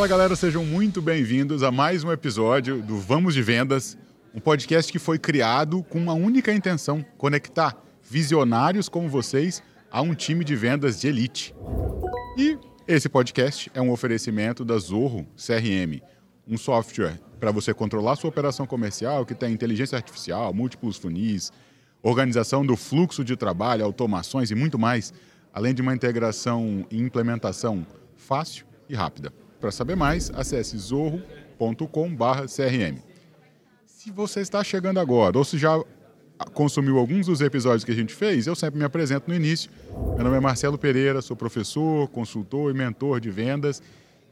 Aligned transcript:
Fala 0.00 0.08
galera, 0.08 0.34
sejam 0.34 0.64
muito 0.64 1.02
bem-vindos 1.02 1.62
a 1.62 1.70
mais 1.70 2.02
um 2.02 2.10
episódio 2.10 2.80
do 2.80 2.96
Vamos 2.96 3.34
de 3.34 3.42
Vendas, 3.42 3.98
um 4.34 4.40
podcast 4.40 4.90
que 4.90 4.98
foi 4.98 5.18
criado 5.18 5.82
com 5.82 5.98
uma 5.98 6.14
única 6.14 6.54
intenção: 6.54 7.04
conectar 7.18 7.76
visionários 8.02 8.88
como 8.88 9.10
vocês 9.10 9.62
a 9.90 10.00
um 10.00 10.14
time 10.14 10.42
de 10.42 10.56
vendas 10.56 10.98
de 10.98 11.06
elite. 11.06 11.54
E 12.34 12.56
esse 12.88 13.10
podcast 13.10 13.70
é 13.74 13.80
um 13.82 13.90
oferecimento 13.90 14.64
da 14.64 14.78
Zorro 14.78 15.26
CRM, 15.36 16.00
um 16.48 16.56
software 16.56 17.20
para 17.38 17.52
você 17.52 17.74
controlar 17.74 18.16
sua 18.16 18.30
operação 18.30 18.66
comercial 18.66 19.26
que 19.26 19.34
tem 19.34 19.52
inteligência 19.52 19.96
artificial, 19.96 20.54
múltiplos 20.54 20.96
funis, 20.96 21.52
organização 22.02 22.64
do 22.64 22.74
fluxo 22.74 23.22
de 23.22 23.36
trabalho, 23.36 23.84
automações 23.84 24.50
e 24.50 24.54
muito 24.54 24.78
mais, 24.78 25.12
além 25.52 25.74
de 25.74 25.82
uma 25.82 25.92
integração 25.92 26.86
e 26.90 26.98
implementação 26.98 27.86
fácil 28.16 28.64
e 28.88 28.94
rápida. 28.94 29.30
Para 29.60 29.70
saber 29.70 29.94
mais, 29.94 30.30
acesse 30.34 30.76
zorro.com/crm. 30.78 32.98
Se 33.84 34.10
você 34.10 34.40
está 34.40 34.64
chegando 34.64 34.98
agora 34.98 35.36
ou 35.36 35.44
se 35.44 35.58
já 35.58 35.78
consumiu 36.54 36.98
alguns 36.98 37.26
dos 37.26 37.42
episódios 37.42 37.84
que 37.84 37.90
a 37.90 37.94
gente 37.94 38.14
fez, 38.14 38.46
eu 38.46 38.54
sempre 38.54 38.78
me 38.78 38.84
apresento 38.84 39.28
no 39.28 39.34
início. 39.34 39.70
Meu 40.14 40.24
nome 40.24 40.38
é 40.38 40.40
Marcelo 40.40 40.78
Pereira, 40.78 41.20
sou 41.20 41.36
professor, 41.36 42.08
consultor 42.08 42.74
e 42.74 42.74
mentor 42.74 43.20
de 43.20 43.30
vendas 43.30 43.82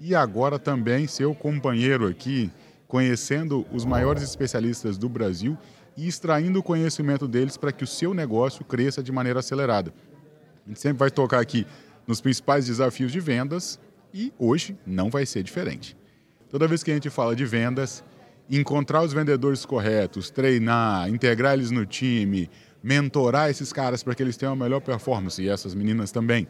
e 0.00 0.14
agora 0.14 0.58
também 0.58 1.06
seu 1.06 1.34
companheiro 1.34 2.06
aqui, 2.06 2.50
conhecendo 2.86 3.66
os 3.70 3.84
maiores 3.84 4.22
especialistas 4.22 4.96
do 4.96 5.08
Brasil 5.08 5.58
e 5.94 6.08
extraindo 6.08 6.60
o 6.60 6.62
conhecimento 6.62 7.28
deles 7.28 7.58
para 7.58 7.72
que 7.72 7.84
o 7.84 7.86
seu 7.86 8.14
negócio 8.14 8.64
cresça 8.64 9.02
de 9.02 9.12
maneira 9.12 9.40
acelerada. 9.40 9.92
A 10.64 10.68
gente 10.68 10.80
sempre 10.80 10.98
vai 10.98 11.10
tocar 11.10 11.40
aqui 11.40 11.66
nos 12.06 12.22
principais 12.22 12.64
desafios 12.64 13.12
de 13.12 13.20
vendas 13.20 13.78
e 14.12 14.32
hoje 14.38 14.76
não 14.86 15.10
vai 15.10 15.26
ser 15.26 15.42
diferente. 15.42 15.96
Toda 16.48 16.66
vez 16.66 16.82
que 16.82 16.90
a 16.90 16.94
gente 16.94 17.10
fala 17.10 17.36
de 17.36 17.44
vendas, 17.44 18.02
encontrar 18.48 19.02
os 19.02 19.12
vendedores 19.12 19.66
corretos, 19.66 20.30
treinar, 20.30 21.08
integrar 21.08 21.54
eles 21.54 21.70
no 21.70 21.84
time, 21.84 22.50
mentorar 22.82 23.50
esses 23.50 23.72
caras 23.72 24.02
para 24.02 24.14
que 24.14 24.22
eles 24.22 24.36
tenham 24.36 24.52
a 24.52 24.56
melhor 24.56 24.80
performance 24.80 25.42
e 25.42 25.48
essas 25.48 25.74
meninas 25.74 26.10
também, 26.10 26.46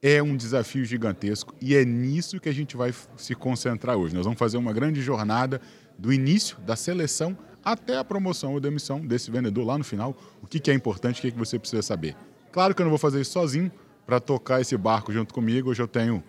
é 0.00 0.22
um 0.22 0.36
desafio 0.36 0.84
gigantesco 0.84 1.54
e 1.60 1.76
é 1.76 1.84
nisso 1.84 2.40
que 2.40 2.48
a 2.48 2.52
gente 2.52 2.76
vai 2.76 2.92
se 3.16 3.34
concentrar 3.34 3.96
hoje. 3.96 4.14
Nós 4.14 4.24
vamos 4.24 4.38
fazer 4.38 4.56
uma 4.56 4.72
grande 4.72 5.00
jornada 5.00 5.60
do 5.98 6.12
início 6.12 6.58
da 6.60 6.74
seleção 6.76 7.36
até 7.64 7.96
a 7.96 8.04
promoção 8.04 8.52
ou 8.54 8.60
demissão 8.60 9.00
desse 9.00 9.30
vendedor 9.30 9.64
lá 9.64 9.78
no 9.78 9.84
final. 9.84 10.16
O 10.42 10.46
que, 10.46 10.70
é 10.70 10.74
importante, 10.74 11.20
o 11.20 11.22
que, 11.22 11.30
que 11.30 11.38
você 11.38 11.58
precisa 11.58 11.82
saber. 11.82 12.16
Claro 12.50 12.74
que 12.74 12.82
eu 12.82 12.84
não 12.84 12.90
vou 12.90 12.98
fazer 12.98 13.20
isso 13.20 13.32
sozinho. 13.32 13.70
Para 14.04 14.18
tocar 14.18 14.60
esse 14.60 14.76
barco 14.76 15.12
junto 15.12 15.32
comigo, 15.32 15.70
hoje 15.70 15.80
eu 15.80 15.86
tenho 15.86 16.24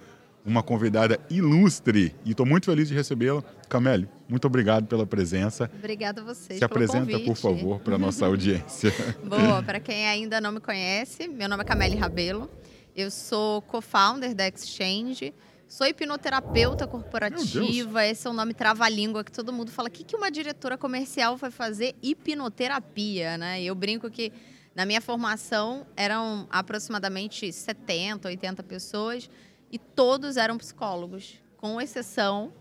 uma 0.45 0.61
convidada 0.61 1.19
ilustre 1.29 2.15
e 2.25 2.31
estou 2.31 2.45
muito 2.45 2.65
feliz 2.65 2.87
de 2.87 2.93
recebê-la. 2.93 3.43
Camille, 3.69 4.09
muito 4.27 4.45
obrigado 4.45 4.85
pela 4.85 5.05
presença. 5.05 5.69
Obrigada 5.79 6.21
a 6.21 6.23
vocês 6.23 6.59
Se 6.59 6.65
apresenta, 6.65 7.17
por 7.19 7.35
favor, 7.35 7.79
para 7.79 7.95
a 7.95 7.97
nossa 7.97 8.25
audiência. 8.25 8.93
Boa, 9.23 9.63
para 9.63 9.79
quem 9.79 10.07
ainda 10.07 10.41
não 10.41 10.51
me 10.51 10.59
conhece, 10.59 11.27
meu 11.27 11.47
nome 11.47 11.63
é 11.63 11.65
Camille 11.65 11.95
Rabelo. 11.95 12.49
Eu 12.95 13.09
sou 13.09 13.61
co-founder 13.63 14.35
da 14.35 14.47
Exchange. 14.47 15.33
Sou 15.67 15.87
hipnoterapeuta 15.87 16.85
corporativa, 16.85 18.05
esse 18.05 18.27
é 18.27 18.29
o 18.29 18.33
nome 18.33 18.53
trava-língua 18.53 19.23
que 19.23 19.31
todo 19.31 19.51
mundo 19.51 19.71
fala. 19.71 19.87
O 19.87 19.91
que, 19.91 20.03
que 20.03 20.15
uma 20.15 20.29
diretora 20.29 20.77
comercial 20.77 21.35
vai 21.35 21.49
fazer? 21.49 21.95
Hipnoterapia, 22.03 23.39
né? 23.39 23.63
Eu 23.63 23.73
brinco 23.73 24.07
que 24.11 24.31
na 24.75 24.85
minha 24.85 25.01
formação 25.01 25.87
eram 25.95 26.47
aproximadamente 26.51 27.51
70, 27.51 28.27
80 28.27 28.61
pessoas 28.61 29.27
e 29.73 29.79
todos 29.79 30.37
eram 30.37 30.55
psicólogos, 30.55 31.41
com 31.57 31.81
exceção 31.81 32.53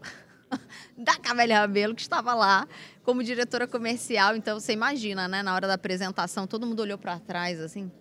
da 0.97 1.15
Camélia 1.19 1.61
Rabelo, 1.61 1.95
que 1.95 2.00
estava 2.00 2.33
lá 2.33 2.67
como 3.03 3.23
diretora 3.23 3.67
comercial. 3.67 4.34
Então, 4.34 4.59
você 4.59 4.73
imagina, 4.73 5.28
né? 5.28 5.43
Na 5.43 5.55
hora 5.55 5.69
da 5.69 5.75
apresentação, 5.75 6.47
todo 6.47 6.67
mundo 6.67 6.81
olhou 6.81 6.97
para 6.97 7.19
trás, 7.19 7.61
assim, 7.61 7.93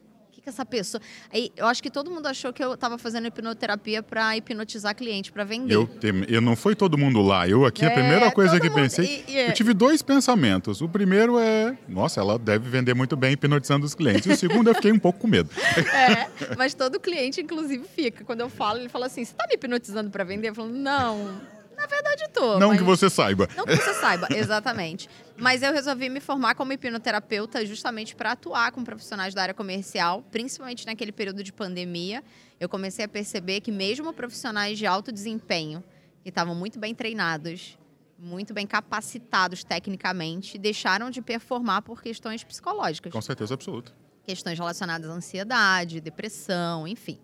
que, 0.42 0.44
que 0.44 0.50
essa 0.50 0.66
pessoa. 0.66 1.02
Aí 1.32 1.52
eu 1.56 1.68
acho 1.68 1.82
que 1.82 1.90
todo 1.90 2.10
mundo 2.10 2.28
achou 2.28 2.52
que 2.52 2.64
eu 2.64 2.74
estava 2.74 2.98
fazendo 2.98 3.28
hipnoterapia 3.28 4.02
para 4.02 4.36
hipnotizar 4.36 4.96
cliente, 4.96 5.32
para 5.32 5.44
vender. 5.44 5.76
Eu, 5.76 5.90
eu 6.28 6.42
não 6.42 6.56
foi 6.56 6.76
todo 6.76 6.98
mundo 6.98 7.22
lá. 7.22 7.48
Eu 7.48 7.66
aqui, 7.66 7.86
é, 7.86 7.88
a 7.88 7.92
primeira 7.92 8.32
coisa 8.32 8.60
que 8.60 8.70
mundo... 8.70 8.82
pensei. 8.82 9.24
E, 9.28 9.32
e... 9.32 9.48
Eu 9.48 9.54
tive 9.54 9.74
dois 9.74 10.02
pensamentos. 10.02 10.82
O 10.82 10.90
primeiro 10.90 11.40
é, 11.40 11.78
nossa, 11.88 12.20
ela 12.20 12.38
deve 12.38 12.70
vender 12.70 12.94
muito 12.94 13.16
bem 13.16 13.34
hipnotizando 13.34 13.86
os 13.86 13.94
clientes. 13.94 14.26
E 14.26 14.32
o 14.32 14.38
segundo, 14.38 14.70
eu 14.70 14.76
fiquei 14.76 14.92
um 14.92 15.00
pouco 15.00 15.20
com 15.20 15.28
medo. 15.28 15.50
É, 15.92 16.56
mas 16.58 16.74
todo 16.74 17.00
cliente, 17.00 17.42
inclusive, 17.42 17.84
fica. 17.86 18.24
Quando 18.24 18.42
eu 18.42 18.50
falo, 18.50 18.80
ele 18.80 18.90
fala 18.90 19.06
assim: 19.08 19.24
você 19.24 19.32
está 19.32 19.46
me 19.48 19.56
hipnotizando 19.56 20.10
para 20.10 20.24
vender? 20.24 20.50
Eu 20.50 20.56
falo, 20.56 20.70
não. 20.70 21.42
Na 21.82 21.88
verdade, 21.88 22.30
tô. 22.32 22.60
Não 22.60 22.78
que 22.78 22.84
você 22.84 23.10
saiba. 23.10 23.50
Não 23.58 23.66
que 23.66 23.76
você 23.76 23.94
saiba, 23.96 24.28
exatamente. 24.38 25.10
Mas 25.36 25.64
eu 25.64 25.74
resolvi 25.74 26.10
me 26.10 26.20
formar 26.20 26.54
como 26.54 26.72
hipnoterapeuta 26.72 27.66
justamente 27.66 28.16
para 28.16 28.34
atuar 28.34 28.72
com 28.72 28.84
profissionais 28.84 29.34
da 29.34 29.42
área 29.42 29.54
comercial, 29.54 30.24
principalmente 30.30 30.86
naquele 30.86 31.12
período 31.12 31.44
de 31.44 31.52
pandemia. 31.52 32.24
Eu 32.60 32.70
comecei 32.70 33.04
a 33.04 33.08
perceber 33.08 33.62
que 33.62 33.72
mesmo 33.72 34.14
profissionais 34.14 34.78
de 34.78 34.86
alto 34.86 35.12
desempenho, 35.12 35.84
que 36.22 36.30
estavam 36.30 36.54
muito 36.54 36.78
bem 36.78 36.94
treinados, 36.94 37.80
muito 38.16 38.54
bem 38.54 38.68
capacitados 38.68 39.64
tecnicamente, 39.64 40.60
deixaram 40.60 41.10
de 41.10 41.20
performar 41.20 41.82
por 41.82 42.00
questões 42.00 42.44
psicológicas. 42.44 43.12
Com 43.12 43.22
certeza 43.24 43.56
absoluta. 43.56 43.92
Questões 44.24 44.60
relacionadas 44.60 45.10
à 45.10 45.14
ansiedade, 45.14 46.00
depressão, 46.00 46.88
enfim 46.88 47.20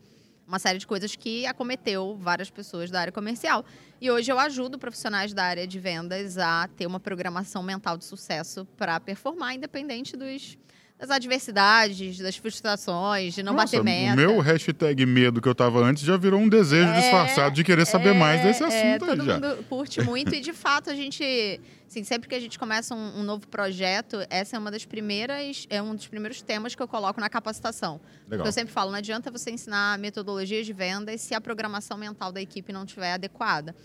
uma 0.48 0.60
série 0.60 0.80
de 0.80 0.88
coisas 0.88 1.16
que 1.16 1.46
acometeu 1.46 2.18
várias 2.20 2.50
pessoas 2.50 2.90
da 2.90 3.02
área 3.02 3.12
comercial. 3.12 3.66
E 4.00 4.10
hoje 4.10 4.32
eu 4.32 4.40
ajudo 4.40 4.80
profissionais 4.80 5.34
da 5.34 5.44
área 5.44 5.68
de 5.68 5.78
vendas 5.78 6.38
a 6.38 6.70
ter 6.76 6.88
uma 6.88 7.00
programação 7.00 7.62
mental 7.62 7.98
de 7.98 8.06
sucesso 8.06 8.66
para 8.78 9.00
performar, 9.00 9.56
independente 9.56 10.16
dos 10.16 10.58
das 11.00 11.12
adversidades, 11.12 12.18
das 12.18 12.36
frustrações, 12.36 13.36
de 13.36 13.44
não 13.44 13.54
Nossa, 13.54 13.78
bater 13.78 13.84
meta. 13.84 14.14
O 14.14 14.16
meu 14.16 14.40
hashtag 14.40 15.06
medo 15.06 15.40
que 15.40 15.48
eu 15.48 15.54
tava 15.54 15.80
antes 15.80 16.04
já 16.04 16.18
virou 16.18 16.40
um 16.40 16.50
desejo 16.50 16.90
é, 16.90 17.00
disfarçado 17.00 17.54
de 17.54 17.64
querer 17.64 17.86
saber 17.86 18.10
é, 18.10 18.14
mais 18.14 18.42
desse 18.42 18.64
é, 18.64 18.66
assunto 18.66 19.06
é, 19.06 19.16
todo 19.16 19.24
já. 19.24 19.34
mundo 19.36 19.66
curte 19.70 20.02
muito 20.02 20.34
e 20.34 20.42
de 20.42 20.54
fato 20.54 20.90
a 20.90 20.96
gente, 20.96 21.62
assim, 21.88 22.04
sempre 22.04 22.28
que 22.28 22.36
a 22.36 22.40
gente 22.40 22.60
começa 22.60 22.94
um, 22.94 23.20
um, 23.20 23.24
novo 23.24 23.48
projeto, 23.48 24.18
essa 24.30 24.56
é 24.56 24.60
uma 24.60 24.70
das 24.70 24.86
primeiras, 24.86 25.66
é 25.70 25.82
um 25.82 25.96
dos 25.96 26.08
primeiros 26.08 26.42
temas 26.42 26.76
que 26.76 26.82
eu 26.82 26.88
coloco 26.88 27.20
na 27.20 27.30
capacitação. 27.30 28.00
Eu 28.30 28.52
sempre 28.52 28.74
falo, 28.74 28.92
não 28.92 28.98
adianta 28.98 29.32
você 29.32 29.50
ensinar 29.50 29.98
metodologias 29.98 30.66
de 30.66 30.74
vendas 30.74 31.22
se 31.22 31.34
a 31.34 31.42
programação 31.42 31.98
mental 31.98 32.32
da 32.32 32.42
equipe 32.42 32.74
não 32.74 32.84
estiver 32.84 33.14
adequada. 33.14 33.76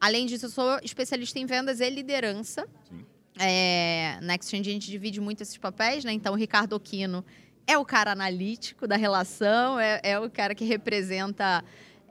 Além 0.00 0.26
disso, 0.26 0.46
eu 0.46 0.50
sou 0.50 0.80
especialista 0.82 1.38
em 1.38 1.46
vendas 1.46 1.80
e 1.80 1.88
liderança. 1.88 2.66
Sim. 2.88 3.06
É, 3.38 4.18
na 4.20 4.34
Exchange 4.34 4.68
a 4.68 4.72
gente 4.72 4.90
divide 4.90 5.20
muito 5.20 5.42
esses 5.42 5.56
papéis, 5.56 6.04
né? 6.04 6.12
Então, 6.12 6.34
o 6.34 6.36
Ricardo 6.36 6.74
Aquino 6.74 7.24
é 7.66 7.78
o 7.78 7.84
cara 7.84 8.12
analítico 8.12 8.86
da 8.86 8.96
relação, 8.96 9.78
é, 9.78 10.00
é 10.02 10.18
o 10.18 10.28
cara 10.30 10.54
que 10.54 10.64
representa 10.64 11.64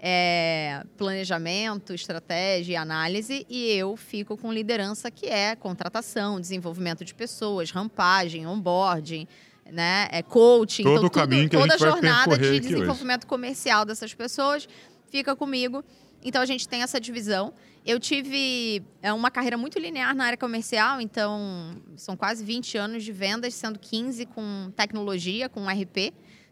é, 0.03 0.84
planejamento, 0.97 1.94
estratégia 1.94 2.73
e 2.73 2.75
análise, 2.75 3.45
e 3.47 3.72
eu 3.72 3.95
fico 3.95 4.35
com 4.35 4.51
liderança, 4.51 5.12
que 5.12 5.28
é 5.28 5.56
contratação, 5.56 6.41
desenvolvimento 6.41 7.06
de 7.06 7.13
pessoas, 7.13 7.69
rampagem, 7.69 8.47
onboarding, 8.47 9.28
né? 9.72 10.07
É 10.11 10.23
coaching, 10.23 10.84
todo 10.84 10.95
então, 10.95 11.07
o 11.07 11.11
caminho 11.11 11.47
tudo, 11.47 11.51
que 11.51 11.57
toda 11.57 11.75
a, 11.75 11.78
gente 11.78 11.88
a 11.88 11.91
jornada 11.91 12.38
de 12.38 12.59
desenvolvimento 12.59 13.28
comercial 13.28 13.85
dessas 13.85 14.11
pessoas 14.11 14.67
fica 15.11 15.35
comigo. 15.35 15.84
Então 16.23 16.41
a 16.41 16.45
gente 16.47 16.67
tem 16.67 16.81
essa 16.81 17.00
divisão. 17.00 17.53
Eu 17.85 18.00
tive 18.00 18.84
é, 19.03 19.13
uma 19.13 19.29
carreira 19.29 19.57
muito 19.57 19.78
linear 19.78 20.16
na 20.16 20.25
área 20.25 20.38
comercial, 20.38 20.99
então 20.99 21.76
são 21.96 22.17
quase 22.17 22.43
20 22.43 22.76
anos 22.78 23.03
de 23.03 23.11
vendas, 23.11 23.53
sendo 23.53 23.78
15 23.78 24.26
com 24.26 24.72
tecnologia, 24.76 25.47
com 25.47 25.67
RP. 25.67 26.11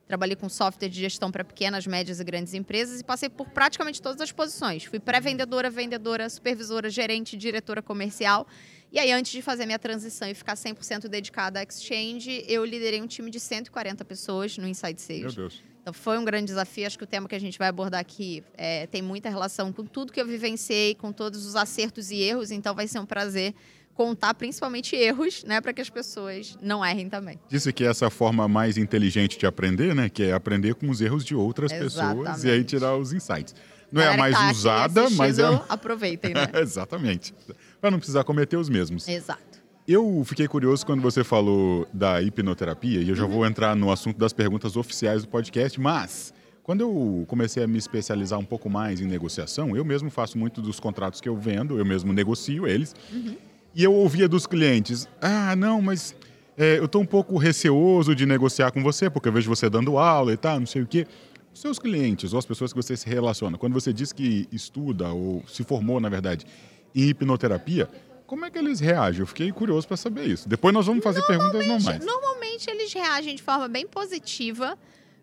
Trabalhei 0.10 0.36
com 0.36 0.50
software 0.50 0.90
de 0.90 1.00
gestão 1.02 1.30
para 1.32 1.44
pequenas, 1.44 1.86
médias 1.86 2.20
e 2.20 2.24
grandes 2.24 2.56
empresas 2.56 3.00
e 3.00 3.04
passei 3.04 3.30
por 3.30 3.48
praticamente 3.50 4.02
todas 4.02 4.20
as 4.20 4.32
posições. 4.32 4.84
Fui 4.84 5.00
pré-vendedora, 5.00 5.70
vendedora, 5.70 6.28
supervisora, 6.28 6.90
gerente, 6.90 7.38
diretora 7.38 7.80
comercial. 7.80 8.48
E 8.92 8.98
aí, 8.98 9.12
antes 9.12 9.32
de 9.32 9.40
fazer 9.44 9.68
minha 9.68 9.78
transição 9.78 10.28
e 10.28 10.34
ficar 10.34 10.56
100% 10.56 11.08
dedicada 11.08 11.60
à 11.60 11.64
Exchange, 11.64 12.44
eu 12.48 12.66
liderei 12.66 13.00
um 13.00 13.06
time 13.06 13.30
de 13.30 13.40
140 13.40 14.04
pessoas 14.04 14.58
no 14.58 14.68
Inside 14.68 15.00
Sales. 15.00 15.36
Meu 15.36 15.48
Deus. 15.48 15.64
Então, 15.84 15.94
foi 15.94 16.18
um 16.18 16.26
grande 16.26 16.48
desafio. 16.48 16.88
Acho 16.88 16.98
que 16.98 17.04
o 17.04 17.08
tema 17.08 17.30
que 17.30 17.36
a 17.36 17.40
gente 17.40 17.60
vai 17.60 17.68
abordar 17.68 18.02
aqui 18.02 18.44
é, 18.58 18.88
tem 18.88 19.04
muita 19.04 19.30
relação 19.30 19.72
com 19.72 19.86
tudo 19.86 20.12
que 20.12 20.20
eu 20.20 20.26
vivenciei, 20.26 20.96
com 20.96 21.14
todos 21.14 21.46
os 21.46 21.56
acertos 21.56 22.10
e 22.10 22.16
erros. 22.16 22.50
Então, 22.50 22.74
vai 22.74 22.88
ser 22.88 22.98
um 22.98 23.06
prazer 23.06 23.54
contar 24.00 24.34
principalmente 24.34 24.96
erros, 24.96 25.44
né, 25.44 25.60
para 25.60 25.74
que 25.74 25.82
as 25.82 25.90
pessoas 25.90 26.58
não 26.62 26.86
errem 26.86 27.10
também. 27.10 27.38
Disse 27.50 27.74
que 27.74 27.84
é 27.84 27.88
essa 27.88 28.10
forma 28.10 28.48
mais 28.48 28.78
inteligente 28.78 29.38
de 29.38 29.46
aprender, 29.46 29.94
né, 29.94 30.08
que 30.08 30.24
é 30.24 30.32
aprender 30.32 30.74
com 30.76 30.90
os 30.90 31.02
erros 31.02 31.26
de 31.26 31.36
outras 31.36 31.70
Exatamente. 31.70 32.20
pessoas 32.20 32.44
e 32.46 32.50
aí 32.50 32.64
tirar 32.64 32.96
os 32.96 33.12
insights. 33.12 33.54
Não 33.92 34.02
é 34.02 34.14
a 34.14 34.16
mais 34.16 34.38
tá 34.38 34.52
usada, 34.52 35.10
mas 35.10 35.38
é 35.38 35.44
aproveitem, 35.68 36.34
né? 36.34 36.48
Exatamente. 36.62 37.34
Para 37.82 37.92
não 37.92 37.98
precisar 37.98 38.24
cometer 38.24 38.56
os 38.56 38.70
mesmos. 38.70 39.06
Exato. 39.06 39.60
Eu 39.86 40.24
fiquei 40.26 40.48
curioso 40.48 40.86
quando 40.86 41.02
você 41.02 41.22
falou 41.22 41.86
da 41.92 42.22
hipnoterapia, 42.22 43.02
e 43.02 43.10
eu 43.10 43.16
já 43.16 43.26
uhum. 43.26 43.32
vou 43.32 43.46
entrar 43.46 43.76
no 43.76 43.92
assunto 43.92 44.18
das 44.18 44.32
perguntas 44.32 44.78
oficiais 44.78 45.24
do 45.24 45.28
podcast, 45.28 45.78
mas 45.78 46.34
Quando 46.64 46.82
eu 46.82 47.26
comecei 47.28 47.64
a 47.64 47.68
me 47.68 47.80
especializar 47.80 48.38
um 48.38 48.46
pouco 48.46 48.70
mais 48.70 49.02
em 49.02 49.08
negociação, 49.08 49.76
eu 49.76 49.84
mesmo 49.84 50.12
faço 50.12 50.38
muito 50.38 50.62
dos 50.62 50.80
contratos 50.80 51.20
que 51.20 51.28
eu 51.28 51.36
vendo, 51.36 51.80
eu 51.80 51.84
mesmo 51.84 52.14
negocio 52.14 52.68
eles. 52.68 52.94
Uhum. 53.12 53.49
E 53.74 53.84
eu 53.84 53.94
ouvia 53.94 54.28
dos 54.28 54.46
clientes: 54.48 55.08
ah, 55.22 55.56
não, 55.56 55.82
mas 55.82 56.16
é, 56.58 56.78
eu 56.78 56.86
estou 56.86 57.02
um 57.02 57.06
pouco 57.06 57.38
receoso 57.38 58.16
de 58.16 58.26
negociar 58.26 58.72
com 58.72 58.84
você, 58.84 59.10
porque 59.10 59.30
eu 59.30 59.34
vejo 59.34 59.50
você 59.50 59.70
dando 59.70 59.98
aula 59.98 60.34
e 60.34 60.38
tal, 60.38 60.60
não 60.60 60.68
sei 60.68 60.82
o 60.82 60.88
quê. 60.88 61.08
Os 61.54 61.62
seus 61.62 61.80
clientes, 61.80 62.34
ou 62.34 62.40
as 62.40 62.46
pessoas 62.46 62.72
que 62.72 62.78
você 62.78 62.96
se 62.96 63.08
relaciona, 63.08 63.58
quando 63.58 63.74
você 63.74 63.92
diz 63.92 64.14
que 64.14 64.48
estuda, 64.52 65.10
ou 65.10 65.44
se 65.48 65.64
formou, 65.64 66.00
na 66.00 66.10
verdade, 66.10 66.46
em 66.94 67.10
hipnoterapia, 67.10 67.90
como 68.28 68.46
é 68.46 68.52
que 68.52 68.60
eles 68.60 68.80
reagem? 68.80 69.22
Eu 69.22 69.28
fiquei 69.28 69.52
curioso 69.52 69.88
para 69.88 69.98
saber 69.98 70.28
isso. 70.28 70.48
Depois 70.48 70.74
nós 70.74 70.86
vamos 70.86 71.04
fazer 71.04 71.22
perguntas 71.24 71.66
normais. 71.66 72.06
Normalmente 72.06 72.70
eles 72.70 72.94
reagem 72.94 73.36
de 73.36 73.42
forma 73.42 73.68
bem 73.68 73.88
positiva 73.88 74.78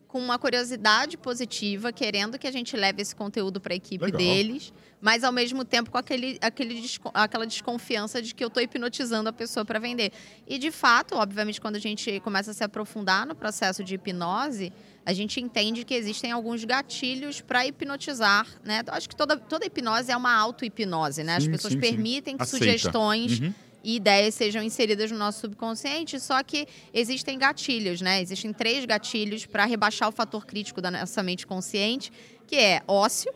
com 0.09 0.19
uma 0.19 0.39
curiosidade 0.39 1.17
positiva, 1.17 1.93
querendo 1.93 2.39
que 2.39 2.47
a 2.47 2.51
gente 2.51 2.77
leve 2.77 3.03
esse 3.03 3.15
conteúdo 3.15 3.61
para 3.61 3.75
a 3.75 3.77
equipe 3.77 4.05
Legal. 4.05 4.19
deles, 4.19 4.73
mas 5.07 5.23
ao 5.23 5.31
mesmo 5.31 5.65
tempo 5.65 5.89
com 5.89 5.99
aquele, 5.99 6.37
aquele, 6.41 6.85
aquela 7.15 7.47
desconfiança 7.47 8.21
de 8.21 8.35
que 8.35 8.43
eu 8.43 8.49
estou 8.49 8.61
hipnotizando 8.61 9.29
a 9.29 9.33
pessoa 9.33 9.65
para 9.65 9.79
vender. 9.79 10.11
E 10.49 10.59
de 10.59 10.73
fato, 10.73 11.15
obviamente, 11.15 11.61
quando 11.61 11.77
a 11.77 11.79
gente 11.79 12.19
começa 12.25 12.51
a 12.51 12.55
se 12.55 12.65
aprofundar 12.65 13.25
no 13.25 13.33
processo 13.33 13.85
de 13.85 13.95
hipnose, 13.95 14.73
a 15.05 15.13
gente 15.13 15.41
entende 15.41 15.85
que 15.85 15.95
existem 15.95 16.33
alguns 16.33 16.65
gatilhos 16.65 17.41
para 17.41 17.65
hipnotizar, 17.65 18.49
né? 18.65 18.83
Acho 18.89 19.09
que 19.09 19.15
toda, 19.15 19.37
toda 19.37 19.65
hipnose 19.65 20.11
é 20.11 20.17
uma 20.17 20.35
auto-hipnose, 20.35 21.23
né? 21.23 21.37
As 21.37 21.45
sim, 21.45 21.53
pessoas 21.53 21.75
sim, 21.75 21.79
permitem 21.79 22.35
sim. 22.35 22.39
que 22.39 22.43
Aceita. 22.43 22.65
sugestões. 22.65 23.39
Uhum 23.39 23.55
e 23.85 23.95
ideias 23.95 24.35
sejam 24.35 24.65
inseridas 24.65 25.13
no 25.13 25.17
nosso 25.17 25.43
subconsciente, 25.43 26.19
só 26.19 26.43
que 26.43 26.67
existem 26.93 27.39
gatilhos, 27.39 28.01
né? 28.01 28.21
Existem 28.21 28.53
três 28.53 28.85
gatilhos 28.85 29.47
para 29.47 29.65
rebaixar 29.65 30.09
o 30.09 30.13
fator 30.13 30.45
crítico 30.45 30.81
da 30.81 30.91
nossa 30.91 31.23
mente 31.23 31.47
consciente, 31.47 32.11
que 32.49 32.57
é 32.57 32.83
ócio, 32.89 33.33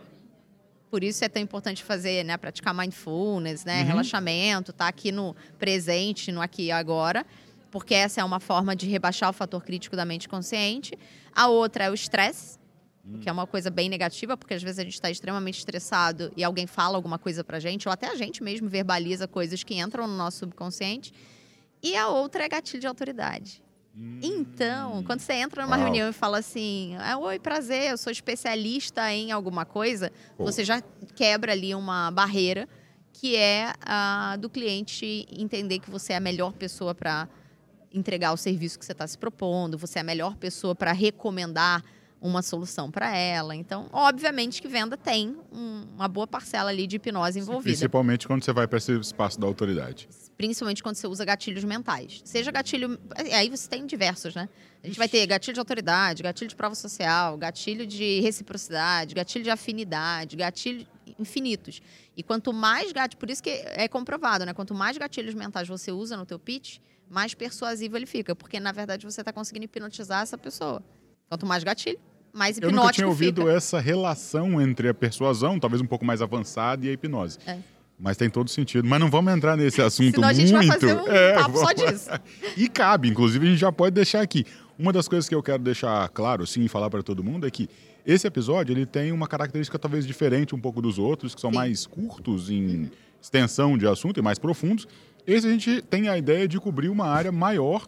por 0.90 1.04
isso 1.04 1.24
é 1.24 1.28
tão 1.28 1.40
importante 1.40 1.84
fazer, 1.84 2.24
né, 2.24 2.36
praticar 2.36 2.74
mindfulness, 2.74 3.64
né, 3.64 3.82
uhum. 3.82 3.88
relaxamento, 3.88 4.72
tá 4.72 4.88
aqui 4.88 5.12
no 5.12 5.36
presente, 5.58 6.32
no 6.32 6.42
aqui 6.42 6.64
e 6.64 6.72
agora, 6.72 7.24
porque 7.70 7.94
essa 7.94 8.20
é 8.20 8.24
uma 8.24 8.40
forma 8.40 8.74
de 8.74 8.88
rebaixar 8.88 9.30
o 9.30 9.32
fator 9.32 9.62
crítico 9.62 9.94
da 9.94 10.04
mente 10.04 10.28
consciente. 10.28 10.98
A 11.32 11.46
outra 11.46 11.84
é 11.84 11.90
o 11.90 11.94
estresse, 11.94 12.58
que 13.20 13.28
é 13.28 13.32
uma 13.32 13.46
coisa 13.46 13.70
bem 13.70 13.88
negativa, 13.88 14.36
porque 14.36 14.54
às 14.54 14.62
vezes 14.62 14.78
a 14.78 14.82
gente 14.82 14.94
está 14.94 15.10
extremamente 15.10 15.58
estressado 15.58 16.32
e 16.36 16.44
alguém 16.44 16.66
fala 16.66 16.96
alguma 16.96 17.18
coisa 17.18 17.42
pra 17.42 17.58
gente, 17.58 17.88
ou 17.88 17.92
até 17.92 18.08
a 18.08 18.14
gente 18.14 18.42
mesmo 18.42 18.68
verbaliza 18.68 19.26
coisas 19.26 19.62
que 19.62 19.74
entram 19.74 20.06
no 20.06 20.16
nosso 20.16 20.38
subconsciente. 20.38 21.12
E 21.82 21.96
a 21.96 22.08
outra 22.08 22.44
é 22.44 22.48
gatilho 22.48 22.80
de 22.80 22.86
autoridade. 22.86 23.62
Hum. 23.96 24.20
Então, 24.22 25.02
quando 25.04 25.20
você 25.20 25.32
entra 25.34 25.62
numa 25.62 25.76
Uau. 25.76 25.84
reunião 25.84 26.08
e 26.08 26.12
fala 26.12 26.38
assim, 26.38 26.96
ah, 26.98 27.18
oi, 27.18 27.38
prazer, 27.38 27.90
eu 27.90 27.98
sou 27.98 28.10
especialista 28.10 29.12
em 29.12 29.32
alguma 29.32 29.64
coisa, 29.64 30.12
Pô. 30.36 30.44
você 30.44 30.64
já 30.64 30.80
quebra 31.14 31.52
ali 31.52 31.74
uma 31.74 32.10
barreira 32.10 32.68
que 33.12 33.36
é 33.36 33.72
a 33.82 34.36
do 34.36 34.48
cliente 34.48 35.26
entender 35.30 35.78
que 35.80 35.90
você 35.90 36.12
é 36.12 36.16
a 36.16 36.20
melhor 36.20 36.52
pessoa 36.52 36.94
para 36.94 37.28
entregar 37.92 38.32
o 38.32 38.36
serviço 38.36 38.78
que 38.78 38.84
você 38.84 38.92
está 38.92 39.06
se 39.06 39.18
propondo, 39.18 39.76
você 39.76 39.98
é 39.98 40.00
a 40.00 40.04
melhor 40.04 40.36
pessoa 40.36 40.74
para 40.74 40.92
recomendar 40.92 41.82
uma 42.20 42.42
solução 42.42 42.90
para 42.90 43.16
ela. 43.16 43.56
Então, 43.56 43.88
obviamente 43.92 44.60
que 44.62 44.68
venda 44.68 44.96
tem 44.96 45.36
um, 45.52 45.86
uma 45.94 46.06
boa 46.06 46.26
parcela 46.26 46.70
ali 46.70 46.86
de 46.86 46.96
hipnose 46.96 47.38
envolvida. 47.38 47.72
Principalmente 47.72 48.26
quando 48.26 48.44
você 48.44 48.52
vai 48.52 48.66
para 48.66 48.78
esse 48.78 48.92
espaço 48.98 49.40
da 49.40 49.46
autoridade. 49.46 50.08
Principalmente 50.40 50.82
quando 50.82 50.96
você 50.96 51.06
usa 51.06 51.22
gatilhos 51.22 51.64
mentais. 51.64 52.22
Seja 52.24 52.50
gatilho. 52.50 52.98
Aí 53.14 53.50
você 53.50 53.68
tem 53.68 53.84
diversos, 53.84 54.34
né? 54.34 54.48
A 54.82 54.86
gente 54.86 54.96
vai 54.96 55.06
ter 55.06 55.26
gatilho 55.26 55.52
de 55.52 55.60
autoridade, 55.60 56.22
gatilho 56.22 56.48
de 56.48 56.56
prova 56.56 56.74
social, 56.74 57.36
gatilho 57.36 57.86
de 57.86 58.20
reciprocidade, 58.20 59.14
gatilho 59.14 59.44
de 59.44 59.50
afinidade, 59.50 60.36
gatilho 60.36 60.86
infinitos. 61.18 61.82
E 62.16 62.22
quanto 62.22 62.54
mais 62.54 62.90
gatilho, 62.90 63.18
por 63.18 63.28
isso 63.28 63.42
que 63.42 63.50
é 63.50 63.86
comprovado, 63.86 64.46
né? 64.46 64.54
Quanto 64.54 64.74
mais 64.74 64.96
gatilhos 64.96 65.34
mentais 65.34 65.68
você 65.68 65.92
usa 65.92 66.16
no 66.16 66.24
teu 66.24 66.38
pitch, 66.38 66.78
mais 67.06 67.34
persuasivo 67.34 67.98
ele 67.98 68.06
fica, 68.06 68.34
porque 68.34 68.58
na 68.58 68.72
verdade 68.72 69.04
você 69.04 69.20
está 69.20 69.34
conseguindo 69.34 69.66
hipnotizar 69.66 70.22
essa 70.22 70.38
pessoa. 70.38 70.82
Quanto 71.28 71.44
mais 71.44 71.62
gatilho, 71.62 72.00
mais 72.32 72.56
hipnótico 72.56 72.78
Eu 72.78 72.82
nunca 72.82 72.94
tinha 72.94 73.06
ouvido 73.06 73.42
fica. 73.42 73.52
essa 73.52 73.78
relação 73.78 74.58
entre 74.58 74.88
a 74.88 74.94
persuasão, 74.94 75.60
talvez 75.60 75.82
um 75.82 75.86
pouco 75.86 76.06
mais 76.06 76.22
avançada, 76.22 76.86
e 76.86 76.88
a 76.88 76.92
hipnose. 76.92 77.38
É. 77.46 77.58
Mas 78.00 78.16
tem 78.16 78.30
todo 78.30 78.48
sentido. 78.48 78.88
Mas 78.88 78.98
não 78.98 79.10
vamos 79.10 79.32
entrar 79.32 79.56
nesse 79.56 79.82
assunto 79.82 80.14
Senão 80.14 80.28
muito. 80.28 80.40
a 80.40 80.46
gente 80.46 80.52
vai 80.52 80.66
fazer 80.66 80.94
um 80.94 81.06
é, 81.06 81.34
papo 81.34 81.58
só 81.58 81.72
disso. 81.72 82.10
e 82.56 82.68
cabe, 82.68 83.08
inclusive, 83.08 83.46
a 83.46 83.50
gente 83.50 83.60
já 83.60 83.70
pode 83.70 83.94
deixar 83.94 84.22
aqui. 84.22 84.44
Uma 84.78 84.92
das 84.92 85.06
coisas 85.06 85.28
que 85.28 85.34
eu 85.34 85.42
quero 85.42 85.62
deixar 85.62 86.08
claro, 86.08 86.46
sim, 86.46 86.64
e 86.64 86.68
falar 86.68 86.88
para 86.88 87.02
todo 87.02 87.22
mundo 87.22 87.46
é 87.46 87.50
que 87.50 87.68
esse 88.06 88.26
episódio 88.26 88.72
ele 88.72 88.86
tem 88.86 89.12
uma 89.12 89.28
característica 89.28 89.78
talvez 89.78 90.06
diferente 90.06 90.54
um 90.54 90.60
pouco 90.60 90.80
dos 90.80 90.98
outros, 90.98 91.34
que 91.34 91.40
são 91.40 91.50
sim. 91.50 91.56
mais 91.56 91.86
curtos 91.86 92.48
em 92.48 92.90
extensão 93.20 93.76
de 93.76 93.86
assunto 93.86 94.18
e 94.18 94.22
mais 94.22 94.38
profundos. 94.38 94.88
Esse 95.26 95.46
a 95.46 95.50
gente 95.50 95.82
tem 95.82 96.08
a 96.08 96.16
ideia 96.16 96.48
de 96.48 96.58
cobrir 96.58 96.88
uma 96.88 97.06
área 97.06 97.30
maior, 97.30 97.86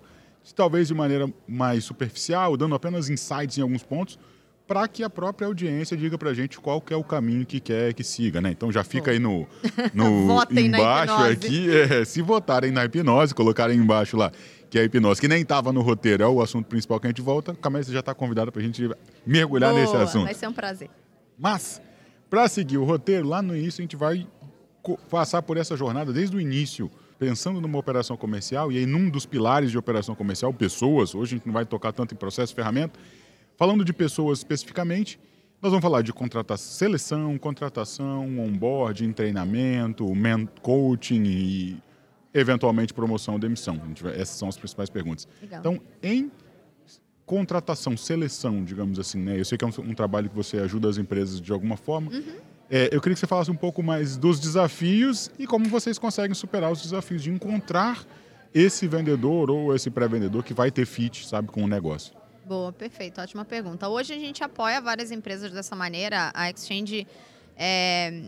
talvez 0.55 0.89
de 0.89 0.95
maneira 0.95 1.33
mais 1.49 1.85
superficial, 1.85 2.55
dando 2.59 2.75
apenas 2.75 3.09
insights 3.09 3.57
em 3.57 3.63
alguns 3.63 3.83
pontos, 3.83 4.19
para 4.67 4.87
que 4.89 5.03
a 5.03 5.11
própria 5.11 5.47
audiência 5.47 5.97
diga 5.97 6.17
para 6.17 6.31
a 6.31 6.35
gente 6.35 6.59
qual 6.59 6.81
que 6.81 6.95
é 6.95 6.97
o 6.97 7.05
caminho 7.05 7.45
que 7.45 7.61
quer 7.61 7.93
que 7.93 8.05
siga, 8.05 8.41
né? 8.41 8.51
Então 8.51 8.71
já 8.73 8.85
fica 8.85 9.11
aí 9.11 9.19
no, 9.19 9.47
no 9.93 10.43
embaixo 10.57 11.15
aqui, 11.15 11.69
é, 11.71 12.05
se 12.05 12.23
votarem 12.23 12.71
na 12.71 12.85
hipnose, 12.85 13.35
colocarem 13.35 13.79
embaixo 13.79 14.17
lá 14.17 14.33
que 14.73 14.79
é 14.79 14.81
a 14.81 14.85
hipnose, 14.87 15.21
que 15.21 15.29
nem 15.29 15.43
estava 15.43 15.71
no 15.71 15.83
roteiro, 15.83 16.23
é 16.23 16.27
o 16.27 16.41
assunto 16.41 16.65
principal 16.65 16.99
que 16.99 17.07
a 17.07 17.11
gente 17.11 17.21
volta, 17.21 17.55
Camila 17.55 17.83
já 17.83 18.01
está 18.01 18.15
convidada 18.15 18.51
para 18.51 18.63
a 18.63 18.65
gente 18.65 18.89
mergulhar 19.27 19.71
Boa, 19.71 19.83
nesse 19.83 19.95
assunto. 19.95 20.25
Vai 20.25 20.33
ser 20.33 20.49
um 20.49 20.53
prazer. 20.55 20.89
Mas, 21.39 21.79
para 22.31 22.49
seguir 22.49 22.79
o 22.79 22.85
roteiro, 22.85 23.29
lá 23.29 23.43
no 23.43 23.55
início 23.55 23.83
a 23.83 23.85
gente 23.85 23.97
vai 23.97 24.27
passar 25.11 25.43
por 25.43 25.59
essa 25.59 25.77
jornada 25.77 26.11
desde 26.11 26.35
o 26.35 26.41
início, 26.41 26.91
pensando 27.19 27.61
numa 27.61 27.79
operação 27.79 28.17
comercial, 28.17 28.73
e 28.73 28.79
aí 28.79 28.87
num 28.87 29.11
dos 29.11 29.27
pilares 29.27 29.71
de 29.71 29.77
operação 29.77 30.15
comercial, 30.15 30.55
pessoas, 30.55 31.15
hoje 31.15 31.35
a 31.35 31.37
gente 31.37 31.47
não 31.47 31.53
vai 31.53 31.67
tocar 31.67 31.93
tanto 31.93 32.15
em 32.15 32.17
processo, 32.17 32.55
ferramenta, 32.55 32.99
Falando 33.63 33.85
de 33.85 33.93
pessoas 33.93 34.41
especificamente, 34.41 35.21
nós 35.63 35.71
vamos 35.71 35.85
falar 35.85 36.03
de 36.03 36.13
contratação, 36.13 36.73
seleção, 36.73 37.39
contratação, 37.39 38.41
onboarding, 38.41 39.13
treinamento, 39.13 40.05
coaching 40.61 41.23
e 41.23 41.77
eventualmente 42.35 42.93
promoção 42.93 43.35
ou 43.35 43.41
demissão. 43.41 43.81
Essas 44.17 44.37
são 44.37 44.49
as 44.49 44.57
principais 44.57 44.91
perguntas. 44.91 45.29
Legal. 45.41 45.61
Então, 45.61 45.81
em 46.03 46.29
contratação, 47.25 47.97
seleção, 47.97 48.65
digamos 48.65 48.99
assim, 48.99 49.21
né? 49.21 49.39
Eu 49.39 49.45
sei 49.45 49.57
que 49.57 49.65
é 49.65 49.69
um, 49.69 49.91
um 49.91 49.95
trabalho 49.95 50.29
que 50.29 50.35
você 50.35 50.59
ajuda 50.59 50.89
as 50.89 50.99
empresas 50.99 51.41
de 51.41 51.53
alguma 51.53 51.77
forma. 51.77 52.11
Uhum. 52.11 52.39
É, 52.69 52.87
eu 52.87 53.01
queria 53.01 53.15
que 53.15 53.21
você 53.21 53.29
falasse 53.29 53.53
um 53.53 53.57
pouco 53.57 53.81
mais 53.81 54.17
dos 54.17 54.41
desafios 54.41 55.31
e 55.39 55.47
como 55.47 55.67
vocês 55.67 56.01
conseguem 56.01 56.35
superar 56.35 56.73
os 56.73 56.83
desafios 56.83 57.23
de 57.23 57.31
encontrar 57.31 58.05
esse 58.53 58.89
vendedor 58.89 59.53
ou 59.53 59.73
esse 59.73 59.89
pré-vendedor 59.89 60.43
que 60.43 60.53
vai 60.53 60.73
ter 60.73 60.85
fit, 60.85 61.29
sabe, 61.29 61.47
com 61.47 61.63
o 61.63 61.69
negócio. 61.69 62.22
Boa, 62.45 62.73
perfeito, 62.73 63.21
ótima 63.21 63.45
pergunta. 63.45 63.89
Hoje 63.89 64.13
a 64.15 64.19
gente 64.19 64.43
apoia 64.43 64.81
várias 64.81 65.11
empresas 65.11 65.53
dessa 65.53 65.77
maneira. 65.77 66.33
A 66.35 66.51
Exchange, 66.51 67.07
é, 67.57 68.23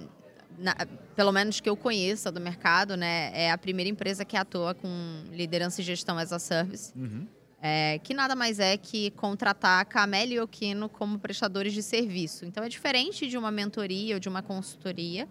na, 0.57 0.75
pelo 1.17 1.33
menos 1.33 1.61
que 1.61 1.69
eu 1.69 1.77
conheça 1.77 2.31
do 2.31 2.41
mercado, 2.41 2.97
né, 2.97 3.31
é 3.35 3.51
a 3.51 3.59
primeira 3.59 3.91
empresa 3.91 4.25
que 4.25 4.37
atua 4.37 4.75
com 4.75 4.89
liderança 5.33 5.81
e 5.81 5.85
gestão 5.85 6.17
as 6.17 6.33
a 6.33 6.39
service. 6.39 6.93
Uhum. 6.97 7.27
É, 7.61 7.99
que 8.05 8.13
nada 8.13 8.37
mais 8.37 8.61
é 8.61 8.77
que 8.77 9.11
contratar 9.13 9.81
a 9.81 9.85
Camel 9.85 10.29
e 10.29 10.39
Okino 10.39 10.89
como 10.89 11.19
prestadores 11.19 11.73
de 11.73 11.83
serviço. 11.83 12.45
Então 12.45 12.63
é 12.63 12.69
diferente 12.69 13.27
de 13.27 13.39
uma 13.39 13.51
mentoria 13.51 14.15
ou 14.15 14.21
de 14.21 14.29
uma 14.29 14.43
consultoria. 14.43 15.27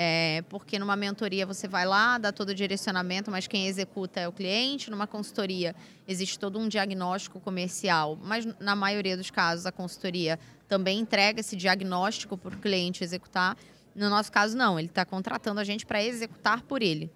É, 0.00 0.44
porque 0.48 0.78
numa 0.78 0.94
mentoria 0.94 1.44
você 1.44 1.66
vai 1.66 1.84
lá, 1.84 2.18
dá 2.18 2.30
todo 2.30 2.50
o 2.50 2.54
direcionamento, 2.54 3.32
mas 3.32 3.48
quem 3.48 3.66
executa 3.66 4.20
é 4.20 4.28
o 4.28 4.32
cliente. 4.32 4.92
Numa 4.92 5.08
consultoria 5.08 5.74
existe 6.06 6.38
todo 6.38 6.56
um 6.56 6.68
diagnóstico 6.68 7.40
comercial, 7.40 8.16
mas 8.22 8.46
na 8.60 8.76
maioria 8.76 9.16
dos 9.16 9.28
casos 9.28 9.66
a 9.66 9.72
consultoria 9.72 10.38
também 10.68 11.00
entrega 11.00 11.40
esse 11.40 11.56
diagnóstico 11.56 12.38
para 12.38 12.54
o 12.54 12.58
cliente 12.60 13.02
executar. 13.02 13.56
No 13.92 14.08
nosso 14.08 14.30
caso, 14.30 14.56
não, 14.56 14.78
ele 14.78 14.86
está 14.86 15.04
contratando 15.04 15.58
a 15.58 15.64
gente 15.64 15.84
para 15.84 16.00
executar 16.00 16.62
por 16.62 16.80
ele. 16.80 17.10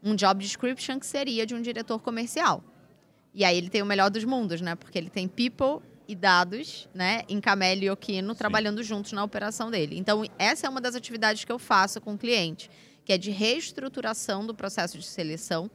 Um 0.00 0.14
job 0.14 0.40
description 0.40 1.00
que 1.00 1.06
seria 1.06 1.44
de 1.44 1.56
um 1.56 1.60
diretor 1.60 1.98
comercial. 1.98 2.62
E 3.34 3.44
aí 3.44 3.58
ele 3.58 3.68
tem 3.68 3.82
o 3.82 3.86
melhor 3.86 4.10
dos 4.10 4.22
mundos, 4.22 4.60
né? 4.60 4.76
Porque 4.76 4.96
ele 4.96 5.10
tem 5.10 5.26
people 5.26 5.82
e 6.08 6.14
dados, 6.14 6.88
né, 6.94 7.22
em 7.28 7.38
Camelo 7.38 7.84
e 7.84 7.90
Okino, 7.90 8.34
trabalhando 8.34 8.82
juntos 8.82 9.12
na 9.12 9.22
operação 9.22 9.70
dele. 9.70 9.98
Então, 9.98 10.24
essa 10.38 10.66
é 10.66 10.70
uma 10.70 10.80
das 10.80 10.94
atividades 10.94 11.44
que 11.44 11.52
eu 11.52 11.58
faço 11.58 12.00
com 12.00 12.14
o 12.14 12.18
cliente, 12.18 12.70
que 13.04 13.12
é 13.12 13.18
de 13.18 13.30
reestruturação 13.30 14.46
do 14.46 14.54
processo 14.54 14.98
de 14.98 15.04
seleção, 15.04 15.70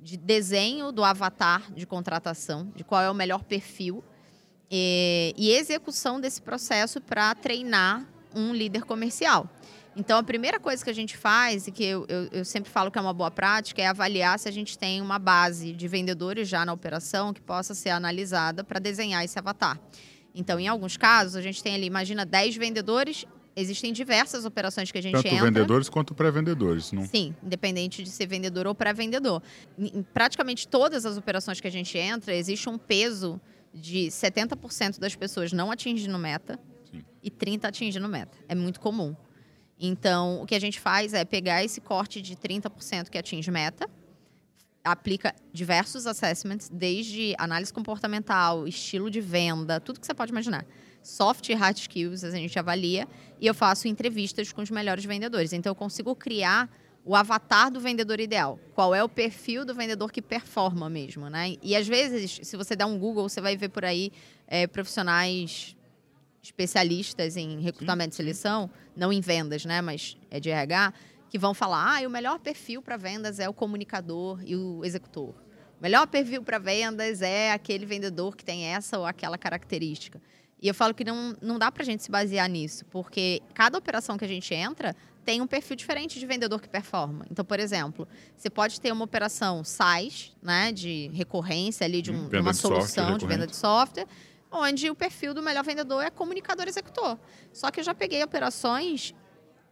de 0.00 0.16
desenho 0.16 0.90
do 0.90 1.04
avatar 1.04 1.70
de 1.70 1.86
contratação, 1.86 2.72
de 2.74 2.82
qual 2.82 3.02
é 3.02 3.10
o 3.10 3.14
melhor 3.14 3.44
perfil, 3.44 4.02
e, 4.70 5.34
e 5.36 5.50
execução 5.50 6.18
desse 6.18 6.40
processo 6.40 7.00
para 7.00 7.34
treinar 7.34 8.06
um 8.34 8.54
líder 8.54 8.84
comercial. 8.84 9.48
Então, 9.96 10.18
a 10.18 10.22
primeira 10.22 10.58
coisa 10.58 10.82
que 10.82 10.90
a 10.90 10.94
gente 10.94 11.16
faz, 11.16 11.68
e 11.68 11.72
que 11.72 11.84
eu, 11.84 12.04
eu, 12.08 12.28
eu, 12.32 12.44
sempre 12.44 12.70
falo 12.70 12.90
que 12.90 12.98
é 12.98 13.00
uma 13.00 13.12
boa 13.12 13.30
prática, 13.30 13.80
é 13.80 13.86
avaliar 13.86 14.38
se 14.38 14.48
a 14.48 14.52
gente 14.52 14.76
tem 14.76 15.00
uma 15.00 15.18
base 15.18 15.72
de 15.72 15.86
vendedores 15.86 16.48
já 16.48 16.64
na 16.64 16.72
operação 16.72 17.32
que 17.32 17.40
possa 17.40 17.74
ser 17.74 17.90
analisada 17.90 18.64
para 18.64 18.80
desenhar 18.80 19.24
esse 19.24 19.38
avatar. 19.38 19.78
Então, 20.34 20.58
em 20.58 20.66
alguns 20.66 20.96
casos, 20.96 21.36
a 21.36 21.40
gente 21.40 21.62
tem 21.62 21.74
ali, 21.74 21.86
imagina, 21.86 22.26
10 22.26 22.56
vendedores, 22.56 23.24
existem 23.54 23.92
diversas 23.92 24.44
operações 24.44 24.90
que 24.90 24.98
a 24.98 25.02
gente 25.02 25.12
Tanto 25.12 25.26
entra. 25.26 25.38
Tanto 25.38 25.54
vendedores 25.54 25.88
quanto 25.88 26.12
pré-vendedores, 26.12 26.90
não? 26.90 27.04
Sim, 27.06 27.34
independente 27.42 28.02
de 28.02 28.10
ser 28.10 28.26
vendedor 28.26 28.66
ou 28.66 28.74
pré-vendedor. 28.74 29.40
Em 29.78 30.02
praticamente 30.02 30.66
todas 30.66 31.06
as 31.06 31.16
operações 31.16 31.60
que 31.60 31.68
a 31.68 31.70
gente 31.70 31.96
entra, 31.96 32.34
existe 32.34 32.68
um 32.68 32.76
peso 32.76 33.40
de 33.72 34.06
70% 34.08 34.98
das 34.98 35.14
pessoas 35.14 35.52
não 35.52 35.70
atingindo 35.70 36.18
meta 36.18 36.58
Sim. 36.90 37.04
e 37.22 37.30
30% 37.30 37.64
atingindo 37.64 38.08
meta. 38.08 38.36
É 38.48 38.54
muito 38.54 38.80
comum. 38.80 39.14
Então, 39.86 40.42
o 40.42 40.46
que 40.46 40.54
a 40.54 40.58
gente 40.58 40.80
faz 40.80 41.12
é 41.12 41.24
pegar 41.24 41.62
esse 41.62 41.80
corte 41.80 42.22
de 42.22 42.34
30% 42.36 43.10
que 43.10 43.18
atinge 43.18 43.50
meta, 43.50 43.88
aplica 44.82 45.34
diversos 45.52 46.06
assessments, 46.06 46.68
desde 46.68 47.34
análise 47.38 47.72
comportamental, 47.72 48.66
estilo 48.66 49.10
de 49.10 49.20
venda, 49.20 49.80
tudo 49.80 50.00
que 50.00 50.06
você 50.06 50.14
pode 50.14 50.30
imaginar. 50.30 50.64
Soft 51.02 51.48
e 51.50 51.54
hard 51.54 51.76
skills 51.76 52.24
a 52.24 52.30
gente 52.30 52.58
avalia 52.58 53.06
e 53.38 53.46
eu 53.46 53.54
faço 53.54 53.86
entrevistas 53.86 54.52
com 54.52 54.62
os 54.62 54.70
melhores 54.70 55.04
vendedores. 55.04 55.52
Então, 55.52 55.70
eu 55.70 55.74
consigo 55.74 56.14
criar 56.14 56.70
o 57.04 57.14
avatar 57.14 57.70
do 57.70 57.78
vendedor 57.78 58.18
ideal. 58.20 58.58
Qual 58.74 58.94
é 58.94 59.04
o 59.04 59.08
perfil 59.08 59.66
do 59.66 59.74
vendedor 59.74 60.10
que 60.10 60.22
performa 60.22 60.88
mesmo, 60.88 61.28
né? 61.28 61.56
E 61.62 61.76
às 61.76 61.86
vezes, 61.86 62.40
se 62.42 62.56
você 62.56 62.74
der 62.74 62.86
um 62.86 62.98
Google, 62.98 63.28
você 63.28 63.42
vai 63.42 63.54
ver 63.54 63.68
por 63.68 63.84
aí 63.84 64.10
é, 64.46 64.66
profissionais 64.66 65.76
especialistas 66.44 67.36
em 67.36 67.60
recrutamento 67.60 68.14
e 68.14 68.16
seleção, 68.16 68.70
não 68.96 69.12
em 69.12 69.20
vendas, 69.20 69.64
né, 69.64 69.80
mas 69.80 70.16
é 70.30 70.38
de 70.38 70.50
RH, 70.50 70.92
que 71.30 71.38
vão 71.38 71.54
falar: 71.54 72.02
ah, 72.02 72.06
o 72.06 72.10
melhor 72.10 72.38
perfil 72.38 72.82
para 72.82 72.96
vendas 72.96 73.38
é 73.38 73.48
o 73.48 73.54
comunicador 73.54 74.40
e 74.44 74.54
o 74.54 74.84
executor. 74.84 75.34
O 75.78 75.82
melhor 75.82 76.06
perfil 76.06 76.42
para 76.42 76.58
vendas 76.58 77.22
é 77.22 77.52
aquele 77.52 77.84
vendedor 77.84 78.36
que 78.36 78.44
tem 78.44 78.64
essa 78.66 78.98
ou 78.98 79.04
aquela 79.06 79.36
característica. 79.36 80.20
E 80.62 80.68
eu 80.68 80.74
falo 80.74 80.94
que 80.94 81.04
não, 81.04 81.36
não 81.42 81.58
dá 81.58 81.70
para 81.70 81.82
a 81.82 81.86
gente 81.86 82.02
se 82.02 82.10
basear 82.10 82.48
nisso, 82.48 82.84
porque 82.86 83.42
cada 83.52 83.76
operação 83.76 84.16
que 84.16 84.24
a 84.24 84.28
gente 84.28 84.54
entra 84.54 84.96
tem 85.24 85.40
um 85.40 85.46
perfil 85.46 85.76
diferente 85.76 86.18
de 86.18 86.26
vendedor 86.26 86.60
que 86.60 86.68
performa. 86.68 87.26
Então, 87.30 87.44
por 87.44 87.58
exemplo, 87.58 88.06
você 88.36 88.48
pode 88.48 88.80
ter 88.80 88.92
uma 88.92 89.04
operação 89.04 89.64
SaaS, 89.64 90.32
né, 90.42 90.70
de 90.70 91.10
recorrência 91.12 91.84
ali 91.84 92.00
de, 92.00 92.12
um, 92.12 92.28
de 92.28 92.38
uma 92.38 92.52
de 92.52 92.58
solução 92.58 93.18
de 93.18 93.26
venda 93.26 93.46
de 93.46 93.56
software, 93.56 94.06
onde 94.54 94.88
o 94.88 94.94
perfil 94.94 95.34
do 95.34 95.42
melhor 95.42 95.64
vendedor 95.64 96.02
é 96.04 96.10
comunicador 96.10 96.68
executor. 96.68 97.18
Só 97.52 97.70
que 97.70 97.80
eu 97.80 97.84
já 97.84 97.92
peguei 97.92 98.22
operações 98.22 99.12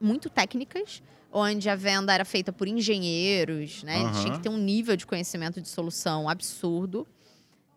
muito 0.01 0.29
técnicas, 0.29 1.01
onde 1.31 1.71
a 1.71 1.77
venda 1.77 2.13
era 2.13 2.25
feita 2.25 2.53
por 2.53 2.67
engenheiros, 2.67 3.85
né? 3.85 3.99
Uhum. 4.01 4.13
Tinha 4.13 4.33
que 4.33 4.41
ter 4.41 4.49
um 4.49 4.57
nível 4.57 4.97
de 4.97 5.07
conhecimento 5.07 5.61
de 5.61 5.69
solução 5.69 6.29
absurdo, 6.29 7.07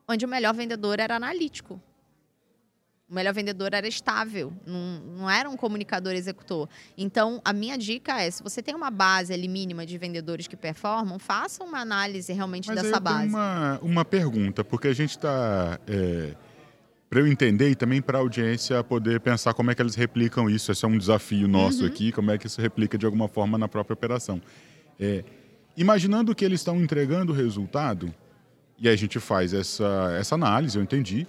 onde 0.07 0.25
o 0.25 0.27
melhor 0.27 0.53
vendedor 0.53 0.99
era 0.99 1.15
analítico. 1.15 1.79
O 3.07 3.13
melhor 3.13 3.35
vendedor 3.35 3.71
era 3.71 3.87
estável, 3.87 4.51
não, 4.65 4.99
não 5.17 5.29
era 5.29 5.47
um 5.47 5.55
comunicador 5.55 6.13
executor. 6.13 6.67
Então, 6.97 7.39
a 7.45 7.53
minha 7.53 7.77
dica 7.77 8.19
é: 8.19 8.31
se 8.31 8.41
você 8.41 8.63
tem 8.63 8.73
uma 8.73 8.89
base 8.89 9.31
ali 9.31 9.47
mínima 9.47 9.85
de 9.85 9.95
vendedores 9.95 10.47
que 10.47 10.57
performam, 10.57 11.19
faça 11.19 11.63
uma 11.63 11.79
análise 11.79 12.33
realmente 12.33 12.67
Mas 12.67 12.81
dessa 12.81 12.99
base. 12.99 13.27
Uma, 13.27 13.79
uma 13.83 14.03
pergunta, 14.03 14.63
porque 14.63 14.87
a 14.87 14.93
gente 14.93 15.11
está. 15.11 15.79
É 15.85 16.35
para 17.15 17.21
eu 17.21 17.27
entender 17.27 17.69
e 17.69 17.75
também 17.75 18.01
para 18.01 18.17
a 18.17 18.21
audiência 18.21 18.83
poder 18.83 19.21
pensar 19.21 19.53
como 19.53 19.71
é 19.71 19.75
que 19.75 19.81
eles 19.81 19.95
replicam 19.95 20.49
isso. 20.49 20.69
Esse 20.69 20.83
é 20.83 20.87
um 20.89 20.97
desafio 20.97 21.47
nosso 21.47 21.83
uhum. 21.83 21.87
aqui, 21.87 22.11
como 22.11 22.29
é 22.29 22.37
que 22.37 22.45
isso 22.45 22.59
replica 22.59 22.97
de 22.97 23.05
alguma 23.05 23.29
forma 23.29 23.57
na 23.57 23.69
própria 23.69 23.93
operação. 23.93 24.41
É, 24.99 25.23
imaginando 25.77 26.35
que 26.35 26.43
eles 26.43 26.59
estão 26.59 26.75
entregando 26.75 27.31
o 27.31 27.35
resultado, 27.35 28.13
e 28.77 28.89
a 28.89 28.95
gente 28.97 29.17
faz 29.17 29.53
essa, 29.53 30.13
essa 30.19 30.35
análise, 30.35 30.77
eu 30.77 30.83
entendi. 30.83 31.25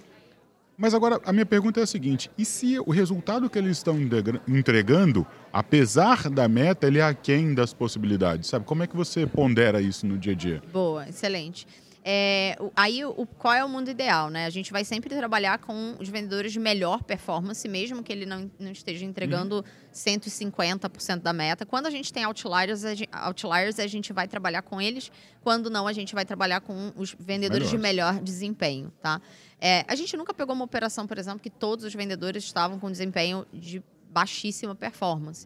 Mas 0.77 0.93
agora 0.93 1.21
a 1.23 1.31
minha 1.31 1.45
pergunta 1.45 1.79
é 1.79 1.83
a 1.83 1.87
seguinte: 1.87 2.29
e 2.37 2.43
se 2.43 2.77
o 2.79 2.91
resultado 2.91 3.49
que 3.49 3.57
eles 3.57 3.77
estão 3.77 3.97
entregando, 4.45 5.25
apesar 5.53 6.29
da 6.29 6.49
meta, 6.49 6.85
ele 6.85 6.99
é 6.99 7.03
aquém 7.03 7.53
das 7.53 7.73
possibilidades? 7.73 8.49
Sabe? 8.49 8.65
Como 8.65 8.83
é 8.83 8.87
que 8.87 8.95
você 8.97 9.25
pondera 9.25 9.79
isso 9.79 10.05
no 10.05 10.17
dia 10.17 10.33
a 10.33 10.35
dia? 10.35 10.61
Boa, 10.73 11.07
excelente. 11.07 11.65
É, 12.09 12.57
aí, 12.73 13.03
o, 13.03 13.25
qual 13.25 13.53
é 13.53 13.65
o 13.65 13.67
mundo 13.67 13.91
ideal, 13.91 14.29
né? 14.29 14.45
A 14.45 14.49
gente 14.49 14.71
vai 14.71 14.85
sempre 14.85 15.09
trabalhar 15.09 15.59
com 15.59 15.93
os 15.99 16.07
vendedores 16.07 16.53
de 16.53 16.59
melhor 16.59 17.03
performance, 17.03 17.67
mesmo 17.67 18.01
que 18.01 18.13
ele 18.13 18.25
não, 18.25 18.49
não 18.57 18.71
esteja 18.71 19.03
entregando 19.03 19.57
uhum. 19.57 19.63
150% 19.93 21.19
da 21.19 21.33
meta. 21.33 21.65
Quando 21.65 21.85
a 21.85 21.89
gente 21.89 22.13
tem 22.13 22.23
outliers 22.23 22.85
a, 22.85 22.95
gente, 22.95 23.09
outliers, 23.11 23.77
a 23.77 23.87
gente 23.87 24.13
vai 24.13 24.25
trabalhar 24.25 24.61
com 24.61 24.79
eles. 24.79 25.11
Quando 25.41 25.69
não, 25.69 25.85
a 25.85 25.91
gente 25.91 26.15
vai 26.15 26.23
trabalhar 26.23 26.61
com 26.61 26.93
os 26.95 27.13
vendedores 27.19 27.69
de 27.69 27.77
melhor 27.77 28.21
desempenho, 28.21 28.89
tá? 29.01 29.21
É, 29.59 29.83
a 29.85 29.93
gente 29.93 30.15
nunca 30.15 30.33
pegou 30.33 30.55
uma 30.55 30.63
operação, 30.63 31.05
por 31.05 31.17
exemplo, 31.17 31.41
que 31.41 31.49
todos 31.49 31.83
os 31.83 31.93
vendedores 31.93 32.45
estavam 32.45 32.79
com 32.79 32.89
desempenho 32.89 33.45
de 33.51 33.83
baixíssima 34.09 34.73
performance. 34.73 35.45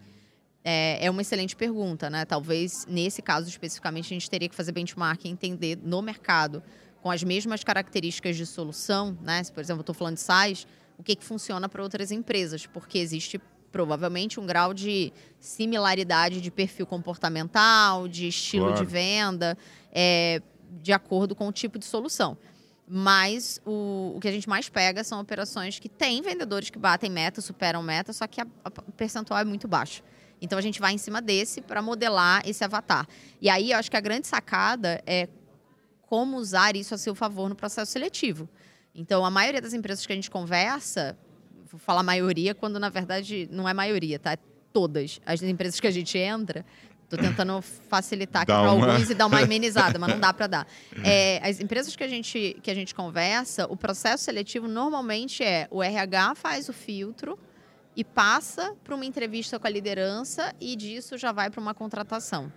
É, 0.63 1.05
é, 1.05 1.09
uma 1.09 1.21
excelente 1.21 1.55
pergunta, 1.55 2.09
né? 2.09 2.23
Talvez 2.23 2.85
nesse 2.87 3.21
caso 3.21 3.49
especificamente 3.49 4.05
a 4.05 4.15
gente 4.15 4.29
teria 4.29 4.47
que 4.47 4.55
fazer 4.55 4.71
benchmark 4.71 5.25
e 5.25 5.29
entender 5.29 5.77
no 5.81 6.01
mercado 6.01 6.61
com 7.01 7.09
as 7.09 7.23
mesmas 7.23 7.63
características 7.63 8.35
de 8.37 8.45
solução, 8.45 9.17
né? 9.21 9.43
Se, 9.43 9.51
por 9.51 9.61
exemplo, 9.61 9.79
eu 9.79 9.83
estou 9.83 9.95
falando 9.95 10.15
de 10.15 10.21
SaaS, 10.21 10.67
o 10.97 11.03
que, 11.03 11.15
que 11.15 11.25
funciona 11.25 11.67
para 11.67 11.81
outras 11.81 12.11
empresas, 12.11 12.67
porque 12.67 12.99
existe 12.99 13.41
provavelmente 13.71 14.39
um 14.39 14.45
grau 14.45 14.73
de 14.73 15.11
similaridade 15.39 16.41
de 16.41 16.51
perfil 16.51 16.85
comportamental, 16.85 18.07
de 18.07 18.27
estilo 18.27 18.67
claro. 18.67 18.85
de 18.85 18.91
venda, 18.91 19.57
é, 19.91 20.41
de 20.69 20.93
acordo 20.93 21.35
com 21.35 21.47
o 21.47 21.51
tipo 21.51 21.79
de 21.79 21.85
solução. 21.85 22.37
Mas 22.87 23.61
o, 23.65 24.13
o 24.17 24.19
que 24.19 24.27
a 24.27 24.31
gente 24.31 24.49
mais 24.49 24.67
pega 24.69 25.03
são 25.03 25.19
operações 25.19 25.79
que 25.79 25.87
têm 25.87 26.21
vendedores 26.21 26.69
que 26.69 26.77
batem 26.77 27.09
meta, 27.09 27.41
superam 27.41 27.81
meta, 27.81 28.11
só 28.11 28.27
que 28.27 28.41
a, 28.41 28.45
a, 28.65 28.69
o 28.87 28.91
percentual 28.91 29.39
é 29.39 29.45
muito 29.45 29.67
baixo. 29.67 30.03
Então 30.41 30.57
a 30.57 30.61
gente 30.61 30.79
vai 30.79 30.93
em 30.93 30.97
cima 30.97 31.21
desse 31.21 31.61
para 31.61 31.81
modelar 31.81 32.41
esse 32.45 32.63
avatar. 32.63 33.07
E 33.39 33.49
aí 33.49 33.71
eu 33.71 33.77
acho 33.77 33.91
que 33.91 33.97
a 33.97 34.01
grande 34.01 34.27
sacada 34.27 35.01
é 35.05 35.29
como 36.01 36.37
usar 36.37 36.75
isso 36.75 36.93
a 36.95 36.97
seu 36.97 37.13
favor 37.13 37.47
no 37.47 37.55
processo 37.55 37.91
seletivo. 37.91 38.49
Então 38.93 39.23
a 39.23 39.29
maioria 39.29 39.61
das 39.61 39.73
empresas 39.73 40.05
que 40.05 40.11
a 40.11 40.15
gente 40.15 40.31
conversa, 40.31 41.17
vou 41.71 41.79
falar 41.79 42.03
maioria 42.03 42.55
quando 42.55 42.79
na 42.79 42.89
verdade 42.89 43.47
não 43.51 43.69
é 43.69 43.73
maioria, 43.73 44.19
tá? 44.19 44.33
É 44.33 44.37
todas 44.73 45.19
as 45.25 45.41
empresas 45.43 45.79
que 45.79 45.87
a 45.87 45.91
gente 45.91 46.17
entra, 46.17 46.65
Estou 47.11 47.19
tentando 47.29 47.61
facilitar 47.61 48.43
aqui 48.43 48.53
para 48.53 48.71
uma... 48.71 48.93
alguns 48.93 49.09
e 49.09 49.13
dar 49.13 49.25
uma 49.25 49.39
amenizada, 49.43 49.99
mas 49.99 50.09
não 50.09 50.19
dá 50.19 50.33
para 50.33 50.47
dar. 50.47 50.67
É, 51.03 51.41
as 51.43 51.59
empresas 51.59 51.93
que 51.93 52.03
a, 52.05 52.07
gente, 52.07 52.57
que 52.63 52.71
a 52.71 52.73
gente 52.73 52.95
conversa, 52.95 53.67
o 53.69 53.75
processo 53.75 54.23
seletivo 54.23 54.65
normalmente 54.65 55.43
é 55.43 55.67
o 55.69 55.83
RH 55.83 56.35
faz 56.35 56.69
o 56.69 56.73
filtro, 56.73 57.37
e 57.95 58.03
passa 58.03 58.75
para 58.83 58.95
uma 58.95 59.05
entrevista 59.05 59.59
com 59.59 59.67
a 59.67 59.69
liderança 59.69 60.53
e 60.59 60.75
disso 60.75 61.17
já 61.17 61.31
vai 61.31 61.49
para 61.49 61.59
uma 61.59 61.73
contratação. 61.73 62.51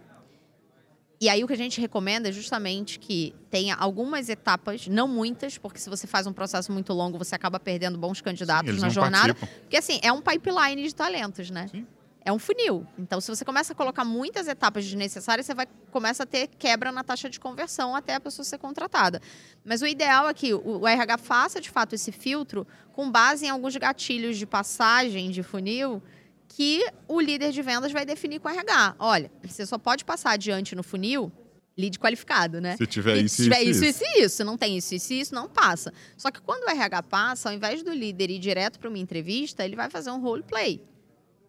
E 1.20 1.28
aí 1.28 1.42
o 1.42 1.46
que 1.46 1.52
a 1.52 1.56
gente 1.56 1.80
recomenda 1.80 2.28
é 2.28 2.32
justamente 2.32 2.98
que 2.98 3.34
tenha 3.50 3.74
algumas 3.76 4.28
etapas, 4.28 4.86
não 4.86 5.08
muitas, 5.08 5.56
porque 5.56 5.78
se 5.78 5.88
você 5.88 6.06
faz 6.06 6.26
um 6.26 6.32
processo 6.32 6.70
muito 6.72 6.92
longo, 6.92 7.16
você 7.16 7.34
acaba 7.34 7.58
perdendo 7.58 7.96
bons 7.96 8.20
candidatos 8.20 8.74
Sim, 8.74 8.80
na 8.80 8.88
jornada. 8.88 9.34
Participam. 9.34 9.60
Porque 9.62 9.76
assim, 9.76 10.00
é 10.02 10.12
um 10.12 10.20
pipeline 10.20 10.82
de 10.82 10.94
talentos, 10.94 11.50
né? 11.50 11.68
Sim 11.68 11.86
é 12.24 12.32
um 12.32 12.38
funil. 12.38 12.86
Então, 12.98 13.20
se 13.20 13.28
você 13.28 13.44
começa 13.44 13.74
a 13.74 13.76
colocar 13.76 14.04
muitas 14.04 14.48
etapas 14.48 14.84
desnecessárias, 14.84 15.44
você 15.44 15.54
vai 15.54 15.66
começa 15.90 16.22
a 16.22 16.26
ter 16.26 16.48
quebra 16.58 16.90
na 16.90 17.04
taxa 17.04 17.28
de 17.28 17.38
conversão 17.38 17.94
até 17.94 18.14
a 18.14 18.20
pessoa 18.20 18.44
ser 18.44 18.58
contratada. 18.58 19.20
Mas 19.64 19.82
o 19.82 19.86
ideal 19.86 20.28
é 20.28 20.34
que 20.34 20.54
o, 20.54 20.88
RH 20.88 21.18
faça 21.18 21.60
de 21.60 21.70
fato 21.70 21.94
esse 21.94 22.10
filtro 22.10 22.66
com 22.92 23.10
base 23.10 23.46
em 23.46 23.50
alguns 23.50 23.76
gatilhos 23.76 24.38
de 24.38 24.46
passagem 24.46 25.30
de 25.30 25.42
funil 25.42 26.02
que 26.48 26.84
o 27.06 27.20
líder 27.20 27.52
de 27.52 27.62
vendas 27.62 27.92
vai 27.92 28.06
definir 28.06 28.40
com 28.40 28.48
o 28.48 28.50
RH. 28.50 28.96
Olha, 28.98 29.30
você 29.42 29.66
só 29.66 29.76
pode 29.76 30.04
passar 30.04 30.32
adiante 30.32 30.74
no 30.74 30.82
funil 30.82 31.30
lead 31.76 31.98
qualificado, 31.98 32.60
né? 32.60 32.76
Se 32.76 32.86
tiver 32.86 33.16
isso, 33.16 33.36
Se 33.36 33.42
tiver 33.44 33.62
isso, 33.62 33.84
isso, 33.84 34.02
isso, 34.02 34.24
isso, 34.24 34.44
não 34.44 34.56
tem 34.56 34.76
isso, 34.76 34.94
isso, 34.94 35.12
isso, 35.12 35.34
não 35.34 35.48
passa. 35.48 35.92
Só 36.16 36.30
que 36.30 36.40
quando 36.40 36.64
o 36.64 36.70
RH 36.70 37.02
passa, 37.04 37.48
ao 37.50 37.54
invés 37.54 37.82
do 37.82 37.92
líder 37.92 38.30
ir 38.30 38.38
direto 38.38 38.78
para 38.78 38.88
uma 38.88 38.98
entrevista, 38.98 39.64
ele 39.64 39.74
vai 39.74 39.90
fazer 39.90 40.10
um 40.10 40.20
role 40.20 40.44
play 40.44 40.80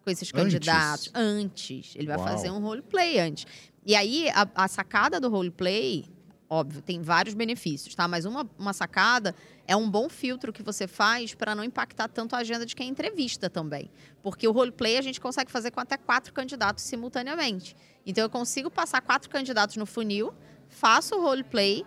com 0.06 0.10
esses 0.12 0.30
candidatos 0.30 1.10
antes. 1.12 1.94
Ele 1.96 2.06
vai 2.06 2.16
Uau. 2.16 2.28
fazer 2.28 2.48
um 2.48 2.60
roleplay 2.60 3.18
antes. 3.18 3.44
E 3.84 3.96
aí, 3.96 4.28
a, 4.30 4.48
a 4.54 4.68
sacada 4.68 5.18
do 5.18 5.28
roleplay, 5.28 6.04
óbvio, 6.48 6.80
tem 6.80 7.02
vários 7.02 7.34
benefícios, 7.34 7.92
tá? 7.92 8.06
Mas 8.06 8.24
uma, 8.24 8.48
uma 8.56 8.72
sacada 8.72 9.34
é 9.66 9.74
um 9.74 9.90
bom 9.90 10.08
filtro 10.08 10.52
que 10.52 10.62
você 10.62 10.86
faz 10.86 11.34
para 11.34 11.56
não 11.56 11.64
impactar 11.64 12.06
tanto 12.06 12.36
a 12.36 12.38
agenda 12.38 12.64
de 12.64 12.76
quem 12.76 12.88
entrevista 12.88 13.50
também. 13.50 13.90
Porque 14.22 14.46
o 14.46 14.52
roleplay 14.52 14.96
a 14.96 15.02
gente 15.02 15.20
consegue 15.20 15.50
fazer 15.50 15.72
com 15.72 15.80
até 15.80 15.96
quatro 15.96 16.32
candidatos 16.32 16.84
simultaneamente. 16.84 17.74
Então, 18.06 18.22
eu 18.22 18.30
consigo 18.30 18.70
passar 18.70 19.00
quatro 19.00 19.28
candidatos 19.28 19.76
no 19.76 19.86
funil, 19.86 20.32
faço 20.68 21.16
o 21.16 21.20
roleplay, 21.20 21.84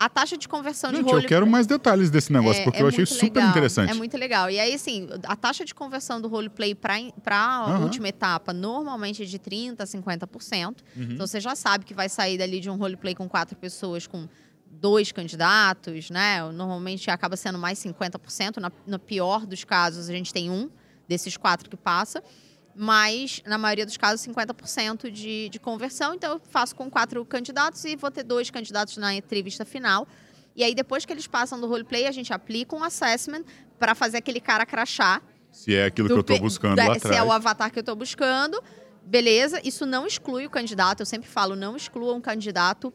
a 0.00 0.08
taxa 0.08 0.38
de 0.38 0.48
conversão 0.48 0.90
Gente, 0.90 1.04
de 1.04 1.10
role... 1.10 1.24
eu 1.24 1.28
quero 1.28 1.46
mais 1.46 1.66
detalhes 1.66 2.10
desse 2.10 2.32
negócio, 2.32 2.62
é, 2.62 2.64
porque 2.64 2.78
é 2.78 2.82
eu 2.82 2.88
achei 2.88 3.04
super 3.04 3.40
legal, 3.40 3.50
interessante. 3.50 3.90
É 3.90 3.94
muito 3.94 4.16
legal. 4.16 4.50
E 4.50 4.58
aí, 4.58 4.72
assim, 4.72 5.06
a 5.24 5.36
taxa 5.36 5.62
de 5.62 5.74
conversão 5.74 6.22
do 6.22 6.26
roleplay 6.26 6.74
para 6.74 6.96
a 7.26 7.76
uhum. 7.76 7.82
última 7.82 8.08
etapa, 8.08 8.54
normalmente 8.54 9.22
é 9.22 9.26
de 9.26 9.38
30% 9.38 9.78
a 9.78 9.84
50%. 9.84 10.68
Uhum. 10.96 11.02
Então, 11.02 11.26
você 11.26 11.38
já 11.38 11.54
sabe 11.54 11.84
que 11.84 11.92
vai 11.92 12.08
sair 12.08 12.38
dali 12.38 12.60
de 12.60 12.70
um 12.70 12.76
roleplay 12.76 13.14
com 13.14 13.28
quatro 13.28 13.54
pessoas 13.58 14.06
com 14.06 14.26
dois 14.70 15.12
candidatos, 15.12 16.08
né? 16.08 16.50
Normalmente 16.50 17.10
acaba 17.10 17.36
sendo 17.36 17.58
mais 17.58 17.78
50%. 17.78 18.56
Na, 18.56 18.72
no 18.86 18.98
pior 18.98 19.44
dos 19.44 19.64
casos, 19.64 20.08
a 20.08 20.12
gente 20.14 20.32
tem 20.32 20.48
um 20.48 20.70
desses 21.06 21.36
quatro 21.36 21.68
que 21.68 21.76
passa. 21.76 22.22
Mas, 22.74 23.42
na 23.44 23.58
maioria 23.58 23.84
dos 23.84 23.96
casos, 23.96 24.26
50% 24.26 25.10
de, 25.10 25.48
de 25.48 25.58
conversão. 25.58 26.14
Então, 26.14 26.34
eu 26.34 26.40
faço 26.50 26.74
com 26.74 26.90
quatro 26.90 27.24
candidatos 27.24 27.84
e 27.84 27.96
vou 27.96 28.10
ter 28.10 28.22
dois 28.22 28.50
candidatos 28.50 28.96
na 28.96 29.14
entrevista 29.14 29.64
final. 29.64 30.06
E 30.54 30.62
aí, 30.62 30.74
depois 30.74 31.04
que 31.04 31.12
eles 31.12 31.26
passam 31.26 31.60
do 31.60 31.66
roleplay, 31.66 32.06
a 32.06 32.12
gente 32.12 32.32
aplica 32.32 32.74
um 32.74 32.82
assessment 32.82 33.44
para 33.78 33.94
fazer 33.94 34.18
aquele 34.18 34.40
cara 34.40 34.64
crachar. 34.64 35.22
Se 35.50 35.74
é 35.74 35.86
aquilo 35.86 36.08
que 36.08 36.14
eu 36.14 36.20
estou 36.20 36.38
buscando 36.38 36.76
lá 36.76 36.92
atrás. 36.92 37.02
Se 37.02 37.14
é 37.14 37.22
o 37.22 37.32
avatar 37.32 37.70
que 37.70 37.78
eu 37.78 37.82
estou 37.82 37.96
buscando. 37.96 38.62
Beleza, 39.04 39.60
isso 39.64 39.84
não 39.84 40.06
exclui 40.06 40.46
o 40.46 40.50
candidato. 40.50 41.00
Eu 41.00 41.06
sempre 41.06 41.28
falo, 41.28 41.56
não 41.56 41.76
exclua 41.76 42.14
um 42.14 42.20
candidato 42.20 42.92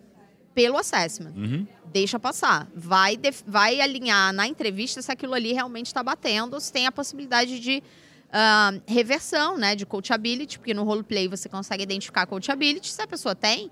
pelo 0.54 0.78
assessment. 0.78 1.34
Uhum. 1.36 1.68
Deixa 1.92 2.18
passar. 2.18 2.68
Vai, 2.74 3.20
vai 3.46 3.82
alinhar 3.82 4.34
na 4.34 4.48
entrevista 4.48 5.02
se 5.02 5.12
aquilo 5.12 5.34
ali 5.34 5.52
realmente 5.52 5.88
está 5.88 6.02
batendo, 6.02 6.60
se 6.60 6.72
tem 6.72 6.88
a 6.88 6.92
possibilidade 6.92 7.60
de 7.60 7.84
uh, 8.30 8.82
reversão, 8.88 9.58
né? 9.58 9.76
De 9.76 9.86
coachability, 9.86 10.60
porque 10.60 10.74
no 10.74 10.84
roleplay 10.84 11.28
você 11.28 11.50
consegue 11.50 11.84
identificar 11.84 12.26
coachability. 12.26 12.90
Se 12.90 13.02
a 13.02 13.08
pessoa 13.08 13.36
tem, 13.36 13.72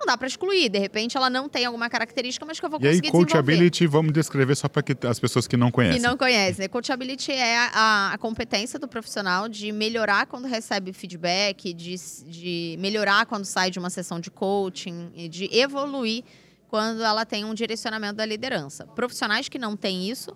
não 0.00 0.06
dá 0.06 0.16
para 0.16 0.26
excluir. 0.26 0.70
De 0.70 0.78
repente, 0.78 1.16
ela 1.16 1.28
não 1.28 1.48
tem 1.48 1.66
alguma 1.66 1.90
característica, 1.90 2.44
mas 2.46 2.58
que 2.58 2.64
eu 2.64 2.70
vou 2.70 2.80
conseguir 2.80 3.04
e 3.04 3.06
aí, 3.06 3.12
coachability, 3.12 3.86
vamos 3.86 4.12
descrever 4.12 4.54
só 4.54 4.66
para 4.68 4.82
as 5.08 5.20
pessoas 5.20 5.46
que 5.46 5.56
não 5.56 5.70
conhecem. 5.70 6.00
Que 6.00 6.06
não 6.06 6.16
conhecem. 6.16 6.68
Coachability 6.68 7.32
é 7.32 7.58
a, 7.58 8.12
a, 8.14 8.18
competência 8.18 8.78
do 8.78 8.88
profissional 8.88 9.48
de 9.48 9.70
melhorar 9.70 10.26
quando 10.26 10.46
recebe 10.46 10.92
feedback, 10.94 11.74
de, 11.74 11.96
de 12.24 12.76
melhorar 12.78 13.26
quando 13.26 13.44
sai 13.44 13.70
de 13.70 13.78
uma 13.78 13.90
sessão 13.90 14.18
de 14.18 14.30
coaching, 14.30 15.12
e 15.14 15.28
de 15.28 15.50
evoluir 15.52 16.24
quando 16.68 17.02
ela 17.02 17.26
tem 17.26 17.44
um 17.44 17.52
direcionamento 17.52 18.14
da 18.14 18.24
liderança. 18.24 18.86
Profissionais 18.86 19.48
que 19.48 19.58
não 19.58 19.76
têm 19.76 20.08
isso 20.08 20.34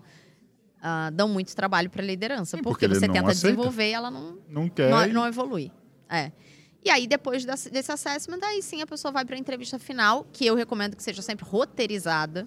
uh, 0.84 1.10
dão 1.10 1.28
muito 1.28 1.56
trabalho 1.56 1.88
para 1.88 2.02
a 2.02 2.04
liderança, 2.04 2.58
porque, 2.58 2.86
porque 2.86 2.88
você 2.88 3.08
tenta 3.08 3.30
aceita. 3.30 3.48
desenvolver 3.48 3.88
e 3.88 3.92
ela 3.92 4.10
não, 4.10 4.38
não, 4.48 4.68
quer 4.68 4.90
não, 4.90 5.06
não 5.08 5.26
evolui. 5.26 5.72
É. 6.08 6.30
E 6.84 6.90
aí, 6.90 7.06
depois 7.06 7.46
desse, 7.46 7.90
assessment, 7.90 8.40
aí 8.42 8.60
sim 8.60 8.82
a 8.82 8.86
pessoa 8.86 9.10
vai 9.10 9.24
para 9.24 9.34
a 9.34 9.38
entrevista 9.38 9.78
final, 9.78 10.26
que 10.30 10.44
eu 10.44 10.54
recomendo 10.54 10.94
que 10.94 11.02
seja 11.02 11.22
sempre 11.22 11.44
roteirizada. 11.46 12.46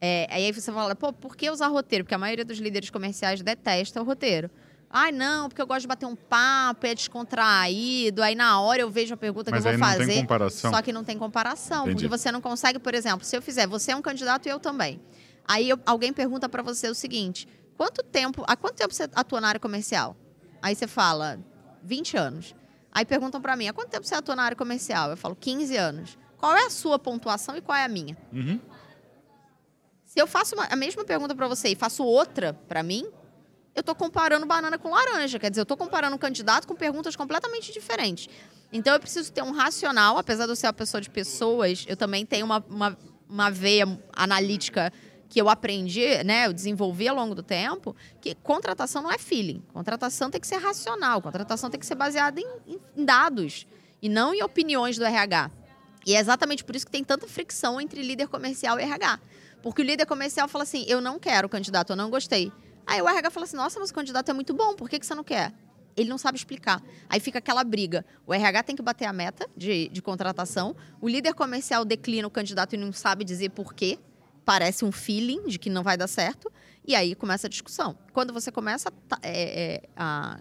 É, 0.00 0.26
aí 0.30 0.50
você 0.50 0.72
fala, 0.72 0.96
pô, 0.96 1.12
por 1.12 1.36
que 1.36 1.48
usar 1.48 1.68
roteiro? 1.68 2.04
Porque 2.04 2.14
a 2.14 2.18
maioria 2.18 2.44
dos 2.44 2.58
líderes 2.58 2.90
comerciais 2.90 3.40
detesta 3.40 4.00
o 4.00 4.04
roteiro. 4.04 4.50
Ai, 4.92 5.12
não, 5.12 5.48
porque 5.48 5.62
eu 5.62 5.66
gosto 5.68 5.82
de 5.82 5.86
bater 5.86 6.06
um 6.06 6.16
papo, 6.16 6.84
é 6.84 6.92
descontraído. 6.92 8.20
Aí 8.20 8.34
na 8.34 8.60
hora 8.60 8.82
eu 8.82 8.90
vejo 8.90 9.14
a 9.14 9.16
pergunta 9.16 9.52
Mas 9.52 9.62
que 9.62 9.68
eu 9.68 9.78
vou 9.78 9.86
fazer. 9.86 10.26
Só 10.50 10.82
que 10.82 10.92
não 10.92 11.04
tem 11.04 11.16
comparação. 11.16 11.84
Entendi. 11.84 12.08
Porque 12.08 12.08
você 12.08 12.32
não 12.32 12.40
consegue, 12.40 12.80
por 12.80 12.92
exemplo, 12.92 13.24
se 13.24 13.36
eu 13.36 13.42
fizer, 13.42 13.68
você 13.68 13.92
é 13.92 13.96
um 13.96 14.02
candidato 14.02 14.46
e 14.46 14.48
eu 14.48 14.58
também. 14.58 15.00
Aí 15.46 15.68
eu, 15.68 15.78
alguém 15.84 16.12
pergunta 16.12 16.48
para 16.48 16.62
você 16.62 16.88
o 16.88 16.94
seguinte: 16.94 17.48
quanto 17.76 18.02
tempo, 18.02 18.44
há 18.46 18.56
quanto 18.56 18.76
tempo 18.76 18.94
você 18.94 19.08
atua 19.14 19.40
na 19.40 19.48
área 19.48 19.60
comercial? 19.60 20.16
Aí 20.62 20.74
você 20.74 20.86
fala, 20.86 21.38
20 21.82 22.16
anos. 22.16 22.54
Aí 22.92 23.04
perguntam 23.04 23.40
para 23.40 23.56
mim, 23.56 23.68
há 23.68 23.72
quanto 23.72 23.88
tempo 23.88 24.06
você 24.06 24.14
atua 24.14 24.36
na 24.36 24.42
área 24.42 24.56
comercial? 24.56 25.10
Eu 25.10 25.16
falo, 25.16 25.36
15 25.36 25.76
anos. 25.76 26.18
Qual 26.36 26.56
é 26.56 26.66
a 26.66 26.70
sua 26.70 26.98
pontuação 26.98 27.56
e 27.56 27.60
qual 27.60 27.76
é 27.76 27.84
a 27.84 27.88
minha? 27.88 28.16
Uhum. 28.32 28.58
Se 30.04 30.18
eu 30.18 30.26
faço 30.26 30.54
uma, 30.56 30.64
a 30.64 30.74
mesma 30.74 31.04
pergunta 31.04 31.34
para 31.34 31.46
você 31.46 31.68
e 31.68 31.76
faço 31.76 32.02
outra 32.02 32.52
para 32.66 32.82
mim, 32.82 33.06
eu 33.74 33.80
estou 33.80 33.94
comparando 33.94 34.44
banana 34.44 34.76
com 34.76 34.90
laranja. 34.90 35.38
Quer 35.38 35.50
dizer, 35.50 35.60
eu 35.60 35.62
estou 35.62 35.76
comparando 35.76 36.16
um 36.16 36.18
candidato 36.18 36.66
com 36.66 36.74
perguntas 36.74 37.14
completamente 37.14 37.72
diferentes. 37.72 38.28
Então, 38.72 38.92
eu 38.94 39.00
preciso 39.00 39.32
ter 39.32 39.42
um 39.42 39.52
racional. 39.52 40.18
Apesar 40.18 40.46
de 40.46 40.52
eu 40.52 40.56
ser 40.56 40.66
uma 40.66 40.72
pessoa 40.72 41.00
de 41.00 41.08
pessoas, 41.10 41.84
eu 41.88 41.96
também 41.96 42.26
tenho 42.26 42.44
uma, 42.44 42.64
uma, 42.68 42.98
uma 43.28 43.50
veia 43.50 43.86
analítica 44.12 44.92
que 45.30 45.40
eu 45.40 45.48
aprendi, 45.48 46.24
né, 46.24 46.46
eu 46.46 46.52
desenvolvi 46.52 47.06
ao 47.06 47.14
longo 47.14 47.36
do 47.36 47.42
tempo, 47.42 47.94
que 48.20 48.34
contratação 48.34 49.00
não 49.00 49.12
é 49.12 49.16
feeling. 49.16 49.62
Contratação 49.72 50.28
tem 50.28 50.40
que 50.40 50.46
ser 50.46 50.56
racional, 50.56 51.22
contratação 51.22 51.70
tem 51.70 51.78
que 51.78 51.86
ser 51.86 51.94
baseada 51.94 52.40
em, 52.40 52.80
em 52.96 53.04
dados 53.04 53.64
e 54.02 54.08
não 54.08 54.34
em 54.34 54.42
opiniões 54.42 54.98
do 54.98 55.04
RH. 55.04 55.52
E 56.04 56.16
é 56.16 56.18
exatamente 56.18 56.64
por 56.64 56.74
isso 56.74 56.84
que 56.84 56.90
tem 56.90 57.04
tanta 57.04 57.28
fricção 57.28 57.80
entre 57.80 58.02
líder 58.02 58.26
comercial 58.26 58.80
e 58.80 58.82
RH. 58.82 59.20
Porque 59.62 59.80
o 59.80 59.84
líder 59.84 60.04
comercial 60.04 60.48
fala 60.48 60.64
assim: 60.64 60.84
eu 60.88 61.00
não 61.00 61.16
quero 61.16 61.46
o 61.46 61.50
candidato, 61.50 61.90
eu 61.90 61.96
não 61.96 62.10
gostei. 62.10 62.50
Aí 62.84 63.00
o 63.00 63.08
RH 63.08 63.30
fala 63.30 63.46
assim: 63.46 63.56
nossa, 63.56 63.78
mas 63.78 63.90
o 63.90 63.94
candidato 63.94 64.30
é 64.30 64.34
muito 64.34 64.52
bom, 64.52 64.74
por 64.74 64.90
que, 64.90 64.98
que 64.98 65.06
você 65.06 65.14
não 65.14 65.22
quer? 65.22 65.52
Ele 65.96 66.08
não 66.08 66.18
sabe 66.18 66.38
explicar. 66.38 66.82
Aí 67.08 67.20
fica 67.20 67.38
aquela 67.38 67.62
briga. 67.62 68.04
O 68.26 68.34
RH 68.34 68.64
tem 68.64 68.74
que 68.74 68.82
bater 68.82 69.04
a 69.04 69.12
meta 69.12 69.48
de, 69.56 69.88
de 69.90 70.02
contratação, 70.02 70.74
o 71.00 71.08
líder 71.08 71.34
comercial 71.34 71.84
declina 71.84 72.26
o 72.26 72.30
candidato 72.30 72.74
e 72.74 72.78
não 72.78 72.92
sabe 72.92 73.24
dizer 73.24 73.50
por 73.50 73.74
quê 73.74 73.98
parece 74.44 74.84
um 74.84 74.92
feeling 74.92 75.46
de 75.46 75.58
que 75.58 75.70
não 75.70 75.82
vai 75.82 75.96
dar 75.96 76.08
certo, 76.08 76.50
e 76.86 76.94
aí 76.94 77.14
começa 77.14 77.46
a 77.46 77.50
discussão. 77.50 77.96
Quando 78.12 78.32
você 78.32 78.50
começa 78.50 78.88
a, 78.88 79.18
é, 79.22 79.74
é, 79.74 79.82
a 79.96 80.40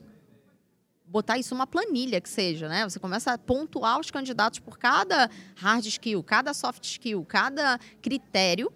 botar 1.06 1.38
isso 1.38 1.54
numa 1.54 1.66
planilha 1.66 2.22
que 2.22 2.30
seja, 2.30 2.70
né? 2.70 2.88
Você 2.88 3.00
começa 3.00 3.34
a 3.34 3.38
pontuar 3.38 4.00
os 4.00 4.12
candidatos 4.12 4.60
por 4.60 4.78
cada 4.78 5.30
hard 5.56 5.86
skill, 5.86 6.24
cada 6.24 6.54
soft 6.54 6.84
skill, 6.84 7.26
cada 7.26 7.80
critério. 8.02 8.72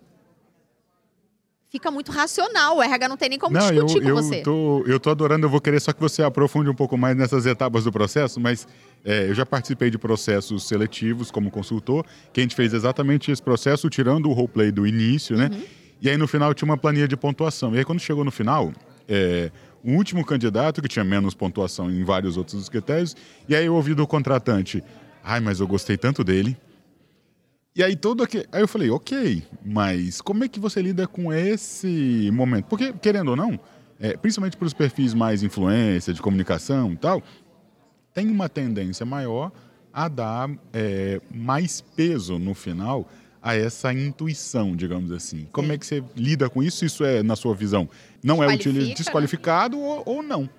Fica 1.73 1.89
muito 1.89 2.11
racional. 2.11 2.77
O 2.77 2.83
RH 2.83 3.09
não 3.09 3.17
tem 3.17 3.29
nem 3.29 3.39
como 3.39 3.57
não, 3.57 3.71
discutir 3.71 3.97
eu, 3.97 4.03
com 4.03 4.09
eu 4.09 4.15
você. 4.15 4.41
Tô, 4.43 4.83
eu 4.85 4.99
tô 4.99 5.09
adorando, 5.09 5.47
eu 5.47 5.49
vou 5.49 5.59
querer 5.59 5.79
só 5.79 5.91
que 5.91 5.99
você 5.99 6.21
aprofunde 6.21 6.69
um 6.69 6.75
pouco 6.75 6.95
mais 6.95 7.17
nessas 7.17 7.47
etapas 7.47 7.85
do 7.85 7.91
processo, 7.91 8.39
mas 8.39 8.67
é, 9.03 9.27
eu 9.27 9.33
já 9.33 9.43
participei 9.43 9.89
de 9.89 9.97
processos 9.97 10.67
seletivos 10.67 11.31
como 11.31 11.49
consultor, 11.49 12.05
que 12.31 12.39
a 12.39 12.43
gente 12.43 12.55
fez 12.55 12.75
exatamente 12.75 13.31
esse 13.31 13.41
processo, 13.41 13.89
tirando 13.89 14.29
o 14.29 14.33
roleplay 14.33 14.71
do 14.71 14.85
início, 14.85 15.35
né? 15.35 15.49
Uhum. 15.51 15.63
E 15.99 16.11
aí 16.11 16.15
no 16.15 16.27
final 16.27 16.53
tinha 16.53 16.69
uma 16.69 16.77
planilha 16.77 17.07
de 17.07 17.17
pontuação. 17.17 17.73
E 17.73 17.79
aí 17.79 17.83
quando 17.83 17.99
chegou 17.99 18.23
no 18.23 18.29
final, 18.29 18.71
é, 19.09 19.49
o 19.83 19.93
último 19.93 20.23
candidato, 20.23 20.79
que 20.79 20.87
tinha 20.87 21.03
menos 21.03 21.33
pontuação 21.33 21.89
em 21.89 22.03
vários 22.03 22.37
outros 22.37 22.69
critérios, 22.69 23.15
e 23.49 23.55
aí 23.55 23.65
eu 23.65 23.73
ouvi 23.73 23.95
do 23.95 24.05
contratante, 24.05 24.83
ai, 25.23 25.39
mas 25.39 25.59
eu 25.59 25.67
gostei 25.67 25.97
tanto 25.97 26.23
dele. 26.23 26.55
E 27.75 27.83
aí 27.83 27.95
todo 27.95 28.23
aquele... 28.23 28.45
Aí 28.51 28.61
eu 28.61 28.67
falei, 28.67 28.89
ok, 28.89 29.43
mas 29.65 30.21
como 30.21 30.43
é 30.43 30.47
que 30.47 30.59
você 30.59 30.81
lida 30.81 31.07
com 31.07 31.33
esse 31.33 32.29
momento? 32.31 32.65
Porque, 32.65 32.93
querendo 32.93 33.29
ou 33.29 33.35
não, 33.35 33.59
é, 33.99 34.15
principalmente 34.15 34.57
para 34.57 34.67
os 34.67 34.73
perfis 34.73 35.13
mais 35.13 35.41
influência, 35.41 36.13
de 36.13 36.21
comunicação 36.21 36.93
e 36.93 36.97
tal, 36.97 37.23
tem 38.13 38.29
uma 38.29 38.47
tendência 38.47 39.05
maior 39.05 39.51
a 39.91 40.07
dar 40.07 40.49
é, 40.71 41.19
mais 41.33 41.81
peso 41.81 42.37
no 42.37 42.53
final 42.53 43.07
a 43.41 43.55
essa 43.55 43.93
intuição, 43.93 44.75
digamos 44.75 45.11
assim. 45.11 45.47
Como 45.51 45.67
Sim. 45.67 45.73
é 45.73 45.77
que 45.77 45.85
você 45.85 46.03
lida 46.15 46.49
com 46.49 46.63
isso? 46.63 46.85
Isso 46.85 47.03
é, 47.03 47.21
na 47.21 47.35
sua 47.35 47.53
visão, 47.53 47.89
não 48.23 48.41
é 48.41 48.47
né? 48.47 48.57
desqualificado 48.95 49.75
né? 49.75 49.83
ou, 49.83 50.03
ou, 50.05 50.23
não? 50.23 50.49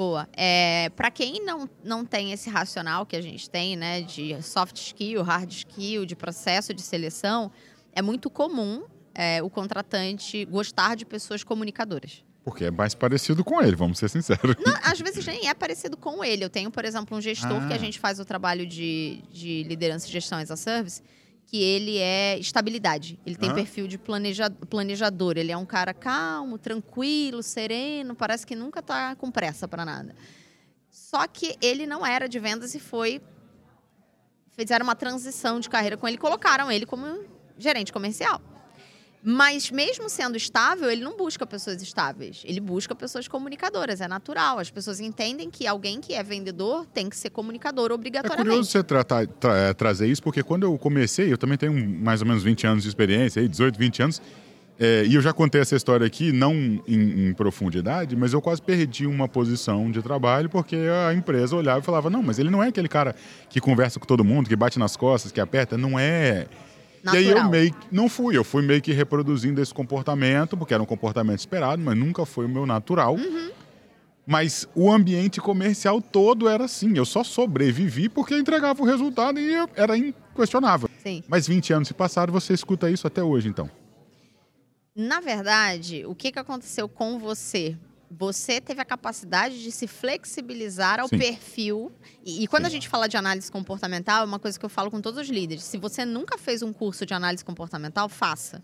Boa. 0.00 0.26
É, 0.34 0.88
Para 0.96 1.10
quem 1.10 1.44
não, 1.44 1.68
não 1.84 2.06
tem 2.06 2.32
esse 2.32 2.48
racional 2.48 3.04
que 3.04 3.14
a 3.14 3.20
gente 3.20 3.50
tem, 3.50 3.76
né, 3.76 4.00
de 4.00 4.40
soft 4.40 4.74
skill, 4.78 5.22
hard 5.22 5.52
skill, 5.52 6.06
de 6.06 6.16
processo 6.16 6.72
de 6.72 6.80
seleção, 6.80 7.52
é 7.92 8.00
muito 8.00 8.30
comum 8.30 8.84
é, 9.14 9.42
o 9.42 9.50
contratante 9.50 10.46
gostar 10.46 10.94
de 10.94 11.04
pessoas 11.04 11.44
comunicadoras. 11.44 12.24
Porque 12.42 12.64
é 12.64 12.70
mais 12.70 12.94
parecido 12.94 13.44
com 13.44 13.60
ele, 13.60 13.76
vamos 13.76 13.98
ser 13.98 14.08
sinceros. 14.08 14.56
Não, 14.64 14.74
às 14.82 14.98
vezes 14.98 15.26
nem 15.26 15.50
é 15.50 15.52
parecido 15.52 15.98
com 15.98 16.24
ele. 16.24 16.42
Eu 16.42 16.48
tenho, 16.48 16.70
por 16.70 16.86
exemplo, 16.86 17.14
um 17.14 17.20
gestor 17.20 17.62
ah. 17.62 17.66
que 17.66 17.72
a 17.74 17.76
ah. 17.76 17.78
gente 17.78 17.98
faz 17.98 18.18
o 18.18 18.24
trabalho 18.24 18.66
de, 18.66 19.22
de 19.30 19.64
liderança 19.64 20.08
e 20.08 20.10
gestão 20.10 20.38
as 20.38 20.50
a 20.50 20.56
service, 20.56 21.02
que 21.50 21.60
ele 21.60 21.98
é 21.98 22.38
estabilidade. 22.38 23.18
Ele 23.26 23.34
tem 23.34 23.50
ah. 23.50 23.54
perfil 23.54 23.88
de 23.88 23.98
planejador. 23.98 25.36
Ele 25.36 25.50
é 25.50 25.56
um 25.56 25.66
cara 25.66 25.92
calmo, 25.92 26.56
tranquilo, 26.56 27.42
sereno, 27.42 28.14
parece 28.14 28.46
que 28.46 28.54
nunca 28.54 28.78
está 28.78 29.16
com 29.16 29.32
pressa 29.32 29.66
para 29.66 29.84
nada. 29.84 30.14
Só 30.88 31.26
que 31.26 31.56
ele 31.60 31.86
não 31.86 32.06
era 32.06 32.28
de 32.28 32.38
vendas 32.38 32.76
e 32.76 32.78
foi. 32.78 33.20
Fizeram 34.52 34.84
uma 34.84 34.94
transição 34.94 35.58
de 35.58 35.68
carreira 35.68 35.96
com 35.96 36.06
ele, 36.06 36.16
colocaram 36.16 36.70
ele 36.70 36.86
como 36.86 37.24
gerente 37.58 37.92
comercial. 37.92 38.40
Mas 39.22 39.70
mesmo 39.70 40.08
sendo 40.08 40.36
estável, 40.36 40.90
ele 40.90 41.02
não 41.02 41.16
busca 41.16 41.46
pessoas 41.46 41.82
estáveis. 41.82 42.42
Ele 42.44 42.58
busca 42.58 42.94
pessoas 42.94 43.28
comunicadoras. 43.28 44.00
É 44.00 44.08
natural. 44.08 44.58
As 44.58 44.70
pessoas 44.70 44.98
entendem 44.98 45.50
que 45.50 45.66
alguém 45.66 46.00
que 46.00 46.14
é 46.14 46.22
vendedor 46.22 46.86
tem 46.86 47.08
que 47.10 47.16
ser 47.16 47.28
comunicador 47.28 47.92
obrigatoriamente. 47.92 48.48
É 48.48 48.50
curioso 48.50 48.70
você 48.70 48.82
tratar, 48.82 49.26
tra 49.26 49.56
é, 49.56 49.74
trazer 49.74 50.06
isso, 50.06 50.22
porque 50.22 50.42
quando 50.42 50.62
eu 50.62 50.76
comecei, 50.78 51.30
eu 51.30 51.36
também 51.36 51.58
tenho 51.58 51.72
mais 51.72 52.22
ou 52.22 52.26
menos 52.26 52.42
20 52.42 52.66
anos 52.66 52.82
de 52.82 52.88
experiência, 52.88 53.46
18, 53.46 53.78
20 53.78 54.02
anos. 54.02 54.22
É, 54.82 55.04
e 55.04 55.14
eu 55.14 55.20
já 55.20 55.30
contei 55.30 55.60
essa 55.60 55.76
história 55.76 56.06
aqui, 56.06 56.32
não 56.32 56.54
em, 56.54 57.28
em, 57.28 57.34
profundidade, 57.34 58.16
mas 58.16 58.32
eu 58.32 58.40
quase 58.40 58.62
perdi 58.62 59.06
uma 59.06 59.28
posição 59.28 59.90
de 59.90 60.00
trabalho 60.00 60.48
porque 60.48 60.74
a 61.06 61.12
empresa 61.12 61.54
olhava 61.54 61.80
e 61.80 61.82
falava: 61.82 62.08
não, 62.08 62.22
mas 62.22 62.38
ele 62.38 62.48
não 62.48 62.62
é 62.62 62.68
aquele 62.68 62.88
cara 62.88 63.14
que 63.50 63.60
conversa 63.60 64.00
com 64.00 64.06
todo 64.06 64.24
mundo, 64.24 64.48
que 64.48 64.56
bate 64.56 64.78
nas 64.78 64.96
costas, 64.96 65.30
que 65.30 65.38
aperta. 65.38 65.76
Não 65.76 65.98
é. 65.98 66.46
Natural. 67.02 67.22
E 67.22 67.26
aí 67.26 67.30
eu 67.30 67.48
meio 67.48 67.74
não 67.90 68.08
fui, 68.08 68.36
eu 68.36 68.44
fui 68.44 68.62
meio 68.62 68.82
que 68.82 68.92
reproduzindo 68.92 69.60
esse 69.60 69.72
comportamento, 69.72 70.56
porque 70.56 70.74
era 70.74 70.82
um 70.82 70.86
comportamento 70.86 71.38
esperado, 71.38 71.82
mas 71.82 71.96
nunca 71.96 72.26
foi 72.26 72.46
o 72.46 72.48
meu 72.48 72.66
natural. 72.66 73.14
Uhum. 73.14 73.50
Mas 74.26 74.68
o 74.74 74.92
ambiente 74.92 75.40
comercial 75.40 76.00
todo 76.00 76.48
era 76.48 76.64
assim. 76.64 76.96
Eu 76.96 77.04
só 77.04 77.24
sobrevivi 77.24 78.08
porque 78.08 78.34
entregava 78.34 78.80
o 78.80 78.86
resultado 78.86 79.40
e 79.40 79.52
era 79.74 79.94
questionava. 80.36 80.88
Sim. 81.02 81.24
Mas 81.26 81.48
20 81.48 81.72
anos 81.72 81.88
se 81.88 81.94
passaram, 81.94 82.32
você 82.32 82.52
escuta 82.52 82.90
isso 82.90 83.06
até 83.06 83.22
hoje, 83.22 83.48
então. 83.48 83.68
Na 84.94 85.20
verdade, 85.20 86.04
o 86.06 86.14
que, 86.14 86.30
que 86.30 86.38
aconteceu 86.38 86.88
com 86.88 87.18
você? 87.18 87.76
Você 88.10 88.60
teve 88.60 88.80
a 88.80 88.84
capacidade 88.84 89.62
de 89.62 89.70
se 89.70 89.86
flexibilizar 89.86 90.98
ao 90.98 91.06
Sim. 91.06 91.18
perfil. 91.18 91.92
E, 92.24 92.42
e 92.42 92.46
quando 92.48 92.62
Sim. 92.62 92.66
a 92.68 92.70
gente 92.70 92.88
fala 92.88 93.08
de 93.08 93.16
análise 93.16 93.50
comportamental, 93.50 94.22
é 94.22 94.26
uma 94.26 94.38
coisa 94.40 94.58
que 94.58 94.64
eu 94.64 94.68
falo 94.68 94.90
com 94.90 95.00
todos 95.00 95.20
os 95.20 95.28
líderes. 95.28 95.62
Se 95.62 95.78
você 95.78 96.04
nunca 96.04 96.36
fez 96.36 96.60
um 96.60 96.72
curso 96.72 97.06
de 97.06 97.14
análise 97.14 97.44
comportamental, 97.44 98.08
faça. 98.08 98.60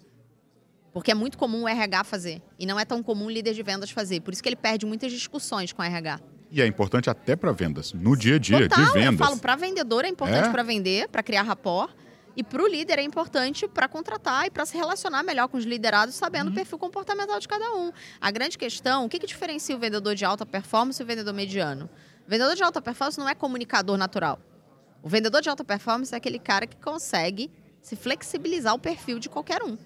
Porque 0.93 1.11
é 1.11 1.15
muito 1.15 1.39
comum 1.39 1.63
o 1.63 1.69
RH 1.69 2.05
fazer. 2.05 2.43
E 2.59 2.67
não 2.67 2.81
é 2.81 2.85
tão 2.85 3.03
comum 3.03 3.27
o 3.27 3.31
líder 3.31 3.55
de 3.55 3.63
vendas 3.63 3.91
fazer. 3.91 4.21
Por 4.21 4.33
isso 4.33 4.43
que 4.43 4.49
ele 4.49 4.57
perde 4.57 4.85
muitas 4.85 5.13
discussões 5.13 5.73
com 5.73 5.81
o 5.81 5.85
RH. 5.85 6.19
E 6.51 6.63
é 6.63 6.67
importante 6.67 7.11
até 7.11 7.37
para 7.37 7.53
vendas, 7.53 7.93
no 7.93 8.17
dia 8.17 8.37
a 8.37 8.39
dia 8.39 8.69
Total, 8.69 8.85
de 8.85 8.93
vendas. 8.93 9.21
Eu 9.21 9.27
falo, 9.27 9.39
para 9.39 9.57
vendedor 9.57 10.05
é 10.05 10.09
importante 10.09 10.49
é? 10.49 10.51
para 10.51 10.63
vender, 10.63 11.09
para 11.09 11.23
criar 11.23 11.43
rapport. 11.43 11.93
E 12.37 12.45
para 12.45 12.63
o 12.63 12.67
líder 12.67 12.99
é 12.99 13.03
importante 13.03 13.67
para 13.67 13.89
contratar 13.89 14.47
e 14.47 14.51
para 14.51 14.67
se 14.67 14.77
relacionar 14.77 15.23
melhor 15.23 15.49
com 15.49 15.57
os 15.57 15.65
liderados, 15.65 16.15
sabendo 16.15 16.49
uhum. 16.49 16.53
o 16.53 16.55
perfil 16.55 16.79
comportamental 16.79 17.41
de 17.41 17.49
cada 17.49 17.73
um. 17.73 17.91
A 18.21 18.31
grande 18.31 18.59
questão, 18.59 19.07
o 19.07 19.09
que, 19.09 19.19
que 19.19 19.27
diferencia 19.27 19.75
o 19.75 19.79
vendedor 19.79 20.15
de 20.15 20.25
alta 20.25 20.45
performance 20.45 21.01
e 21.01 21.03
o 21.03 21.07
vendedor 21.07 21.33
mediano? 21.33 21.89
O 22.27 22.31
vendedor 22.31 22.55
de 22.55 22.63
alta 22.63 22.83
performance 22.83 23.19
não 23.19 23.27
é 23.27 23.35
comunicador 23.35 23.97
natural. 23.97 24.39
O 25.03 25.09
vendedor 25.09 25.41
de 25.41 25.49
alta 25.49 25.65
performance 25.65 26.13
é 26.13 26.19
aquele 26.19 26.39
cara 26.39 26.67
que 26.67 26.77
consegue 26.77 27.51
se 27.81 27.97
flexibilizar 27.97 28.75
o 28.75 28.79
perfil 28.79 29.19
de 29.19 29.31
qualquer 29.31 29.63
um. 29.63 29.79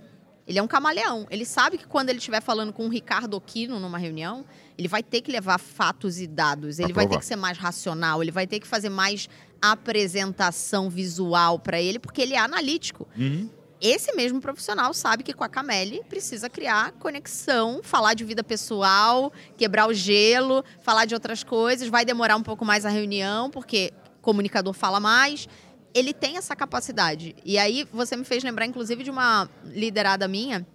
Ele 0.50 0.58
é 0.58 0.62
um 0.62 0.66
camaleão. 0.66 1.28
Ele 1.30 1.44
sabe 1.44 1.78
que 1.78 1.86
quando 1.86 2.08
ele 2.08 2.18
estiver 2.18 2.42
falando 2.42 2.72
com 2.72 2.84
o 2.86 2.88
Ricardo 2.88 3.36
Aquino 3.36 3.78
numa 3.78 3.98
reunião, 3.98 4.44
ele 4.76 4.88
vai 4.88 5.00
ter 5.00 5.20
que 5.20 5.30
levar 5.30 5.58
fatos 5.58 6.20
e 6.20 6.26
dados. 6.26 6.80
Ele 6.80 6.92
vai 6.92 7.06
ter 7.06 7.20
que 7.20 7.24
ser 7.24 7.36
mais 7.36 7.56
racional. 7.56 8.20
Ele 8.20 8.32
vai 8.32 8.48
ter 8.48 8.58
que 8.58 8.66
fazer 8.66 8.88
mais 8.88 9.28
apresentação 9.62 10.90
visual 10.90 11.56
para 11.60 11.80
ele, 11.80 12.00
porque 12.00 12.20
ele 12.20 12.34
é 12.34 12.38
analítico. 12.38 13.06
Uhum. 13.16 13.48
Esse 13.80 14.12
mesmo 14.16 14.40
profissional 14.40 14.92
sabe 14.92 15.22
que 15.22 15.32
com 15.32 15.44
a 15.44 15.48
Cameli 15.48 16.02
precisa 16.08 16.50
criar 16.50 16.90
conexão, 16.98 17.80
falar 17.84 18.14
de 18.14 18.24
vida 18.24 18.42
pessoal, 18.42 19.32
quebrar 19.56 19.86
o 19.86 19.94
gelo, 19.94 20.64
falar 20.82 21.04
de 21.04 21.14
outras 21.14 21.44
coisas. 21.44 21.88
Vai 21.88 22.04
demorar 22.04 22.34
um 22.34 22.42
pouco 22.42 22.64
mais 22.64 22.84
a 22.84 22.88
reunião, 22.88 23.52
porque 23.52 23.92
comunicador 24.20 24.72
fala 24.72 24.98
mais 24.98 25.46
ele 25.94 26.12
tem 26.12 26.36
essa 26.36 26.54
capacidade. 26.54 27.34
E 27.44 27.58
aí 27.58 27.86
você 27.92 28.16
me 28.16 28.24
fez 28.24 28.42
lembrar, 28.44 28.66
inclusive, 28.66 29.02
de 29.02 29.10
uma 29.10 29.48
liderada 29.64 30.26
minha, 30.28 30.66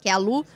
que 0.00 0.08
é 0.08 0.12
a 0.12 0.16
Lu, 0.16 0.46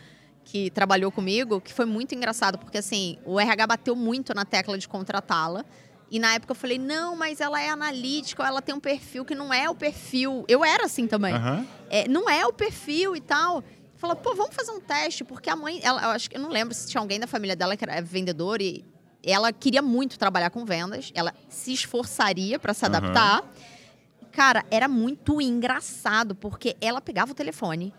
que 0.45 0.71
trabalhou 0.71 1.13
comigo, 1.13 1.61
que 1.61 1.73
foi 1.73 1.85
muito 1.85 2.15
engraçado, 2.15 2.59
porque 2.59 2.79
assim, 2.79 3.19
o 3.25 3.39
RH 3.39 3.67
bateu 3.67 3.95
muito 3.95 4.35
na 4.35 4.45
tecla 4.45 4.77
de 4.77 4.89
contratá-la. 4.89 5.65
E 6.11 6.19
na 6.19 6.35
época 6.35 6.51
eu 6.51 6.57
falei, 6.57 6.77
não, 6.77 7.15
mas 7.15 7.41
ela 7.41 7.63
é 7.63 7.69
analítica, 7.69 8.43
ela 8.43 8.61
tem 8.61 8.75
um 8.75 8.81
perfil 8.81 9.25
que 9.25 9.35
não 9.35 9.55
é 9.55 9.71
o 9.71 9.75
perfil. 9.77 10.45
Eu 10.49 10.65
era 10.65 10.87
assim 10.87 11.07
também. 11.07 11.33
Uhum. 11.33 11.65
É, 11.89 12.09
não 12.09 12.29
é 12.29 12.45
o 12.45 12.53
perfil 12.53 13.15
e 13.15 13.21
tal. 13.21 13.63
Falou, 13.95 14.17
pô, 14.17 14.35
vamos 14.35 14.55
fazer 14.55 14.73
um 14.73 14.81
teste, 14.81 15.23
porque 15.23 15.49
a 15.49 15.55
mãe, 15.55 15.79
ela, 15.83 16.03
eu 16.03 16.09
acho 16.09 16.29
que 16.29 16.37
eu 16.37 16.41
não 16.41 16.49
lembro 16.49 16.75
se 16.75 16.89
tinha 16.89 17.01
alguém 17.01 17.21
da 17.21 17.29
família 17.29 17.55
dela 17.55 17.77
que 17.77 17.85
era 17.85 18.01
vendedor 18.03 18.61
e 18.61 18.85
ela 19.23 19.53
queria 19.53 19.83
muito 19.83 20.19
trabalhar 20.19 20.51
com 20.51 20.65
vendas, 20.65 21.13
ela 21.15 21.35
se 21.49 21.73
esforçaria 21.73 22.59
para 22.59 22.75
se 22.75 22.85
adaptar. 22.85 23.43
Uhum. 23.43 23.49
Cara, 24.33 24.65
era 24.71 24.89
muito 24.89 25.41
engraçado, 25.41 26.35
porque 26.35 26.77
ela 26.81 27.01
pegava 27.01 27.33
o 27.33 27.35
telefone 27.35 27.93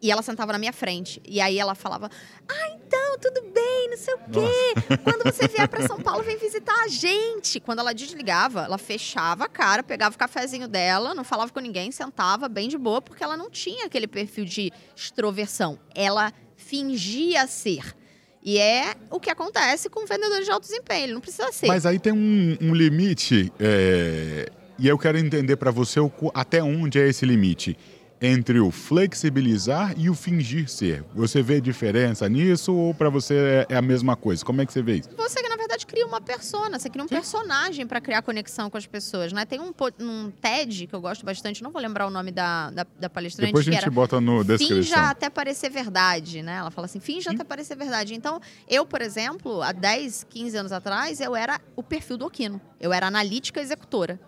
e 0.00 0.10
ela 0.10 0.22
sentava 0.22 0.52
na 0.52 0.58
minha 0.58 0.72
frente. 0.72 1.20
E 1.26 1.40
aí 1.40 1.58
ela 1.58 1.74
falava: 1.74 2.10
Ah, 2.48 2.70
então, 2.70 3.18
tudo 3.20 3.42
bem, 3.52 3.90
não 3.90 3.96
sei 3.96 4.14
o 4.14 4.18
quê. 4.18 4.24
Nossa. 4.30 4.98
Quando 5.02 5.24
você 5.24 5.48
vier 5.48 5.68
para 5.68 5.86
São 5.86 6.00
Paulo, 6.00 6.22
vem 6.22 6.38
visitar 6.38 6.84
a 6.84 6.88
gente. 6.88 7.60
Quando 7.60 7.80
ela 7.80 7.92
desligava, 7.92 8.62
ela 8.62 8.78
fechava 8.78 9.44
a 9.44 9.48
cara, 9.48 9.82
pegava 9.82 10.14
o 10.14 10.18
cafezinho 10.18 10.68
dela, 10.68 11.14
não 11.14 11.24
falava 11.24 11.52
com 11.52 11.60
ninguém, 11.60 11.90
sentava 11.90 12.48
bem 12.48 12.68
de 12.68 12.78
boa, 12.78 13.00
porque 13.00 13.22
ela 13.24 13.36
não 13.36 13.50
tinha 13.50 13.86
aquele 13.86 14.06
perfil 14.06 14.44
de 14.44 14.72
extroversão. 14.94 15.78
Ela 15.94 16.32
fingia 16.56 17.46
ser. 17.46 17.96
E 18.42 18.56
é 18.56 18.94
o 19.10 19.18
que 19.18 19.30
acontece 19.30 19.90
com 19.90 20.06
vendedores 20.06 20.46
de 20.46 20.50
alto 20.50 20.62
desempenho. 20.62 21.04
Ele 21.04 21.12
não 21.12 21.20
precisa 21.20 21.50
ser. 21.50 21.66
Mas 21.66 21.84
aí 21.84 21.98
tem 21.98 22.12
um, 22.12 22.56
um 22.60 22.74
limite. 22.74 23.52
É 23.58 24.50
e 24.78 24.86
eu 24.86 24.96
quero 24.96 25.18
entender 25.18 25.56
para 25.56 25.70
você 25.70 25.98
o, 26.00 26.10
até 26.32 26.62
onde 26.62 27.00
é 27.00 27.08
esse 27.08 27.26
limite 27.26 27.76
entre 28.20 28.58
o 28.58 28.70
flexibilizar 28.70 29.94
e 29.96 30.10
o 30.10 30.14
fingir 30.14 30.68
ser. 30.68 31.04
Você 31.14 31.42
vê 31.42 31.60
diferença 31.60 32.28
nisso 32.28 32.74
ou 32.74 32.92
para 32.92 33.08
você 33.08 33.66
é, 33.68 33.74
é 33.74 33.76
a 33.76 33.82
mesma 33.82 34.16
coisa? 34.16 34.44
Como 34.44 34.60
é 34.60 34.66
que 34.66 34.72
você 34.72 34.82
vê 34.82 34.96
isso? 34.96 35.10
Você 35.16 35.40
na 35.42 35.56
verdade 35.56 35.86
cria 35.86 36.06
uma 36.06 36.20
persona, 36.20 36.78
você 36.78 36.90
cria 36.90 37.04
um 37.04 37.08
Sim. 37.08 37.14
personagem 37.14 37.86
para 37.86 38.00
criar 38.00 38.22
conexão 38.22 38.68
com 38.68 38.76
as 38.76 38.86
pessoas, 38.86 39.32
né? 39.32 39.44
Tem 39.44 39.60
um, 39.60 39.72
um 40.00 40.30
TED 40.30 40.86
que 40.86 40.94
eu 40.94 41.00
gosto 41.00 41.24
bastante, 41.24 41.62
não 41.62 41.70
vou 41.70 41.80
lembrar 41.80 42.06
o 42.06 42.10
nome 42.10 42.32
da, 42.32 42.70
da, 42.70 42.86
da 42.98 43.10
palestrante. 43.10 43.48
Depois 43.48 43.68
a 43.68 43.72
gente 43.72 43.90
bota 43.90 44.20
no 44.20 44.42
descrição. 44.42 44.82
Finja 44.82 45.10
até 45.10 45.30
parecer 45.30 45.70
verdade, 45.70 46.42
né? 46.42 46.56
Ela 46.56 46.70
fala 46.70 46.86
assim, 46.86 47.00
finja 47.00 47.30
Sim. 47.30 47.36
até 47.36 47.44
parecer 47.44 47.76
verdade. 47.76 48.14
Então, 48.14 48.40
eu, 48.68 48.84
por 48.84 49.00
exemplo, 49.00 49.62
há 49.62 49.72
10, 49.72 50.26
15 50.28 50.56
anos 50.56 50.72
atrás, 50.72 51.20
eu 51.20 51.36
era 51.36 51.60
o 51.76 51.82
perfil 51.82 52.16
do 52.16 52.26
Okino. 52.26 52.60
Eu 52.80 52.92
era 52.92 53.06
analítica 53.06 53.60
executora. 53.60 54.18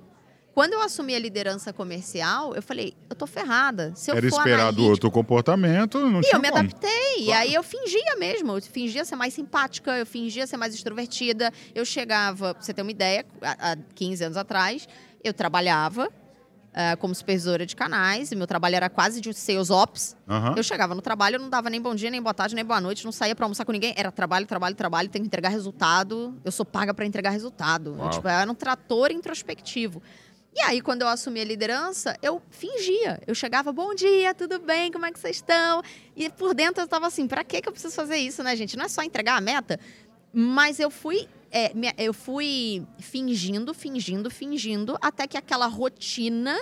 Quando 0.61 0.75
eu 0.75 0.83
assumi 0.83 1.15
a 1.15 1.19
liderança 1.19 1.73
comercial, 1.73 2.55
eu 2.55 2.61
falei, 2.61 2.93
eu 3.09 3.17
tô 3.17 3.27
ferrada. 3.27 3.95
Se 3.95 4.11
eu 4.11 4.15
Era 4.15 4.29
for 4.29 4.37
esperado 4.37 4.63
analítico... 4.65 4.91
outro 4.91 5.11
comportamento, 5.11 5.99
não 5.99 6.21
e 6.21 6.25
tinha 6.25 6.37
eu 6.37 6.39
me 6.39 6.51
como. 6.51 6.61
adaptei. 6.61 6.91
Claro. 6.91 7.31
E 7.31 7.33
aí 7.33 7.55
eu 7.55 7.63
fingia 7.63 8.17
mesmo. 8.19 8.53
Eu 8.53 8.61
fingia 8.61 9.03
ser 9.07 9.17
mais 9.17 9.33
simpática, 9.33 9.97
eu 9.97 10.05
fingia 10.05 10.47
ser 10.47 10.59
mais 10.59 10.75
extrovertida. 10.75 11.51
Eu 11.75 11.83
chegava, 11.87 12.53
pra 12.53 12.63
você 12.63 12.75
ter 12.75 12.83
uma 12.83 12.91
ideia, 12.91 13.25
há 13.41 13.75
15 13.95 14.23
anos 14.23 14.37
atrás, 14.37 14.87
eu 15.25 15.33
trabalhava 15.33 16.11
uh, 16.71 16.97
como 16.99 17.15
supervisora 17.15 17.65
de 17.65 17.75
canais. 17.75 18.31
E 18.31 18.37
meu 18.37 18.47
trabalho 18.47 18.77
era 18.77 18.91
quase 18.91 19.19
de 19.23 19.33
sales 19.33 19.71
ops. 19.71 20.15
Uhum. 20.29 20.57
Eu 20.59 20.63
chegava 20.63 20.95
no 20.95 21.01
trabalho, 21.01 21.37
eu 21.37 21.41
não 21.41 21.49
dava 21.49 21.71
nem 21.71 21.81
bom 21.81 21.95
dia, 21.95 22.11
nem 22.11 22.21
boa 22.21 22.35
tarde, 22.35 22.55
nem 22.55 22.67
boa 22.67 22.83
noite, 22.83 23.03
não 23.07 23.13
saía 23.13 23.35
para 23.35 23.47
almoçar 23.47 23.65
com 23.65 23.73
ninguém. 23.73 23.95
Era 23.97 24.13
trabalho, 24.13 24.47
trabalho, 24.47 24.75
trabalho, 24.75 25.09
tem 25.09 25.23
que 25.23 25.27
entregar 25.27 25.49
resultado. 25.49 26.39
Eu 26.45 26.53
sou 26.53 26.67
paga 26.67 26.93
para 26.93 27.07
entregar 27.07 27.31
resultado. 27.31 27.97
Eu, 27.99 28.11
tipo, 28.11 28.29
eu 28.29 28.31
era 28.31 28.51
um 28.51 28.55
trator 28.55 29.11
introspectivo. 29.11 30.03
E 30.55 30.61
aí, 30.63 30.81
quando 30.81 31.03
eu 31.03 31.09
assumi 31.09 31.41
a 31.41 31.45
liderança, 31.45 32.17
eu 32.21 32.43
fingia. 32.51 33.21
Eu 33.27 33.35
chegava, 33.35 33.73
bom 33.73 33.95
dia, 33.95 34.35
tudo 34.35 34.59
bem, 34.59 34.91
como 34.91 35.07
é 35.07 35.13
que 35.13 35.19
vocês 35.19 35.37
estão? 35.37 35.81
E 36.17 36.29
por 36.29 36.55
dentro 36.55 36.81
eu 36.81 36.87
estava 36.87 37.07
assim, 37.07 37.29
para 37.29 37.45
que 37.45 37.57
eu 37.65 37.73
preciso 37.73 37.95
fazer 37.95 38.17
isso, 38.17 38.43
né, 38.43 38.57
gente? 38.57 38.77
Não 38.77 38.85
é 38.85 38.89
só 38.89 39.03
entregar 39.03 39.37
a 39.37 39.41
meta. 39.41 39.79
Mas 40.33 40.81
eu 40.81 40.91
fui, 40.91 41.29
é, 41.53 41.73
eu 41.99 42.13
fui 42.13 42.85
fingindo, 42.99 43.73
fingindo, 43.73 44.31
fingindo, 44.31 44.99
até 45.01 45.27
que 45.27 45.37
aquela 45.37 45.67
rotina 45.67 46.61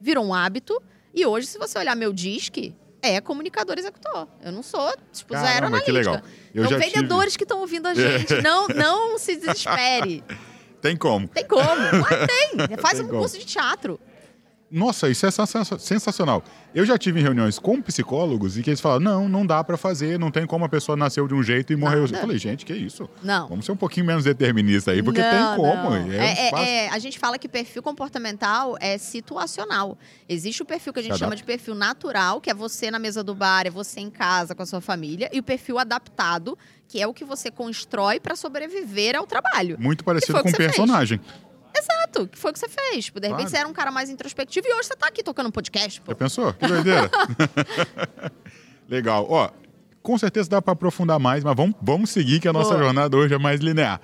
virou 0.00 0.24
um 0.24 0.34
hábito. 0.34 0.80
E 1.14 1.24
hoje, 1.24 1.46
se 1.46 1.58
você 1.58 1.78
olhar 1.78 1.94
meu 1.94 2.12
disque, 2.12 2.74
é 3.00 3.20
comunicador 3.20 3.78
executor. 3.78 4.26
Eu 4.42 4.50
não 4.50 4.62
sou, 4.62 4.92
tipo, 5.12 5.32
Caramba, 5.32 5.52
zero 5.52 5.66
analítica. 5.66 5.84
Que 5.84 5.92
legal. 5.92 6.22
Eu 6.54 6.64
então, 6.64 6.78
vendedores 6.78 7.32
tive... 7.32 7.38
que 7.38 7.44
estão 7.44 7.60
ouvindo 7.60 7.86
a 7.86 7.94
gente, 7.94 8.40
não, 8.42 8.66
não 8.68 9.18
se 9.18 9.36
desespere. 9.36 10.24
Tem 10.82 10.96
como. 10.96 11.28
Tem 11.28 11.44
como. 11.46 11.64
Mas 12.02 12.26
tem. 12.26 12.76
Faz 12.76 12.98
tem 12.98 13.04
um 13.04 13.08
como. 13.08 13.20
curso 13.20 13.38
de 13.38 13.46
teatro. 13.46 14.00
Nossa, 14.72 15.10
isso 15.10 15.26
é 15.26 15.30
sensacional. 15.30 16.42
Eu 16.74 16.86
já 16.86 16.96
tive 16.96 17.20
reuniões 17.20 17.58
com 17.58 17.82
psicólogos 17.82 18.56
e 18.56 18.62
que 18.62 18.70
eles 18.70 18.80
falam: 18.80 19.00
não, 19.00 19.28
não 19.28 19.44
dá 19.44 19.62
para 19.62 19.76
fazer, 19.76 20.18
não 20.18 20.30
tem 20.30 20.46
como 20.46 20.64
a 20.64 20.68
pessoa 20.68 20.96
nasceu 20.96 21.28
de 21.28 21.34
um 21.34 21.42
jeito 21.42 21.74
e 21.74 21.76
morreu. 21.76 22.04
Nada. 22.04 22.16
Eu 22.16 22.20
falei, 22.22 22.38
gente, 22.38 22.64
que 22.64 22.72
isso? 22.72 23.08
Não. 23.22 23.48
Vamos 23.48 23.66
ser 23.66 23.72
um 23.72 23.76
pouquinho 23.76 24.06
menos 24.06 24.24
determinista 24.24 24.92
aí, 24.92 25.02
porque 25.02 25.20
não, 25.20 25.30
tem 25.30 25.56
como. 25.56 25.94
É, 25.94 26.16
é, 26.16 26.84
é, 26.84 26.88
a 26.88 26.98
gente 26.98 27.18
fala 27.18 27.38
que 27.38 27.46
perfil 27.46 27.82
comportamental 27.82 28.78
é 28.80 28.96
situacional. 28.96 29.98
Existe 30.26 30.62
o 30.62 30.64
perfil 30.64 30.94
que 30.94 31.00
a 31.00 31.02
gente 31.02 31.18
chama 31.18 31.36
de 31.36 31.44
perfil 31.44 31.74
natural, 31.74 32.40
que 32.40 32.48
é 32.48 32.54
você 32.54 32.90
na 32.90 32.98
mesa 32.98 33.22
do 33.22 33.34
bar, 33.34 33.66
é 33.66 33.70
você 33.70 34.00
em 34.00 34.10
casa 34.10 34.54
com 34.54 34.62
a 34.62 34.66
sua 34.66 34.80
família, 34.80 35.28
e 35.34 35.38
o 35.38 35.42
perfil 35.42 35.78
adaptado, 35.78 36.56
que 36.88 36.98
é 36.98 37.06
o 37.06 37.12
que 37.12 37.26
você 37.26 37.50
constrói 37.50 38.18
para 38.18 38.34
sobreviver 38.34 39.16
ao 39.16 39.26
trabalho. 39.26 39.76
Muito 39.78 40.02
parecido 40.02 40.42
com 40.42 40.48
o 40.48 40.56
personagem. 40.56 41.18
Fez. 41.18 41.51
Exato, 41.76 42.28
que 42.28 42.38
foi 42.38 42.50
o 42.50 42.54
que 42.54 42.60
você 42.60 42.68
fez. 42.68 43.06
Tipo, 43.06 43.20
de 43.20 43.28
repente 43.28 43.38
claro. 43.38 43.50
você 43.50 43.56
era 43.58 43.68
um 43.68 43.72
cara 43.72 43.90
mais 43.90 44.10
introspectivo 44.10 44.66
e 44.68 44.72
hoje 44.74 44.88
você 44.88 44.96
tá 44.96 45.06
aqui 45.06 45.22
tocando 45.22 45.48
um 45.48 45.50
podcast. 45.50 46.00
Pô. 46.00 46.12
Já 46.12 46.16
pensou? 46.16 46.52
Que 46.52 46.66
doideira. 46.66 47.10
Legal. 48.88 49.26
Ó, 49.28 49.50
com 50.02 50.18
certeza 50.18 50.50
dá 50.50 50.60
para 50.60 50.72
aprofundar 50.72 51.18
mais, 51.18 51.44
mas 51.44 51.56
vamos, 51.56 51.74
vamos 51.80 52.10
seguir 52.10 52.40
que 52.40 52.48
a 52.48 52.52
nossa 52.52 52.74
Pô. 52.74 52.82
jornada 52.82 53.16
hoje 53.16 53.34
é 53.34 53.38
mais 53.38 53.60
linear. 53.60 54.00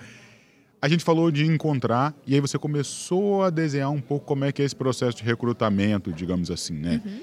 A 0.80 0.88
gente 0.88 1.04
falou 1.04 1.30
de 1.30 1.44
encontrar 1.44 2.14
e 2.24 2.34
aí 2.34 2.40
você 2.40 2.56
começou 2.56 3.42
a 3.42 3.50
desenhar 3.50 3.90
um 3.90 4.00
pouco 4.00 4.24
como 4.24 4.44
é 4.44 4.52
que 4.52 4.62
é 4.62 4.64
esse 4.64 4.76
processo 4.76 5.16
de 5.16 5.24
recrutamento, 5.24 6.12
digamos 6.12 6.52
assim, 6.52 6.74
né? 6.74 7.02
Uhum. 7.04 7.20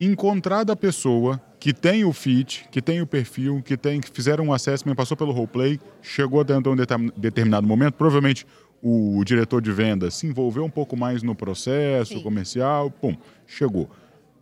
Encontrar 0.00 0.64
da 0.64 0.76
pessoa 0.76 1.40
que 1.58 1.72
tem 1.72 2.04
o 2.04 2.12
fit, 2.12 2.66
que 2.70 2.80
tem 2.80 3.00
o 3.00 3.06
perfil, 3.06 3.62
que 3.64 3.76
tem 3.76 4.00
que 4.00 4.10
fizeram 4.10 4.46
um 4.46 4.52
assessment, 4.52 4.94
passou 4.94 5.16
pelo 5.16 5.32
roleplay, 5.32 5.78
chegou 6.00 6.42
dentro 6.44 6.74
de 6.74 6.82
um 6.94 7.10
determinado 7.16 7.66
momento, 7.66 7.94
provavelmente 7.94 8.46
o 8.82 9.22
diretor 9.24 9.62
de 9.62 9.70
vendas 9.70 10.14
se 10.14 10.26
envolveu 10.26 10.64
um 10.64 10.70
pouco 10.70 10.96
mais 10.96 11.22
no 11.22 11.34
processo 11.36 12.14
Sim. 12.14 12.22
comercial, 12.22 12.90
pum, 12.90 13.16
chegou. 13.46 13.88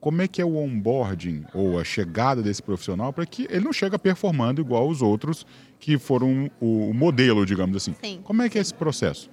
Como 0.01 0.23
é 0.23 0.27
que 0.27 0.41
é 0.41 0.45
o 0.45 0.57
onboarding 0.57 1.45
ou 1.53 1.79
a 1.79 1.85
chegada 1.85 2.43
desse 2.43 2.63
profissional 2.63 3.13
para 3.13 3.27
que 3.27 3.47
ele 3.51 3.67
não 3.67 3.73
chega 3.73 3.99
performando 3.99 4.59
igual 4.59 4.89
os 4.89 5.03
outros 5.03 5.45
que 5.79 5.99
foram 5.99 6.51
o 6.59 6.95
modelo, 6.95 7.45
digamos 7.45 7.77
assim? 7.77 7.95
Sim. 8.03 8.21
Como 8.25 8.41
é 8.41 8.49
que 8.49 8.57
é 8.57 8.63
esse 8.63 8.73
processo? 8.73 9.31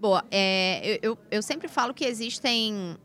Boa, 0.00 0.24
é, 0.28 0.98
eu, 1.02 1.16
eu 1.30 1.40
sempre 1.40 1.68
falo 1.68 1.94
que 1.94 2.04
existem 2.04 2.96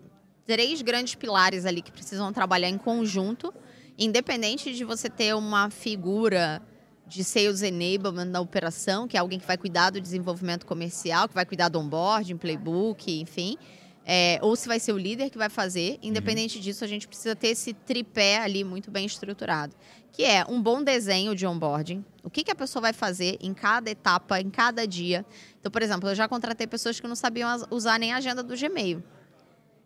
três 0.45 0.81
grandes 0.81 1.13
pilares 1.13 1.67
ali 1.67 1.83
que 1.83 1.91
precisam 1.91 2.33
trabalhar 2.33 2.69
em 2.69 2.79
conjunto, 2.79 3.53
independente 3.97 4.73
de 4.73 4.83
você 4.83 5.07
ter 5.07 5.35
uma 5.35 5.69
figura 5.69 6.61
de 7.05 7.23
sales 7.23 7.61
enablement 7.61 8.27
da 8.27 8.39
operação, 8.39 9.07
que 9.07 9.17
é 9.17 9.19
alguém 9.19 9.39
que 9.39 9.45
vai 9.45 9.57
cuidar 9.57 9.89
do 9.89 9.99
desenvolvimento 9.99 10.65
comercial, 10.65 11.27
que 11.27 11.35
vai 11.35 11.45
cuidar 11.45 11.69
do 11.69 11.79
onboarding, 11.79 12.37
playbook, 12.37 13.19
enfim. 13.19 13.57
É, 14.05 14.37
ou 14.41 14.55
se 14.55 14.67
vai 14.67 14.79
ser 14.79 14.91
o 14.91 14.97
líder 14.97 15.29
que 15.29 15.37
vai 15.37 15.49
fazer. 15.49 15.97
Independente 16.01 16.57
uhum. 16.57 16.63
disso, 16.63 16.83
a 16.83 16.87
gente 16.87 17.07
precisa 17.07 17.35
ter 17.35 17.49
esse 17.49 17.73
tripé 17.73 18.39
ali 18.39 18.63
muito 18.63 18.91
bem 18.91 19.05
estruturado. 19.05 19.75
Que 20.11 20.23
é 20.23 20.45
um 20.47 20.61
bom 20.61 20.83
desenho 20.83 21.35
de 21.35 21.45
onboarding. 21.45 22.03
O 22.23 22.29
que, 22.29 22.43
que 22.43 22.51
a 22.51 22.55
pessoa 22.55 22.81
vai 22.81 22.93
fazer 22.93 23.37
em 23.41 23.53
cada 23.53 23.89
etapa, 23.89 24.39
em 24.39 24.49
cada 24.49 24.85
dia. 24.85 25.25
Então, 25.59 25.71
por 25.71 25.81
exemplo, 25.81 26.09
eu 26.09 26.15
já 26.15 26.27
contratei 26.27 26.67
pessoas 26.67 26.99
que 26.99 27.07
não 27.07 27.15
sabiam 27.15 27.49
usar 27.71 27.97
nem 27.97 28.11
a 28.11 28.17
agenda 28.17 28.43
do 28.43 28.55
Gmail. 28.55 29.01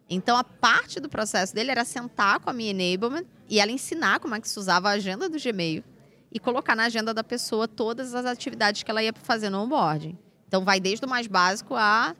Então, 0.09 0.37
a 0.37 0.43
parte 0.43 0.99
do 0.99 1.09
processo 1.09 1.53
dele 1.53 1.71
era 1.71 1.83
sentar 1.83 2.39
com 2.39 2.49
a 2.49 2.53
minha 2.53 2.71
enablement 2.71 3.25
e 3.49 3.59
ela 3.59 3.71
ensinar 3.71 4.19
como 4.19 4.35
é 4.35 4.41
que 4.41 4.47
se 4.47 4.57
usava 4.57 4.89
a 4.89 4.93
agenda 4.93 5.29
do 5.29 5.37
Gmail 5.37 5.83
e 6.31 6.39
colocar 6.39 6.75
na 6.75 6.83
agenda 6.83 7.13
da 7.13 7.23
pessoa 7.23 7.67
todas 7.67 8.13
as 8.13 8.25
atividades 8.25 8.83
que 8.83 8.91
ela 8.91 9.01
ia 9.01 9.13
fazer 9.13 9.49
no 9.49 9.63
onboarding. 9.63 10.17
Então, 10.47 10.63
vai 10.63 10.79
desde 10.79 11.05
o 11.05 11.09
mais 11.09 11.27
básico 11.27 11.75
a 11.75 12.15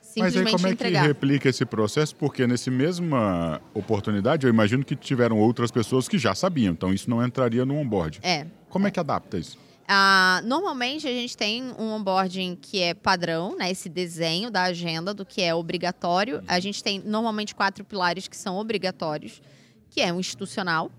simplesmente 0.00 0.44
Mas 0.44 0.46
aí 0.46 0.52
como 0.52 0.66
é 0.66 0.70
entregar. 0.72 1.00
que 1.02 1.08
replica 1.08 1.48
esse 1.48 1.64
processo? 1.64 2.14
Porque 2.16 2.46
nesse 2.46 2.70
mesma 2.70 3.60
oportunidade, 3.72 4.46
eu 4.46 4.50
imagino 4.50 4.84
que 4.84 4.94
tiveram 4.94 5.38
outras 5.38 5.70
pessoas 5.70 6.08
que 6.08 6.18
já 6.18 6.34
sabiam. 6.34 6.72
Então, 6.72 6.92
isso 6.92 7.08
não 7.08 7.24
entraria 7.24 7.64
no 7.64 7.76
onboarding. 7.76 8.20
É. 8.22 8.46
Como 8.68 8.86
é, 8.86 8.88
é 8.88 8.90
que 8.90 9.00
adapta 9.00 9.38
isso? 9.38 9.58
Ah, 9.88 10.40
normalmente 10.44 11.06
a 11.06 11.10
gente 11.10 11.36
tem 11.36 11.64
um 11.78 11.92
onboarding 11.92 12.56
que 12.60 12.80
é 12.80 12.94
padrão, 12.94 13.56
né? 13.56 13.70
Esse 13.70 13.88
desenho 13.88 14.50
da 14.50 14.62
agenda 14.64 15.12
do 15.12 15.24
que 15.24 15.42
é 15.42 15.54
obrigatório. 15.54 16.42
A 16.46 16.60
gente 16.60 16.82
tem 16.82 17.00
normalmente 17.00 17.54
quatro 17.54 17.84
pilares 17.84 18.28
que 18.28 18.36
são 18.36 18.56
obrigatórios, 18.56 19.42
que 19.90 20.00
é 20.00 20.12
o 20.12 20.20
institucional, 20.20 20.90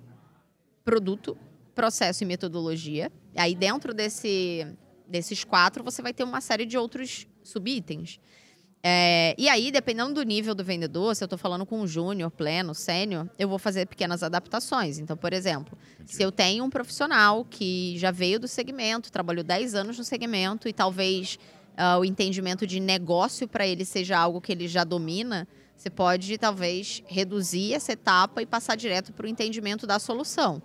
produto, 0.84 1.38
processo 1.74 2.24
e 2.24 2.26
metodologia. 2.26 3.12
Aí 3.36 3.56
dentro 3.56 3.94
desse, 3.94 4.68
desses 5.08 5.44
quatro 5.44 5.84
você 5.84 6.02
vai 6.02 6.14
ter 6.14 6.24
uma 6.24 6.42
série 6.42 6.66
de 6.66 6.78
outros 6.78 7.28
subitens. 7.44 8.20
É, 8.86 9.34
e 9.38 9.48
aí, 9.48 9.72
dependendo 9.72 10.14
do 10.14 10.24
nível 10.24 10.54
do 10.54 10.62
vendedor, 10.62 11.16
se 11.16 11.24
eu 11.24 11.26
estou 11.26 11.40
falando 11.40 11.66
com 11.66 11.80
um 11.80 11.88
júnior, 11.88 12.30
pleno, 12.30 12.76
sênior, 12.76 13.30
eu 13.40 13.48
vou 13.48 13.58
fazer 13.58 13.88
pequenas 13.88 14.22
adaptações. 14.24 15.00
Então, 15.00 15.16
por 15.16 15.32
exemplo, 15.32 15.78
Entendi. 15.94 16.16
se 16.16 16.22
eu 16.22 16.34
tenho 16.34 16.66
um 16.66 16.70
profissional 16.70 17.46
que 17.46 17.98
já 17.98 18.12
veio 18.12 18.42
do 18.42 18.48
segmento, 18.48 19.10
trabalhou 19.10 19.42
10 19.42 19.74
anos 19.74 19.98
no 19.98 20.04
segmento 20.04 20.68
e 20.68 20.74
talvez 20.74 21.40
uh, 21.78 22.00
o 22.00 22.04
entendimento 22.04 22.68
de 22.68 22.82
negócio 22.82 23.48
para 23.48 23.66
ele 23.66 23.86
seja 23.86 24.18
algo 24.18 24.42
que 24.42 24.52
ele 24.52 24.68
já 24.68 24.84
domina, 24.84 25.48
você 25.78 25.90
pode 25.90 26.38
talvez 26.38 27.02
reduzir 27.08 27.74
essa 27.74 27.94
etapa 27.94 28.42
e 28.42 28.46
passar 28.46 28.76
direto 28.76 29.14
para 29.14 29.26
o 29.26 29.30
entendimento 29.30 29.88
da 29.88 29.98
solução. 29.98 30.62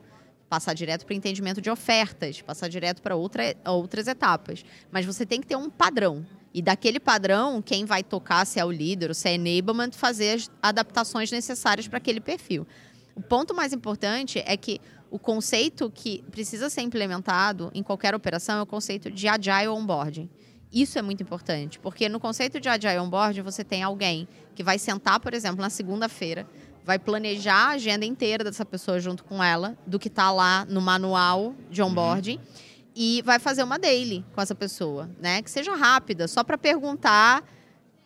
Passar 0.48 0.74
direto 0.74 1.04
para 1.04 1.14
entendimento 1.14 1.60
de 1.60 1.70
ofertas, 1.70 2.40
passar 2.40 2.68
direto 2.68 3.02
para 3.02 3.14
outra, 3.14 3.54
outras 3.66 4.08
etapas. 4.08 4.64
Mas 4.90 5.04
você 5.04 5.26
tem 5.26 5.40
que 5.40 5.46
ter 5.46 5.56
um 5.56 5.68
padrão. 5.68 6.24
E 6.54 6.62
daquele 6.62 6.98
padrão, 6.98 7.60
quem 7.60 7.84
vai 7.84 8.02
tocar, 8.02 8.46
se 8.46 8.58
é 8.58 8.64
o 8.64 8.70
líder, 8.70 9.14
se 9.14 9.28
é 9.28 9.34
enablement, 9.34 9.92
fazer 9.92 10.36
as 10.36 10.50
adaptações 10.62 11.30
necessárias 11.30 11.86
para 11.86 11.98
aquele 11.98 12.20
perfil. 12.20 12.66
O 13.14 13.20
ponto 13.20 13.54
mais 13.54 13.72
importante 13.72 14.42
é 14.46 14.56
que 14.56 14.80
o 15.10 15.18
conceito 15.18 15.90
que 15.90 16.22
precisa 16.30 16.70
ser 16.70 16.82
implementado 16.82 17.70
em 17.74 17.82
qualquer 17.82 18.14
operação 18.14 18.58
é 18.58 18.62
o 18.62 18.66
conceito 18.66 19.10
de 19.10 19.26
agile 19.26 19.68
onboarding. 19.68 20.30
Isso 20.72 20.98
é 20.98 21.02
muito 21.02 21.22
importante, 21.22 21.78
porque 21.78 22.08
no 22.08 22.20
conceito 22.20 22.60
de 22.60 22.68
agile 22.68 22.98
onboarding 22.98 23.40
você 23.40 23.64
tem 23.64 23.82
alguém 23.82 24.28
que 24.54 24.62
vai 24.62 24.78
sentar, 24.78 25.18
por 25.18 25.32
exemplo, 25.32 25.62
na 25.62 25.70
segunda-feira, 25.70 26.46
vai 26.88 26.98
planejar 26.98 27.66
a 27.66 27.68
agenda 27.72 28.06
inteira 28.06 28.42
dessa 28.42 28.64
pessoa 28.64 28.98
junto 28.98 29.22
com 29.22 29.44
ela, 29.44 29.76
do 29.86 29.98
que 29.98 30.08
está 30.08 30.32
lá 30.32 30.64
no 30.64 30.80
manual 30.80 31.54
de 31.68 31.82
onboarding. 31.82 32.36
Uhum 32.36 32.68
e 33.00 33.22
vai 33.22 33.38
fazer 33.38 33.62
uma 33.62 33.78
daily 33.78 34.24
com 34.34 34.40
essa 34.40 34.56
pessoa, 34.56 35.08
né? 35.20 35.40
Que 35.40 35.48
seja 35.48 35.72
rápida, 35.76 36.26
só 36.26 36.42
para 36.42 36.58
perguntar 36.58 37.44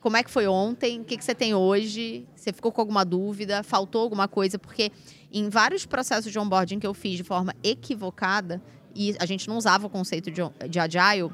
como 0.02 0.18
é 0.18 0.22
que 0.22 0.30
foi 0.30 0.46
ontem, 0.46 1.00
o 1.00 1.04
que, 1.04 1.16
que 1.16 1.24
você 1.24 1.34
tem 1.34 1.54
hoje, 1.54 2.26
você 2.36 2.52
ficou 2.52 2.70
com 2.70 2.82
alguma 2.82 3.02
dúvida, 3.02 3.62
faltou 3.62 4.02
alguma 4.02 4.28
coisa, 4.28 4.58
porque 4.58 4.92
em 5.32 5.48
vários 5.48 5.86
processos 5.86 6.30
de 6.30 6.38
onboarding 6.38 6.78
que 6.78 6.86
eu 6.86 6.92
fiz 6.92 7.16
de 7.16 7.24
forma 7.24 7.54
equivocada, 7.64 8.60
e 8.94 9.16
a 9.18 9.24
gente 9.24 9.48
não 9.48 9.56
usava 9.56 9.86
o 9.86 9.88
conceito 9.88 10.30
de, 10.30 10.42
de 10.68 10.78
agile, 10.78 11.30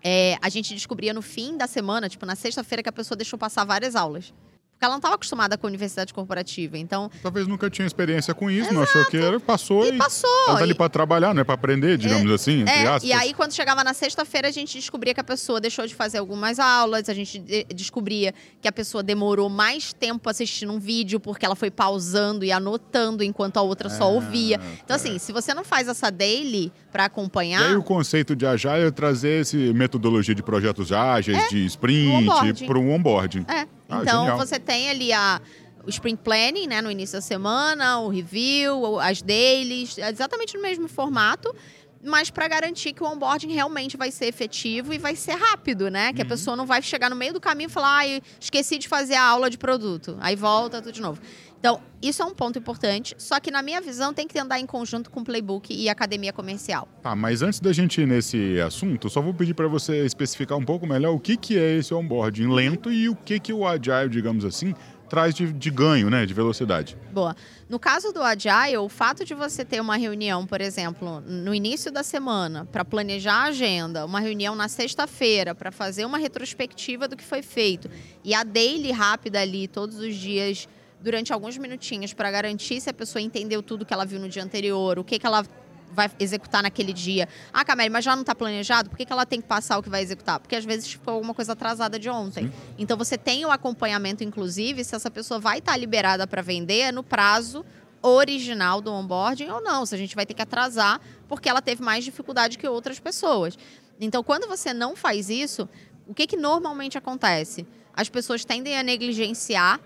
é, 0.00 0.36
a 0.40 0.48
gente 0.48 0.72
descobria 0.72 1.12
no 1.12 1.22
fim 1.22 1.56
da 1.56 1.66
semana, 1.66 2.08
tipo 2.08 2.24
na 2.24 2.36
sexta-feira, 2.36 2.84
que 2.84 2.88
a 2.88 2.92
pessoa 2.92 3.16
deixou 3.16 3.36
passar 3.36 3.64
várias 3.64 3.96
aulas. 3.96 4.32
Porque 4.76 4.84
ela 4.84 4.92
não 4.92 4.98
estava 4.98 5.14
acostumada 5.14 5.56
com 5.56 5.66
a 5.66 5.68
universidade 5.68 6.12
corporativa, 6.12 6.76
então... 6.76 7.10
Talvez 7.22 7.46
nunca 7.46 7.70
tinha 7.70 7.86
experiência 7.86 8.34
com 8.34 8.50
isso, 8.50 8.68
Exato. 8.68 8.74
não 8.74 8.82
achou 8.82 9.04
que 9.06 9.16
era, 9.16 9.40
passou 9.40 9.86
e... 9.86 9.94
e 9.94 9.96
passou. 9.96 10.30
Ela 10.48 10.58
tá 10.58 10.62
ali 10.64 10.74
para 10.74 10.90
trabalhar, 10.90 11.32
não 11.32 11.40
é 11.40 11.44
para 11.44 11.54
aprender, 11.54 11.96
digamos 11.96 12.30
é, 12.30 12.34
assim, 12.34 12.62
é. 12.68 12.98
E 13.02 13.10
aí, 13.10 13.32
quando 13.32 13.52
chegava 13.54 13.82
na 13.82 13.94
sexta-feira, 13.94 14.48
a 14.48 14.50
gente 14.50 14.76
descobria 14.76 15.14
que 15.14 15.20
a 15.20 15.24
pessoa 15.24 15.62
deixou 15.62 15.86
de 15.86 15.94
fazer 15.94 16.18
algumas 16.18 16.58
aulas, 16.58 17.08
a 17.08 17.14
gente 17.14 17.38
de 17.38 17.64
descobria 17.86 18.34
que 18.60 18.68
a 18.68 18.72
pessoa 18.72 19.02
demorou 19.02 19.48
mais 19.48 19.94
tempo 19.94 20.28
assistindo 20.28 20.72
um 20.72 20.78
vídeo, 20.78 21.18
porque 21.18 21.46
ela 21.46 21.56
foi 21.56 21.70
pausando 21.70 22.44
e 22.44 22.52
anotando, 22.52 23.24
enquanto 23.24 23.56
a 23.56 23.62
outra 23.62 23.88
só 23.88 24.04
ah, 24.04 24.08
ouvia. 24.08 24.60
Então, 24.84 24.94
assim, 24.94 25.16
é. 25.16 25.18
se 25.18 25.32
você 25.32 25.54
não 25.54 25.64
faz 25.64 25.88
essa 25.88 26.10
daily 26.10 26.70
para 26.96 27.04
acompanhar... 27.04 27.60
E 27.60 27.64
aí, 27.66 27.76
o 27.76 27.82
conceito 27.82 28.34
de 28.34 28.46
Agile 28.46 28.86
é 28.86 28.90
trazer 28.90 29.42
esse 29.42 29.56
metodologia 29.74 30.34
de 30.34 30.42
projetos 30.42 30.92
ágeis, 30.92 31.36
é, 31.36 31.48
de 31.48 31.66
sprint, 31.66 32.64
para 32.66 32.78
um 32.78 32.90
onboarding. 32.90 33.44
É. 33.46 33.66
Ah, 33.86 34.00
então, 34.00 34.20
genial. 34.20 34.38
você 34.38 34.58
tem 34.58 34.88
ali 34.88 35.12
a, 35.12 35.38
o 35.84 35.90
sprint 35.90 36.20
planning, 36.24 36.66
né, 36.66 36.80
no 36.80 36.90
início 36.90 37.18
da 37.18 37.20
semana, 37.20 37.98
o 38.00 38.08
review, 38.08 38.98
as 38.98 39.20
dailies, 39.20 39.98
exatamente 39.98 40.56
no 40.56 40.62
mesmo 40.62 40.88
formato, 40.88 41.54
mas 42.02 42.30
para 42.30 42.48
garantir 42.48 42.94
que 42.94 43.02
o 43.02 43.06
onboarding 43.06 43.52
realmente 43.52 43.96
vai 43.96 44.10
ser 44.10 44.26
efetivo 44.26 44.94
e 44.94 44.98
vai 44.98 45.14
ser 45.14 45.34
rápido, 45.34 45.90
né? 45.90 46.12
Que 46.12 46.20
uhum. 46.20 46.26
a 46.26 46.28
pessoa 46.28 46.56
não 46.56 46.64
vai 46.64 46.80
chegar 46.80 47.10
no 47.10 47.16
meio 47.16 47.32
do 47.32 47.40
caminho 47.40 47.68
e 47.68 47.70
falar, 47.70 48.04
ah, 48.04 48.20
esqueci 48.40 48.78
de 48.78 48.88
fazer 48.88 49.14
a 49.14 49.22
aula 49.22 49.50
de 49.50 49.58
produto. 49.58 50.16
Aí 50.20 50.36
volta 50.36 50.80
tudo 50.80 50.92
de 50.92 51.02
novo. 51.02 51.20
Então, 51.58 51.80
isso 52.02 52.22
é 52.22 52.24
um 52.24 52.34
ponto 52.34 52.58
importante, 52.58 53.14
só 53.18 53.40
que 53.40 53.50
na 53.50 53.62
minha 53.62 53.80
visão 53.80 54.12
tem 54.12 54.28
que 54.28 54.38
andar 54.38 54.60
em 54.60 54.66
conjunto 54.66 55.10
com 55.10 55.20
o 55.20 55.24
playbook 55.24 55.74
e 55.74 55.88
academia 55.88 56.32
comercial. 56.32 56.86
Tá, 57.02 57.16
mas 57.16 57.42
antes 57.42 57.58
da 57.58 57.72
gente 57.72 58.00
ir 58.00 58.06
nesse 58.06 58.60
assunto, 58.60 59.08
só 59.08 59.20
vou 59.20 59.34
pedir 59.34 59.54
para 59.54 59.66
você 59.66 60.04
especificar 60.04 60.56
um 60.58 60.64
pouco 60.64 60.86
melhor 60.86 61.14
o 61.14 61.18
que, 61.18 61.36
que 61.36 61.58
é 61.58 61.78
esse 61.78 61.92
onboarding 61.94 62.48
lento 62.48 62.92
e 62.92 63.08
o 63.08 63.16
que, 63.16 63.40
que 63.40 63.52
o 63.52 63.66
Agile, 63.66 64.08
digamos 64.08 64.44
assim, 64.44 64.74
traz 65.08 65.34
de, 65.34 65.52
de, 65.52 65.70
ganho, 65.70 66.10
né, 66.10 66.26
de 66.26 66.34
velocidade. 66.34 66.96
Boa. 67.12 67.34
No 67.68 67.78
caso 67.78 68.12
do 68.12 68.22
Agile, 68.22 68.76
o 68.78 68.88
fato 68.88 69.24
de 69.24 69.34
você 69.34 69.64
ter 69.64 69.80
uma 69.80 69.96
reunião, 69.96 70.46
por 70.46 70.60
exemplo, 70.60 71.20
no 71.20 71.54
início 71.54 71.90
da 71.90 72.02
semana, 72.02 72.64
para 72.66 72.84
planejar 72.84 73.34
a 73.34 73.44
agenda, 73.44 74.04
uma 74.04 74.20
reunião 74.20 74.54
na 74.54 74.68
sexta-feira 74.68 75.54
para 75.54 75.72
fazer 75.72 76.04
uma 76.04 76.18
retrospectiva 76.18 77.08
do 77.08 77.16
que 77.16 77.24
foi 77.24 77.42
feito 77.42 77.88
e 78.22 78.34
a 78.34 78.42
daily 78.42 78.92
rápida 78.92 79.40
ali 79.40 79.66
todos 79.66 79.98
os 79.98 80.14
dias 80.14 80.68
durante 81.06 81.32
alguns 81.32 81.56
minutinhos 81.56 82.12
para 82.12 82.28
garantir 82.32 82.80
se 82.80 82.90
a 82.90 82.92
pessoa 82.92 83.22
entendeu 83.22 83.62
tudo 83.62 83.86
que 83.86 83.94
ela 83.94 84.04
viu 84.04 84.18
no 84.18 84.28
dia 84.28 84.42
anterior, 84.42 84.98
o 84.98 85.04
que, 85.04 85.20
que 85.20 85.24
ela 85.24 85.46
vai 85.92 86.10
executar 86.18 86.64
naquele 86.64 86.92
dia. 86.92 87.28
Ah, 87.52 87.64
Camille, 87.64 87.88
mas 87.90 88.04
já 88.04 88.16
não 88.16 88.22
está 88.22 88.34
planejado? 88.34 88.90
Por 88.90 88.96
que, 88.96 89.06
que 89.06 89.12
ela 89.12 89.24
tem 89.24 89.40
que 89.40 89.46
passar 89.46 89.78
o 89.78 89.82
que 89.84 89.88
vai 89.88 90.02
executar? 90.02 90.40
Porque 90.40 90.56
às 90.56 90.64
vezes 90.64 90.90
ficou 90.90 91.14
alguma 91.14 91.32
coisa 91.32 91.52
atrasada 91.52 91.96
de 91.96 92.10
ontem. 92.10 92.52
Então 92.76 92.96
você 92.96 93.16
tem 93.16 93.44
o 93.44 93.52
acompanhamento, 93.52 94.24
inclusive, 94.24 94.82
se 94.82 94.96
essa 94.96 95.08
pessoa 95.08 95.38
vai 95.38 95.58
estar 95.58 95.72
tá 95.72 95.78
liberada 95.78 96.26
para 96.26 96.42
vender 96.42 96.92
no 96.92 97.04
prazo 97.04 97.64
original 98.02 98.80
do 98.80 98.92
onboarding 98.92 99.48
ou 99.48 99.62
não. 99.62 99.86
Se 99.86 99.94
a 99.94 99.98
gente 99.98 100.16
vai 100.16 100.26
ter 100.26 100.34
que 100.34 100.42
atrasar 100.42 101.00
porque 101.28 101.48
ela 101.48 101.62
teve 101.62 101.84
mais 101.84 102.04
dificuldade 102.04 102.58
que 102.58 102.66
outras 102.66 102.98
pessoas. 102.98 103.56
Então, 104.00 104.24
quando 104.24 104.48
você 104.48 104.74
não 104.74 104.96
faz 104.96 105.30
isso, 105.30 105.68
o 106.04 106.12
que, 106.12 106.26
que 106.26 106.36
normalmente 106.36 106.98
acontece? 106.98 107.64
As 107.94 108.08
pessoas 108.08 108.44
tendem 108.44 108.76
a 108.76 108.82
negligenciar 108.82 109.80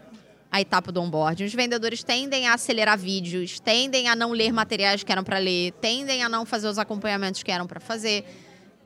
a 0.51 0.61
etapa 0.61 0.91
do 0.91 1.01
onboarding. 1.01 1.45
Os 1.45 1.55
vendedores 1.55 2.03
tendem 2.03 2.49
a 2.49 2.55
acelerar 2.55 2.99
vídeos, 2.99 3.61
tendem 3.61 4.09
a 4.09 4.17
não 4.17 4.33
ler 4.33 4.53
materiais 4.53 5.03
que 5.05 5.13
eram 5.13 5.23
para 5.23 5.39
ler, 5.39 5.73
tendem 5.81 6.23
a 6.23 6.29
não 6.29 6.45
fazer 6.45 6.69
os 6.69 6.79
acompanhamentos 6.79 7.43
que 7.43 7.53
eram 7.53 7.67
para 7.67 7.79
fazer. 7.79 8.25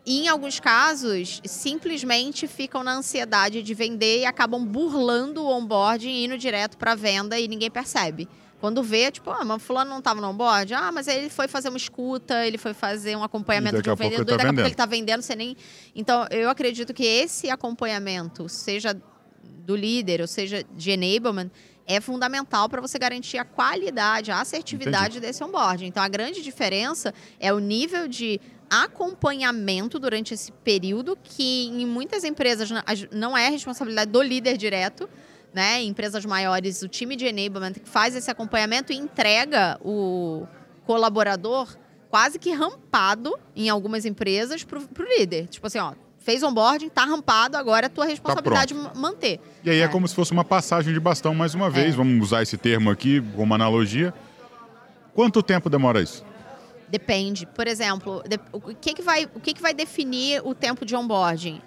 E, 0.06 0.20
em 0.20 0.28
alguns 0.28 0.60
casos, 0.60 1.40
simplesmente 1.44 2.46
ficam 2.46 2.84
na 2.84 2.94
ansiedade 2.94 3.62
de 3.62 3.74
vender 3.74 4.20
e 4.20 4.26
acabam 4.26 4.62
burlando 4.62 5.42
o 5.42 5.48
onboarding 5.48 6.10
e 6.10 6.24
indo 6.26 6.36
direto 6.36 6.76
para 6.76 6.94
venda 6.94 7.40
e 7.40 7.48
ninguém 7.48 7.70
percebe. 7.70 8.28
Quando 8.60 8.82
vê, 8.82 9.10
tipo, 9.10 9.30
ah, 9.30 9.44
mas 9.44 9.62
fulano 9.62 9.90
não 9.90 9.98
estava 9.98 10.20
no 10.20 10.28
onboard? 10.28 10.72
Ah, 10.74 10.90
mas 10.92 11.08
ele 11.08 11.28
foi 11.28 11.48
fazer 11.48 11.68
uma 11.68 11.76
escuta, 11.76 12.46
ele 12.46 12.56
foi 12.56 12.72
fazer 12.72 13.16
um 13.16 13.22
acompanhamento 13.22 13.82
de 13.82 13.90
um 13.90 13.94
vendedor, 13.94 14.24
tá 14.24 14.36
daqui 14.36 14.46
a 14.46 14.48
pouco 14.48 14.60
ele 14.60 14.68
está 14.68 14.86
vendendo, 14.86 15.22
você 15.22 15.34
nem... 15.34 15.56
Então, 15.94 16.26
eu 16.30 16.48
acredito 16.48 16.94
que 16.94 17.04
esse 17.04 17.50
acompanhamento, 17.50 18.48
seja 18.48 18.96
do 19.44 19.74
líder, 19.76 20.20
ou 20.20 20.26
seja, 20.26 20.64
de 20.76 20.90
enablement, 20.90 21.50
é 21.86 22.00
fundamental 22.00 22.68
para 22.68 22.80
você 22.80 22.98
garantir 22.98 23.38
a 23.38 23.44
qualidade, 23.44 24.30
a 24.30 24.40
assertividade 24.40 25.18
Entendi. 25.18 25.20
desse 25.20 25.44
onboarding. 25.44 25.86
Então, 25.86 26.02
a 26.02 26.08
grande 26.08 26.42
diferença 26.42 27.12
é 27.38 27.52
o 27.52 27.58
nível 27.58 28.08
de 28.08 28.40
acompanhamento 28.70 29.98
durante 29.98 30.32
esse 30.34 30.50
período, 30.50 31.16
que 31.22 31.66
em 31.66 31.86
muitas 31.86 32.24
empresas 32.24 32.70
não 33.12 33.36
é 33.36 33.48
responsabilidade 33.48 34.10
do 34.10 34.22
líder 34.22 34.56
direto, 34.56 35.08
né? 35.52 35.82
Em 35.82 35.88
empresas 35.88 36.24
maiores, 36.24 36.82
o 36.82 36.88
time 36.88 37.14
de 37.14 37.26
enablement 37.26 37.74
faz 37.84 38.16
esse 38.16 38.30
acompanhamento 38.30 38.92
e 38.92 38.96
entrega 38.96 39.78
o 39.84 40.46
colaborador 40.84 41.76
quase 42.08 42.38
que 42.38 42.52
rampado 42.52 43.38
em 43.54 43.68
algumas 43.68 44.04
empresas 44.04 44.64
para 44.64 44.78
o 44.78 45.18
líder. 45.18 45.46
Tipo 45.48 45.66
assim, 45.66 45.78
ó, 45.78 45.94
fez 46.24 46.42
onboarding, 46.42 46.88
tá 46.88 47.04
rampado, 47.04 47.56
agora 47.56 47.86
é 47.86 47.88
tua 47.88 48.06
responsabilidade 48.06 48.74
tá 48.74 48.92
manter. 48.94 49.38
E 49.62 49.68
aí 49.68 49.80
é. 49.80 49.82
é. 49.82 49.88
como 49.88 50.08
se 50.08 50.14
fosse 50.14 50.32
uma 50.32 50.44
passagem 50.44 50.92
de 50.92 50.98
bastão 50.98 51.34
mais 51.34 51.54
uma 51.54 51.68
vez, 51.68 51.94
é. 51.94 51.96
vamos 51.96 52.24
usar 52.24 52.42
esse 52.42 52.56
termo 52.56 52.90
aqui 52.90 53.22
como 53.36 53.54
analogia. 53.54 54.12
Quanto 55.12 55.42
tempo 55.42 55.68
demora 55.68 56.00
isso? 56.00 56.24
Depende. 56.88 57.46
Por 57.46 57.68
exemplo, 57.68 58.22
o 58.52 58.74
que, 58.74 58.94
que, 58.94 59.02
vai, 59.02 59.28
o 59.34 59.40
que, 59.40 59.52
que 59.52 59.60
vai 59.60 59.74
definir 59.74 60.40
o 60.44 60.54
tempo 60.54 60.84
de 60.84 60.96
onboarding? 60.96 61.60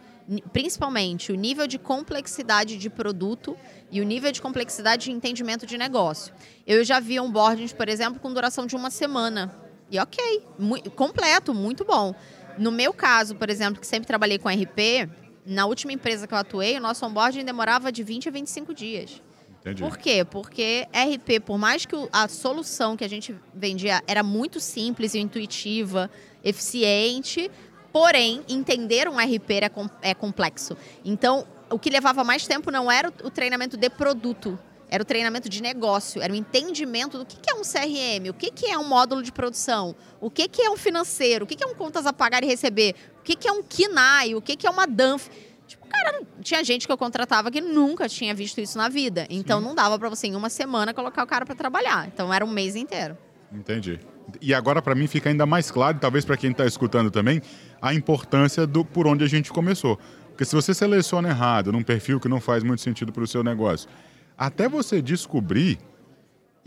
Principalmente 0.52 1.32
o 1.32 1.36
nível 1.36 1.68
de 1.68 1.78
complexidade 1.78 2.78
de 2.78 2.90
produto 2.90 3.56
e 3.92 4.02
o 4.02 4.04
nível 4.04 4.32
de 4.32 4.42
complexidade 4.42 5.06
de 5.06 5.12
entendimento 5.12 5.66
de 5.66 5.78
negócio. 5.78 6.34
Eu 6.66 6.84
já 6.84 7.00
vi 7.00 7.20
onboardings, 7.20 7.74
por 7.74 7.88
exemplo, 7.88 8.20
com 8.20 8.34
duração 8.34 8.66
de 8.66 8.76
uma 8.76 8.90
semana. 8.90 9.54
E 9.90 9.98
ok, 10.00 10.44
muito, 10.60 10.92
completo, 10.92 11.54
muito 11.54 11.86
bom. 11.86 12.14
No 12.58 12.72
meu 12.72 12.94
caso, 12.94 13.36
por 13.36 13.50
exemplo, 13.50 13.80
que 13.80 13.88
sempre 13.88 14.08
trabalhei 14.08 14.38
com 14.38 14.50
RP, 14.50 15.10
na 15.46 15.66
última 15.66 15.94
empresa 15.94 16.28
que 16.28 16.34
eu 16.34 16.38
atuei, 16.38 16.78
o 16.78 16.82
nosso 16.82 17.06
onboarding 17.06 17.46
demorava 17.46 17.92
de 17.92 18.04
20 18.04 18.30
a 18.30 18.32
25 18.32 18.74
dias. 18.74 19.22
Entendi. 19.62 19.84
Por 19.84 19.98
quê? 19.98 20.26
Porque 20.26 20.88
RP, 20.94 21.42
por 21.46 21.58
mais 21.58 21.86
que 21.86 21.96
a 22.12 22.28
solução 22.28 22.96
que 22.96 23.04
a 23.04 23.08
gente 23.08 23.36
vendia 23.54 24.02
era 24.08 24.24
muito 24.24 24.60
simples 24.60 25.14
e 25.14 25.20
intuitiva, 25.20 26.10
eficiente, 26.44 27.50
porém, 27.92 28.44
entender 28.48 29.08
um 29.08 29.18
RP 29.18 29.52
é, 29.52 30.10
é 30.10 30.14
complexo. 30.14 30.78
Então, 31.04 31.46
o 31.70 31.78
que 31.78 31.90
levava 31.90 32.24
mais 32.24 32.48
tempo 32.48 32.72
não 32.72 32.92
era 32.92 33.12
o 33.24 33.30
treinamento 33.30 33.76
de 33.76 33.90
produto, 33.90 34.58
era 34.90 35.04
o 35.04 35.06
treinamento 35.06 35.50
de 35.50 35.62
negócio, 35.62 36.22
era 36.22 36.32
o 36.32 36.36
entendimento 36.36 37.18
do 37.18 37.26
que 37.26 37.38
é 37.50 37.54
um 37.54 37.62
CRM, 37.62 38.30
o 38.30 38.34
que 38.34 38.66
é 38.66 38.78
um 38.78 38.88
módulo 38.88 39.22
de 39.22 39.32
produção, 39.32 39.96
o 40.22 40.30
que 40.30 40.50
é 40.62 40.70
um 40.70 40.78
financeiro, 40.78 41.46
o 41.46 41.48
que 41.48 41.62
é 41.62 41.68
um 41.68 41.76
contas 41.76 42.06
a 42.06 42.14
pagar 42.14 42.44
e 42.44 42.48
receber, 42.48 42.96
o 43.20 43.24
que 43.24 43.48
é 43.48 43.52
um 43.52 43.62
KINAI, 43.62 44.36
o 44.36 44.42
que 44.42 44.66
é 44.66 44.70
uma 44.70 44.88
DANF. 44.88 45.30
Tipo, 45.68 45.86
cara, 45.86 46.22
tinha 46.42 46.64
gente 46.64 46.88
que 46.88 46.92
eu 46.92 46.98
contratava 46.98 47.52
que 47.52 47.60
nunca 47.60 48.08
tinha 48.08 48.34
visto 48.34 48.62
isso 48.62 48.78
na 48.78 48.88
vida. 48.88 49.28
Então 49.30 49.60
Sim. 49.60 49.66
não 49.66 49.76
dava 49.76 50.00
para 50.00 50.08
você 50.08 50.28
em 50.28 50.36
uma 50.36 50.50
semana 50.50 50.94
colocar 50.94 51.24
o 51.24 51.28
cara 51.28 51.46
para 51.46 51.56
trabalhar. 51.56 52.08
Então 52.08 52.34
era 52.34 52.46
um 52.46 52.50
mês 52.50 52.76
inteiro. 52.76 53.18
Entendi. 53.52 54.00
E 54.42 54.54
agora 54.54 54.82
para 54.82 54.96
mim 54.96 55.08
fica 55.08 55.30
ainda 55.30 55.46
mais 55.46 55.70
claro, 55.70 56.00
talvez 56.00 56.24
para 56.24 56.38
quem 56.38 56.52
está 56.52 56.66
escutando 56.66 57.12
também, 57.12 57.42
a 57.82 57.94
importância 57.94 58.66
do 58.66 58.86
por 58.86 59.08
onde 59.08 59.26
a 59.26 59.28
gente 59.28 59.52
começou. 59.52 60.00
Porque 60.30 60.46
se 60.46 60.56
você 60.56 60.74
seleciona 60.74 61.30
errado, 61.30 61.72
num 61.72 61.84
perfil 61.84 62.20
que 62.20 62.30
não 62.30 62.40
faz 62.40 62.64
muito 62.64 62.82
sentido 62.82 63.12
para 63.12 63.24
o 63.24 63.28
seu 63.28 63.44
negócio, 63.44 63.90
até 64.38 64.70
você 64.70 65.02
descobrir 65.02 65.80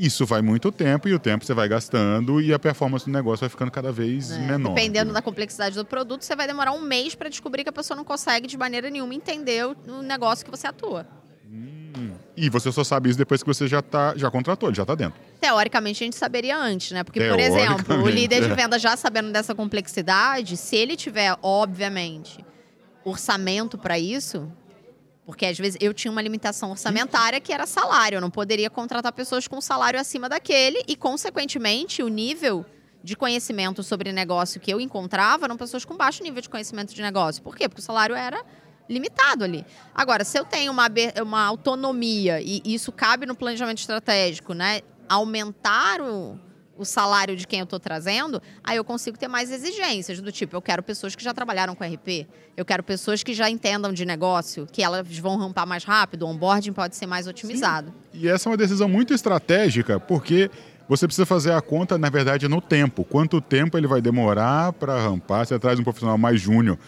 isso 0.01 0.25
vai 0.25 0.41
muito 0.41 0.73
tempo 0.73 1.09
e 1.09 1.15
o 1.15 1.19
tempo 1.19 1.45
você 1.45 1.53
vai 1.53 1.69
gastando 1.69 2.41
e 2.41 2.55
a 2.55 2.59
performance 2.59 3.05
do 3.05 3.13
negócio 3.13 3.41
vai 3.41 3.51
ficando 3.51 3.71
cada 3.71 3.93
vez 3.93 4.31
é, 4.31 4.39
menor. 4.39 4.75
Dependendo 4.75 5.13
da 5.13 5.21
complexidade 5.21 5.77
do 5.77 5.85
produto, 5.85 6.23
você 6.23 6.35
vai 6.35 6.47
demorar 6.47 6.73
um 6.73 6.81
mês 6.81 7.15
para 7.15 7.29
descobrir 7.29 7.65
que 7.65 7.69
a 7.69 7.73
pessoa 7.73 7.95
não 7.97 8.05
consegue 8.05 8.47
de 8.47 8.57
maneira 8.57 8.89
nenhuma 8.89 9.15
entender 9.15 9.67
o 9.67 10.03
negócio 10.03 10.43
que 10.43 10.51
você 10.51 10.67
atua. 10.67 11.07
Hum, 11.47 12.13
e 12.35 12.49
você 12.49 12.73
só 12.73 12.83
sabe 12.83 13.11
isso 13.11 13.19
depois 13.19 13.43
que 13.43 13.47
você 13.47 13.69
já, 13.69 13.83
tá, 13.83 14.15
já 14.17 14.31
contratou, 14.31 14.73
já 14.75 14.85
está 14.85 14.95
dentro. 14.95 15.21
Teoricamente, 15.39 16.03
a 16.03 16.07
gente 16.07 16.17
saberia 16.17 16.57
antes, 16.57 16.93
né? 16.93 17.05
Porque, 17.05 17.21
por 17.21 17.39
exemplo, 17.39 18.03
o 18.03 18.09
líder 18.09 18.41
de 18.41 18.51
é. 18.51 18.55
venda 18.55 18.79
já 18.79 18.97
sabendo 18.97 19.31
dessa 19.31 19.55
complexidade, 19.55 20.57
se 20.57 20.77
ele 20.77 20.97
tiver, 20.97 21.37
obviamente, 21.43 22.43
orçamento 23.05 23.77
para 23.77 23.99
isso, 23.99 24.51
porque 25.25 25.47
às 25.47 25.59
vezes 25.59 25.79
eu 25.81 25.95
tinha 25.95 26.11
uma 26.11 26.23
limitação 26.23 26.71
orçamentária 26.71 27.41
que 27.41 27.53
era 27.53 27.67
salário. 27.67 28.17
Eu 28.17 28.21
não 28.21 28.31
poderia 28.31 28.69
contratar 28.69 29.13
pessoas 29.13 29.47
com 29.47 29.61
salário 29.61 30.01
acima 30.01 30.29
daquele 30.29 30.83
e, 30.89 30.97
consequentemente, 30.97 32.03
o 32.03 32.09
nível 32.09 32.65
de 33.03 33.17
conhecimento 33.17 33.83
sobre 33.83 34.13
negócio 34.13 34.61
que 34.61 34.73
eu 34.73 34.81
encontrava 34.81 35.47
eram 35.47 35.57
pessoas 35.57 35.85
com 35.85 35.97
baixo 35.97 36.23
nível 36.23 36.43
de 36.43 36.49
conhecimento 36.49 36.95
de 36.95 37.01
negócio. 37.01 37.43
Por 37.43 37.57
quê? 37.57 37.69
Porque 37.69 37.81
o 37.81 37.85
salário 37.85 38.15
era 38.15 38.45
limitado 38.89 39.45
ali. 39.45 39.65
Agora, 39.95 40.25
se 40.25 40.39
eu 40.39 40.45
tenho 40.45 40.73
uma, 40.73 40.87
uma 41.23 41.45
autonomia 41.45 42.41
e 42.41 42.61
isso 42.65 42.91
cabe 42.91 43.25
no 43.25 43.37
planejamento 43.37 43.79
estratégico, 43.79 44.53
né? 44.53 44.81
Aumentar 45.09 46.01
o, 46.01 46.39
o 46.77 46.85
salário 46.85 47.37
de 47.37 47.47
quem 47.47 47.61
eu 47.61 47.65
estou 47.65 47.79
trazendo, 47.79 48.41
aí 48.65 48.77
eu 48.77 48.85
consigo 48.85 49.19
ter 49.19 49.29
mais 49.29 49.51
exigências, 49.51 50.21
do 50.21 50.33
tipo, 50.33 50.57
eu 50.57 50.63
quero 50.63 50.83
pessoas 50.83 51.15
que 51.15 51.23
já 51.23 51.35
trabalharam 51.35 51.75
com 51.75 51.85
RP, 51.85 52.27
eu 52.57 52.65
quero 52.65 52.83
pessoas 52.83 53.23
que 53.23 53.35
já 53.35 53.51
entendam 53.51 53.93
de 53.93 54.05
negócio, 54.05 54.67
que 54.71 54.83
elas 54.83 55.07
vão 55.19 55.37
rampar 55.37 55.67
mais 55.67 55.85
rápido, 55.85 56.23
o 56.23 56.29
onboarding 56.29 56.73
pode 56.73 56.97
ser 56.97 57.07
mais 57.07 57.27
otimizado. 57.27 57.89
Sim. 58.13 58.21
E 58.21 58.29
essa 58.29 58.49
é 58.49 58.51
uma 58.51 58.57
decisão 58.57 58.89
muito 58.89 59.13
estratégica, 59.13 60.01
porque 60.01 60.51
você 60.89 61.07
precisa 61.07 61.25
fazer 61.25 61.53
a 61.53 61.61
conta, 61.61 61.97
na 61.97 62.11
verdade, 62.11 62.49
no 62.49 62.61
tempo. 62.61 63.05
Quanto 63.05 63.41
tempo 63.41 63.79
ele 63.79 63.87
vai 63.87 64.01
demorar 64.01 64.73
para 64.73 64.99
rampar? 65.01 65.47
Você 65.47 65.59
traz 65.59 65.79
um 65.79 65.85
profissional 65.85 66.19
mais 66.19 66.41
júnior 66.41 66.79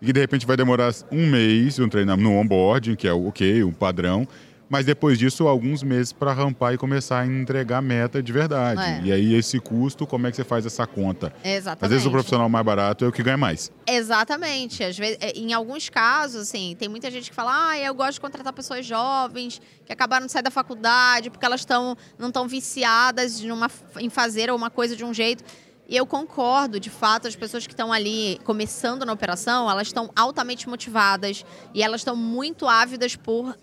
e 0.00 0.06
que 0.06 0.12
de 0.12 0.20
repente 0.20 0.46
vai 0.46 0.56
demorar 0.56 0.92
um 1.10 1.26
mês 1.26 1.78
um 1.78 1.88
treinamento 1.88 2.28
no 2.28 2.36
onboarding, 2.36 2.94
que 2.94 3.06
é 3.06 3.12
o 3.12 3.28
ok, 3.28 3.62
o 3.62 3.72
padrão 3.72 4.26
mas 4.74 4.84
depois 4.84 5.16
disso, 5.16 5.46
alguns 5.46 5.84
meses 5.84 6.12
para 6.12 6.32
rampar 6.32 6.74
e 6.74 6.76
começar 6.76 7.20
a 7.20 7.26
entregar 7.26 7.80
meta 7.80 8.20
de 8.20 8.32
verdade. 8.32 8.80
É. 8.82 9.02
E 9.04 9.12
aí, 9.12 9.34
esse 9.34 9.60
custo, 9.60 10.04
como 10.04 10.26
é 10.26 10.32
que 10.32 10.36
você 10.36 10.42
faz 10.42 10.66
essa 10.66 10.84
conta? 10.84 11.32
Exatamente. 11.44 11.84
Às 11.84 11.90
vezes, 11.90 12.06
o 12.06 12.10
profissional 12.10 12.48
mais 12.48 12.66
barato 12.66 13.04
é 13.04 13.08
o 13.08 13.12
que 13.12 13.22
ganha 13.22 13.36
mais. 13.36 13.70
Exatamente. 13.86 14.82
Às 14.82 14.98
vezes, 14.98 15.16
é, 15.20 15.30
em 15.38 15.52
alguns 15.52 15.88
casos, 15.88 16.42
assim, 16.42 16.74
tem 16.76 16.88
muita 16.88 17.08
gente 17.08 17.30
que 17.30 17.36
fala: 17.36 17.68
ah, 17.68 17.78
eu 17.78 17.94
gosto 17.94 18.14
de 18.14 18.20
contratar 18.20 18.52
pessoas 18.52 18.84
jovens 18.84 19.62
que 19.86 19.92
acabaram 19.92 20.26
de 20.26 20.32
sair 20.32 20.42
da 20.42 20.50
faculdade 20.50 21.30
porque 21.30 21.46
elas 21.46 21.60
estão 21.60 21.96
não 22.18 22.26
estão 22.26 22.48
viciadas 22.48 23.40
numa, 23.42 23.70
em 24.00 24.10
fazer 24.10 24.50
uma 24.50 24.70
coisa 24.70 24.96
de 24.96 25.04
um 25.04 25.14
jeito. 25.14 25.44
E 25.88 25.96
eu 25.96 26.04
concordo, 26.04 26.80
de 26.80 26.90
fato, 26.90 27.28
as 27.28 27.36
pessoas 27.36 27.64
que 27.64 27.72
estão 27.72 27.92
ali 27.92 28.40
começando 28.42 29.04
na 29.04 29.12
operação, 29.12 29.70
elas 29.70 29.86
estão 29.86 30.10
altamente 30.16 30.68
motivadas 30.68 31.44
e 31.72 31.80
elas 31.80 32.00
estão 32.00 32.16
muito 32.16 32.66
ávidas 32.66 33.14
por 33.14 33.56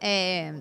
é, 0.00 0.54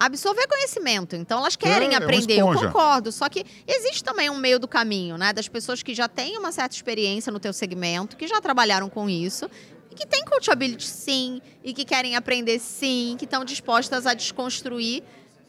absorver 0.00 0.46
conhecimento. 0.46 1.14
Então 1.14 1.38
elas 1.38 1.56
querem 1.56 1.90
é, 1.90 1.92
é 1.92 1.96
aprender, 1.96 2.38
eu 2.38 2.52
concordo. 2.52 3.12
Só 3.12 3.28
que 3.28 3.44
existe 3.66 4.02
também 4.02 4.30
um 4.30 4.36
meio 4.36 4.58
do 4.58 4.66
caminho, 4.66 5.18
né? 5.18 5.32
Das 5.32 5.46
pessoas 5.46 5.82
que 5.82 5.94
já 5.94 6.08
têm 6.08 6.38
uma 6.38 6.50
certa 6.50 6.74
experiência 6.74 7.30
no 7.30 7.38
teu 7.38 7.52
segmento, 7.52 8.16
que 8.16 8.26
já 8.26 8.40
trabalharam 8.40 8.88
com 8.88 9.08
isso. 9.08 9.50
E 9.90 9.94
que 9.94 10.06
têm 10.06 10.24
coachability 10.24 10.86
sim, 10.86 11.42
e 11.64 11.74
que 11.74 11.84
querem 11.84 12.14
aprender 12.14 12.60
sim, 12.60 13.16
que 13.18 13.24
estão 13.24 13.44
dispostas 13.44 14.06
a 14.06 14.14
desconstruir 14.14 15.02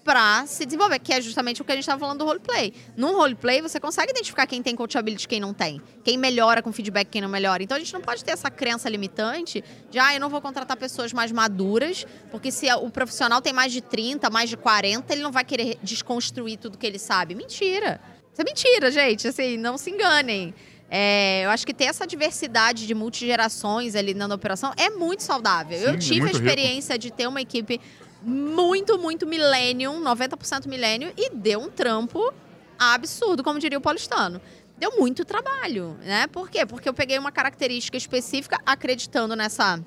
para 0.03 0.45
se 0.45 0.65
desenvolver, 0.65 0.99
que 0.99 1.13
é 1.13 1.21
justamente 1.21 1.61
o 1.61 1.65
que 1.65 1.71
a 1.71 1.75
gente 1.75 1.83
estava 1.83 1.99
falando 1.99 2.19
do 2.19 2.25
roleplay. 2.25 2.73
Num 2.97 3.15
roleplay, 3.15 3.61
você 3.61 3.79
consegue 3.79 4.11
identificar 4.11 4.47
quem 4.47 4.61
tem 4.61 4.75
coachability 4.75 5.25
e 5.25 5.27
quem 5.27 5.39
não 5.39 5.53
tem. 5.53 5.81
Quem 6.03 6.17
melhora 6.17 6.61
com 6.61 6.71
feedback 6.71 7.07
quem 7.09 7.21
não 7.21 7.29
melhora. 7.29 7.61
Então, 7.61 7.77
a 7.77 7.79
gente 7.79 7.93
não 7.93 8.01
pode 8.01 8.23
ter 8.23 8.31
essa 8.31 8.49
crença 8.49 8.89
limitante 8.89 9.63
de, 9.89 9.99
ah, 9.99 10.13
eu 10.13 10.19
não 10.19 10.29
vou 10.29 10.41
contratar 10.41 10.75
pessoas 10.77 11.13
mais 11.13 11.31
maduras, 11.31 12.05
porque 12.31 12.51
se 12.51 12.71
o 12.73 12.89
profissional 12.89 13.41
tem 13.41 13.53
mais 13.53 13.71
de 13.71 13.81
30, 13.81 14.29
mais 14.29 14.49
de 14.49 14.57
40, 14.57 15.13
ele 15.13 15.21
não 15.21 15.31
vai 15.31 15.43
querer 15.43 15.77
desconstruir 15.83 16.57
tudo 16.57 16.77
que 16.77 16.87
ele 16.87 16.99
sabe. 16.99 17.35
Mentira. 17.35 18.01
Isso 18.31 18.41
é 18.41 18.43
mentira, 18.43 18.91
gente. 18.91 19.27
Assim, 19.27 19.57
não 19.57 19.77
se 19.77 19.91
enganem. 19.91 20.53
É, 20.93 21.45
eu 21.45 21.49
acho 21.51 21.65
que 21.65 21.73
ter 21.73 21.85
essa 21.85 22.05
diversidade 22.05 22.85
de 22.85 22.93
multigerações 22.93 23.95
ali 23.95 24.13
na 24.13 24.25
operação 24.33 24.73
é 24.75 24.89
muito 24.89 25.23
saudável. 25.23 25.79
Sim, 25.79 25.85
eu 25.85 25.93
é 25.93 25.97
tive 25.97 26.25
é 26.25 26.29
a 26.29 26.31
experiência 26.31 26.93
rico. 26.95 27.03
de 27.03 27.11
ter 27.13 27.27
uma 27.27 27.41
equipe 27.41 27.79
muito, 28.21 28.97
muito 28.97 29.25
millennium, 29.25 30.01
90% 30.01 30.67
millennium, 30.67 31.11
e 31.17 31.29
deu 31.31 31.59
um 31.59 31.69
trampo 31.69 32.33
absurdo, 32.77 33.43
como 33.43 33.59
diria 33.59 33.77
o 33.77 33.81
paulistano. 33.81 34.41
Deu 34.77 34.97
muito 34.97 35.23
trabalho, 35.23 35.97
né? 36.03 36.27
Por 36.27 36.49
quê? 36.49 36.65
Porque 36.65 36.89
eu 36.89 36.93
peguei 36.93 37.17
uma 37.19 37.31
característica 37.31 37.97
específica, 37.97 38.59
acreditando 38.65 39.35
nessa 39.35 39.79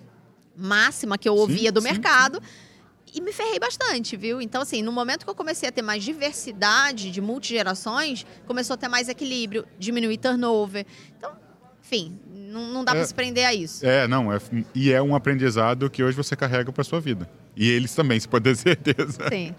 máxima 0.56 1.18
que 1.18 1.28
eu 1.28 1.34
ouvia 1.34 1.68
sim, 1.68 1.72
do 1.72 1.80
sim, 1.80 1.88
mercado, 1.88 2.40
sim. 2.40 3.12
e 3.14 3.20
me 3.20 3.32
ferrei 3.32 3.58
bastante, 3.58 4.16
viu? 4.16 4.40
Então, 4.40 4.62
assim, 4.62 4.82
no 4.82 4.92
momento 4.92 5.24
que 5.24 5.30
eu 5.30 5.34
comecei 5.34 5.68
a 5.68 5.72
ter 5.72 5.82
mais 5.82 6.04
diversidade 6.04 7.10
de 7.10 7.20
multigerações, 7.20 8.24
começou 8.46 8.74
a 8.74 8.76
ter 8.76 8.88
mais 8.88 9.08
equilíbrio, 9.08 9.66
diminuir 9.78 10.18
turnover. 10.18 10.86
Então, 11.18 11.32
enfim, 11.82 12.18
não, 12.32 12.68
não 12.68 12.84
dá 12.84 12.92
é, 12.92 12.94
para 12.94 13.06
se 13.06 13.14
prender 13.14 13.46
a 13.46 13.52
isso. 13.52 13.84
É, 13.84 14.06
não, 14.06 14.32
é, 14.32 14.38
e 14.74 14.92
é 14.92 15.02
um 15.02 15.16
aprendizado 15.16 15.90
que 15.90 16.04
hoje 16.04 16.16
você 16.16 16.36
carrega 16.36 16.72
para 16.72 16.84
sua 16.84 17.00
vida. 17.00 17.28
E 17.56 17.70
eles 17.70 17.94
também, 17.94 18.18
se 18.18 18.28
pode 18.28 18.44
ter 18.44 18.56
certeza. 18.56 19.28
Sim. 19.28 19.54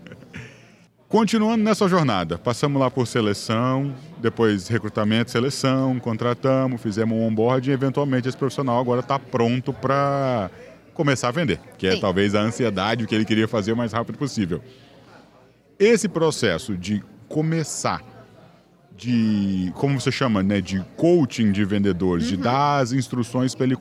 Continuando 1.07 1.63
nessa 1.63 1.87
jornada, 1.87 2.37
passamos 2.37 2.81
lá 2.81 2.89
por 2.89 3.05
seleção, 3.05 3.95
depois 4.17 4.67
recrutamento, 4.67 5.31
seleção, 5.31 5.99
contratamos, 5.99 6.81
fizemos 6.81 7.17
um 7.17 7.21
onboard 7.21 7.69
e 7.69 7.73
eventualmente 7.73 8.27
esse 8.27 8.37
profissional 8.37 8.79
agora 8.79 9.01
está 9.01 9.19
pronto 9.19 9.71
para 9.71 10.49
começar 10.93 11.27
a 11.27 11.31
vender, 11.31 11.59
que 11.77 11.85
é 11.85 11.91
Sim. 11.91 12.01
talvez 12.01 12.33
a 12.33 12.41
ansiedade, 12.41 13.03
o 13.03 13.07
que 13.07 13.13
ele 13.13 13.23
queria 13.23 13.47
fazer 13.47 13.73
o 13.73 13.77
mais 13.77 13.93
rápido 13.93 14.17
possível. 14.17 14.61
Esse 15.77 16.09
processo 16.09 16.75
de 16.75 17.03
começar 17.29 18.01
de 18.97 19.71
como 19.75 19.99
você 19.99 20.11
chama, 20.11 20.41
né, 20.41 20.61
de 20.61 20.83
coaching 20.95 21.51
de 21.51 21.65
vendedores, 21.65 22.25
uhum. 22.25 22.37
de 22.37 22.37
dar 22.37 22.79
as 22.79 22.93
instruções 22.93 23.53
para 23.53 23.65
ele 23.65 23.75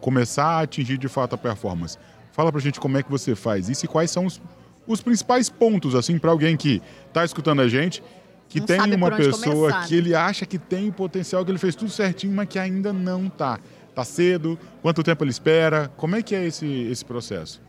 começar 0.00 0.46
a 0.46 0.60
atingir 0.60 0.98
de 0.98 1.08
fato 1.08 1.34
a 1.34 1.38
performance. 1.38 1.96
Fala 2.36 2.52
pra 2.52 2.60
gente 2.60 2.78
como 2.78 2.98
é 2.98 3.02
que 3.02 3.10
você 3.10 3.34
faz 3.34 3.70
isso 3.70 3.86
e 3.86 3.88
quais 3.88 4.10
são 4.10 4.26
os, 4.26 4.42
os 4.86 5.00
principais 5.00 5.48
pontos 5.48 5.94
assim 5.94 6.18
para 6.18 6.30
alguém 6.30 6.54
que 6.54 6.82
está 7.08 7.24
escutando 7.24 7.62
a 7.62 7.68
gente, 7.68 8.02
que 8.46 8.60
não 8.60 8.66
tem 8.66 8.94
uma 8.94 9.10
pessoa 9.10 9.70
começar, 9.70 9.88
que 9.88 9.94
né? 9.94 9.98
ele 9.98 10.14
acha 10.14 10.44
que 10.44 10.58
tem 10.58 10.92
potencial, 10.92 11.42
que 11.46 11.50
ele 11.50 11.58
fez 11.58 11.74
tudo 11.74 11.90
certinho, 11.90 12.34
mas 12.34 12.46
que 12.46 12.58
ainda 12.58 12.92
não 12.92 13.30
tá. 13.30 13.58
Tá 13.94 14.04
cedo? 14.04 14.58
Quanto 14.82 15.02
tempo 15.02 15.24
ele 15.24 15.30
espera? 15.30 15.90
Como 15.96 16.14
é 16.14 16.20
que 16.20 16.34
é 16.34 16.44
esse 16.44 16.66
esse 16.66 17.02
processo? 17.02 17.62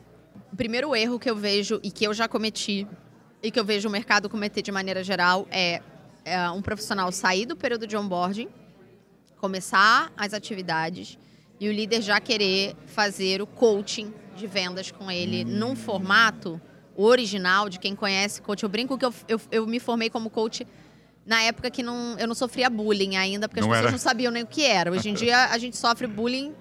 O 0.52 0.56
primeiro 0.58 0.94
erro 0.94 1.18
que 1.18 1.32
eu 1.32 1.36
vejo 1.38 1.80
e 1.82 1.90
que 1.90 2.04
eu 2.04 2.14
já 2.14 2.28
cometi 2.28 2.86
e 3.42 3.50
que 3.50 3.58
eu 3.58 3.64
vejo 3.64 3.88
o 3.88 3.92
mercado 3.92 4.30
cometer 4.30 4.62
de 4.62 4.70
maneira 4.70 5.02
geral 5.02 5.48
é 5.50 5.82
é, 6.26 6.50
um 6.50 6.62
profissional 6.62 7.10
sair 7.10 7.46
do 7.46 7.56
período 7.56 7.88
de 7.88 7.96
onboarding, 7.96 8.50
começar 9.38 10.12
as 10.18 10.34
atividades 10.34 11.18
e 11.58 11.70
o 11.70 11.72
líder 11.72 12.02
já 12.02 12.20
querer 12.20 12.76
fazer 12.86 13.42
o 13.42 13.48
coaching 13.48 14.14
de 14.38 14.48
vendas 14.48 14.92
com 14.92 15.12
ele 15.12 15.44
num 15.44 15.76
formato 15.76 16.62
original 16.96 17.70
de 17.70 17.80
quem 17.80 17.96
conhece 17.96 18.42
coach. 18.42 18.64
Eu 18.64 18.70
brinco 18.70 18.98
que 18.98 19.06
eu, 19.06 19.14
eu, 19.28 19.42
eu 19.52 19.68
me 19.68 19.80
formei 19.80 20.10
como 20.10 20.30
coach 20.30 20.66
na 21.26 21.42
época 21.42 21.70
que 21.70 21.84
não, 21.84 22.18
eu 22.18 22.28
não 22.28 22.36
sofria 22.36 22.70
bullying 22.70 23.18
ainda, 23.18 23.50
porque 23.50 23.60
as 23.60 23.66
não 23.66 23.72
pessoas 23.72 23.86
era. 23.86 23.92
não 23.92 24.00
sabiam 24.00 24.32
nem 24.32 24.44
o 24.44 24.48
que 24.48 24.64
era. 24.64 24.92
Hoje 24.92 25.10
em 25.10 25.14
dia 25.14 25.46
a 25.46 25.58
gente 25.58 25.76
sofre 25.76 26.08
bullying 26.08 26.56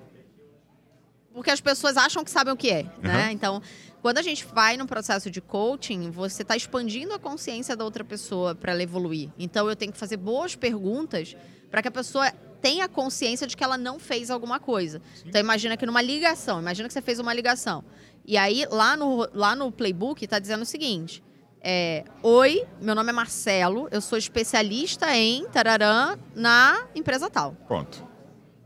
porque 1.33 1.51
as 1.51 1.61
pessoas 1.61 1.97
acham 1.99 2.25
que 2.25 2.31
sabem 2.31 2.53
o 2.53 2.57
que 2.57 2.71
é, 2.71 2.81
uhum. 2.81 3.03
né? 3.03 3.31
Então, 3.31 3.63
quando 4.01 4.19
a 4.19 4.23
gente 4.23 4.47
vai 4.47 4.77
no 4.77 4.87
processo 4.87 5.31
de 5.31 5.41
coaching, 5.41 6.11
você 6.11 6.43
está 6.43 6.57
expandindo 6.57 7.13
a 7.13 7.19
consciência 7.19 7.77
da 7.77 7.85
outra 7.85 8.03
pessoa 8.03 8.55
para 8.55 8.73
ela 8.73 8.83
evoluir. 8.83 9.31
Então 9.39 9.69
eu 9.69 9.77
tenho 9.77 9.93
que 9.93 9.99
fazer 9.99 10.17
boas 10.17 10.57
perguntas 10.57 11.37
para 11.71 11.83
que 11.83 11.89
a 11.89 11.91
pessoa 11.91 12.33
tenha 12.61 12.89
consciência 12.89 13.47
de 13.47 13.57
que 13.57 13.63
ela 13.63 13.79
não 13.79 13.99
fez 13.99 14.31
alguma 14.31 14.59
coisa. 14.59 15.01
Sim. 15.15 15.25
Então 15.29 15.41
imagina 15.41 15.77
que 15.77 15.87
numa 15.87 16.03
ligação, 16.03 16.61
imagina 16.61 16.89
que 16.89 16.93
você 16.93 17.03
fez 17.03 17.19
uma 17.19 17.33
ligação. 17.33 17.85
E 18.25 18.37
aí 18.37 18.67
lá 18.71 18.97
no, 18.97 19.29
lá 19.33 19.55
no 19.55 19.71
playbook 19.71 20.25
está 20.25 20.39
dizendo 20.39 20.63
o 20.63 20.67
seguinte: 20.67 21.23
é, 21.61 22.05
Oi, 22.23 22.67
meu 22.81 22.95
nome 22.95 23.11
é 23.11 23.13
Marcelo, 23.13 23.89
eu 23.91 24.01
sou 24.01 24.19
especialista 24.19 25.15
em 25.15 25.47
tararã 25.47 26.17
na 26.35 26.87
empresa 26.95 27.31
tal. 27.31 27.53
Ponto. 27.69 28.07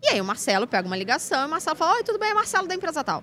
E 0.02 0.08
aí 0.08 0.20
o 0.20 0.24
Marcelo 0.24 0.66
pega 0.66 0.86
uma 0.86 0.96
ligação 0.96 1.42
e 1.42 1.46
o 1.46 1.50
Marcelo 1.50 1.76
fala: 1.76 1.96
Oi, 1.96 2.04
tudo 2.04 2.18
bem, 2.18 2.30
é 2.30 2.34
Marcelo 2.34 2.66
da 2.66 2.74
empresa 2.74 3.04
tal 3.04 3.22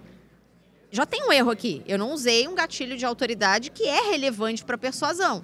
já 0.89 1.05
tem 1.05 1.27
um 1.27 1.31
erro 1.31 1.51
aqui. 1.51 1.83
Eu 1.85 1.97
não 1.97 2.11
usei 2.11 2.47
um 2.47 2.55
gatilho 2.55 2.97
de 2.97 3.05
autoridade 3.05 3.69
que 3.71 3.83
é 3.83 4.09
relevante 4.09 4.63
para 4.63 4.77
persuasão. 4.77 5.43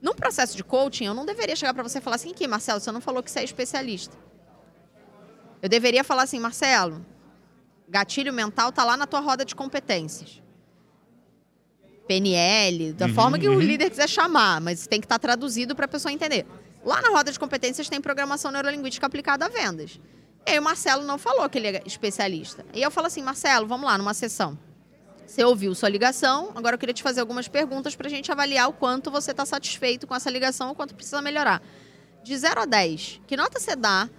Num 0.00 0.14
processo 0.14 0.56
de 0.56 0.64
coaching, 0.64 1.04
eu 1.04 1.14
não 1.14 1.26
deveria 1.26 1.54
chegar 1.54 1.74
para 1.74 1.82
você 1.82 1.98
e 1.98 2.00
falar 2.00 2.16
assim: 2.16 2.32
que 2.32 2.46
Marcelo, 2.46 2.80
você 2.80 2.90
não 2.90 3.00
falou 3.00 3.22
que 3.22 3.30
você 3.30 3.40
é 3.40 3.44
especialista. 3.44 4.16
Eu 5.62 5.68
deveria 5.68 6.02
falar 6.02 6.22
assim, 6.22 6.40
Marcelo, 6.40 7.04
gatilho 7.88 8.32
mental 8.32 8.72
tá 8.72 8.82
lá 8.82 8.96
na 8.96 9.06
tua 9.06 9.20
roda 9.20 9.44
de 9.44 9.54
competências. 9.54 10.42
PNL, 12.08 12.92
da 12.94 13.06
uhum, 13.06 13.14
forma 13.14 13.38
que 13.38 13.48
uhum. 13.48 13.56
o 13.56 13.60
líder 13.60 13.88
quiser 13.90 14.08
chamar, 14.08 14.60
mas 14.60 14.86
tem 14.86 15.00
que 15.00 15.04
estar 15.04 15.18
tá 15.18 15.20
traduzido 15.20 15.76
para 15.76 15.84
a 15.84 15.88
pessoa 15.88 16.10
entender. 16.10 16.46
Lá 16.84 17.00
na 17.02 17.10
roda 17.10 17.30
de 17.30 17.38
competências 17.38 17.88
tem 17.88 18.00
programação 18.00 18.50
neurolinguística 18.50 19.06
aplicada 19.06 19.44
a 19.44 19.48
vendas. 19.48 20.00
E 20.46 20.52
aí 20.52 20.58
o 20.58 20.62
Marcelo 20.62 21.04
não 21.04 21.18
falou 21.18 21.48
que 21.48 21.58
ele 21.58 21.68
é 21.68 21.82
especialista. 21.84 22.64
E 22.72 22.82
eu 22.82 22.90
falo 22.90 23.06
assim, 23.06 23.22
Marcelo, 23.22 23.66
vamos 23.66 23.86
lá, 23.86 23.98
numa 23.98 24.14
sessão. 24.14 24.58
Você 25.30 25.44
ouviu 25.44 25.72
sua 25.76 25.88
ligação, 25.88 26.50
agora 26.56 26.74
eu 26.74 26.78
queria 26.78 26.92
te 26.92 27.04
fazer 27.04 27.20
algumas 27.20 27.46
perguntas 27.46 27.94
para 27.94 28.08
a 28.08 28.10
gente 28.10 28.32
avaliar 28.32 28.68
o 28.68 28.72
quanto 28.72 29.12
você 29.12 29.30
está 29.30 29.46
satisfeito 29.46 30.04
com 30.04 30.12
essa 30.12 30.28
ligação 30.28 30.70
ou 30.70 30.74
quanto 30.74 30.92
precisa 30.92 31.22
melhorar. 31.22 31.62
De 32.24 32.36
0 32.36 32.62
a 32.62 32.64
10, 32.64 33.20
que 33.28 33.36
nota 33.36 33.60
você 33.60 33.76
dá 33.76 34.10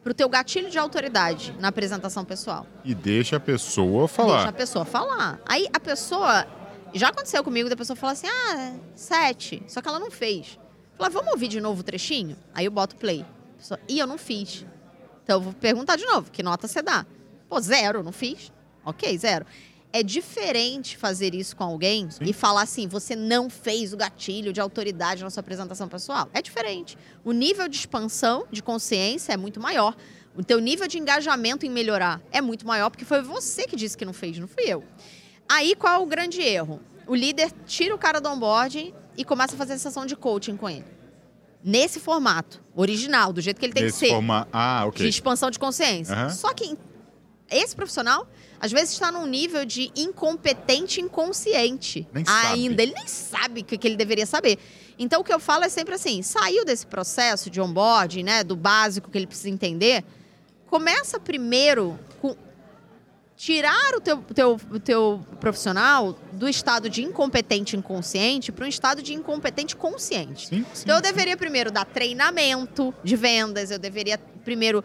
para 0.00 0.12
o 0.12 0.14
teu 0.14 0.28
gatilho 0.28 0.70
de 0.70 0.78
autoridade 0.78 1.52
na 1.58 1.66
apresentação 1.66 2.24
pessoal? 2.24 2.68
E 2.84 2.94
deixa 2.94 3.34
a 3.34 3.40
pessoa 3.40 4.06
falar. 4.06 4.34
Deixa 4.34 4.48
a 4.50 4.52
pessoa 4.52 4.84
falar. 4.84 5.40
Aí 5.44 5.66
a 5.72 5.80
pessoa... 5.80 6.46
Já 6.92 7.08
aconteceu 7.08 7.42
comigo 7.42 7.68
da 7.68 7.74
pessoa 7.74 7.96
falar 7.96 8.12
assim, 8.12 8.28
ah, 8.28 8.76
7, 8.94 9.64
só 9.66 9.82
que 9.82 9.88
ela 9.88 9.98
não 9.98 10.12
fez. 10.12 10.56
Fala, 10.96 11.10
vamos 11.10 11.32
ouvir 11.32 11.48
de 11.48 11.60
novo 11.60 11.80
o 11.80 11.82
trechinho? 11.82 12.36
Aí 12.54 12.64
eu 12.64 12.70
boto 12.70 12.94
play. 12.94 13.26
Pessoa, 13.58 13.80
e 13.88 13.98
eu 13.98 14.06
não 14.06 14.16
fiz. 14.16 14.64
Então, 15.24 15.38
eu 15.38 15.40
vou 15.40 15.52
perguntar 15.52 15.96
de 15.96 16.04
novo: 16.04 16.30
que 16.30 16.44
nota 16.44 16.68
você 16.68 16.80
dá? 16.80 17.04
Pô, 17.48 17.58
zero, 17.60 18.04
não 18.04 18.12
fiz. 18.12 18.52
Ok, 18.84 19.18
zero. 19.18 19.44
É 19.94 20.02
diferente 20.02 20.96
fazer 20.96 21.36
isso 21.36 21.54
com 21.54 21.62
alguém 21.62 22.10
Sim. 22.10 22.24
e 22.24 22.32
falar 22.32 22.62
assim: 22.62 22.88
você 22.88 23.14
não 23.14 23.48
fez 23.48 23.92
o 23.92 23.96
gatilho 23.96 24.52
de 24.52 24.60
autoridade 24.60 25.22
na 25.22 25.30
sua 25.30 25.38
apresentação 25.38 25.88
pessoal. 25.88 26.28
É 26.34 26.42
diferente. 26.42 26.98
O 27.24 27.30
nível 27.30 27.68
de 27.68 27.76
expansão 27.76 28.44
de 28.50 28.60
consciência 28.60 29.32
é 29.32 29.36
muito 29.36 29.60
maior. 29.60 29.94
O 30.34 30.42
teu 30.42 30.58
nível 30.58 30.88
de 30.88 30.98
engajamento 30.98 31.64
em 31.64 31.70
melhorar 31.70 32.20
é 32.32 32.40
muito 32.40 32.66
maior, 32.66 32.90
porque 32.90 33.04
foi 33.04 33.22
você 33.22 33.68
que 33.68 33.76
disse 33.76 33.96
que 33.96 34.04
não 34.04 34.12
fez, 34.12 34.36
não 34.36 34.48
fui 34.48 34.64
eu. 34.64 34.82
Aí, 35.48 35.76
qual 35.76 35.94
é 35.94 35.98
o 35.98 36.06
grande 36.06 36.42
erro? 36.42 36.80
O 37.06 37.14
líder 37.14 37.52
tira 37.64 37.94
o 37.94 37.98
cara 37.98 38.20
do 38.20 38.28
onboarding 38.28 38.92
e 39.16 39.24
começa 39.24 39.54
a 39.54 39.56
fazer 39.56 39.74
a 39.74 39.78
sessão 39.78 40.04
de 40.04 40.16
coaching 40.16 40.56
com 40.56 40.68
ele 40.68 40.86
nesse 41.62 42.00
formato 42.00 42.60
original, 42.74 43.32
do 43.32 43.40
jeito 43.40 43.60
que 43.60 43.64
ele 43.64 43.72
tem 43.72 43.84
nesse 43.84 44.00
que 44.00 44.06
ser. 44.06 44.12
Forma... 44.12 44.48
Ah, 44.52 44.84
ok. 44.86 45.02
De 45.02 45.08
expansão 45.08 45.50
de 45.50 45.58
consciência. 45.58 46.14
Uhum. 46.14 46.30
Só 46.30 46.52
que 46.52 46.76
esse 47.50 47.74
profissional, 47.76 48.28
às 48.64 48.72
vezes, 48.72 48.94
está 48.94 49.12
num 49.12 49.26
nível 49.26 49.66
de 49.66 49.92
incompetente 49.94 50.98
inconsciente. 50.98 52.08
Nem 52.14 52.24
ainda. 52.26 52.70
Sabe. 52.70 52.82
Ele 52.82 52.94
nem 52.94 53.06
sabe 53.06 53.60
o 53.60 53.64
que 53.64 53.86
ele 53.86 53.94
deveria 53.94 54.24
saber. 54.24 54.58
Então, 54.98 55.20
o 55.20 55.24
que 55.24 55.34
eu 55.34 55.38
falo 55.38 55.64
é 55.64 55.68
sempre 55.68 55.94
assim: 55.94 56.22
saiu 56.22 56.64
desse 56.64 56.86
processo 56.86 57.50
de 57.50 57.60
onboarding, 57.60 58.22
né, 58.22 58.42
do 58.42 58.56
básico 58.56 59.10
que 59.10 59.18
ele 59.18 59.26
precisa 59.26 59.50
entender, 59.50 60.02
começa 60.66 61.20
primeiro 61.20 62.00
com 62.22 62.34
tirar 63.36 63.94
o 63.96 64.00
teu, 64.00 64.16
teu, 64.34 64.58
teu 64.82 65.26
profissional 65.38 66.18
do 66.32 66.48
estado 66.48 66.88
de 66.88 67.02
incompetente 67.02 67.76
inconsciente 67.76 68.50
para 68.50 68.64
um 68.64 68.68
estado 68.68 69.02
de 69.02 69.12
incompetente 69.12 69.76
consciente. 69.76 70.48
Sim, 70.48 70.64
sim, 70.72 70.84
então 70.84 70.96
eu 70.96 71.02
deveria 71.02 71.36
primeiro 71.36 71.70
dar 71.70 71.84
treinamento 71.84 72.94
de 73.04 73.14
vendas, 73.14 73.70
eu 73.70 73.78
deveria 73.78 74.16
primeiro 74.42 74.82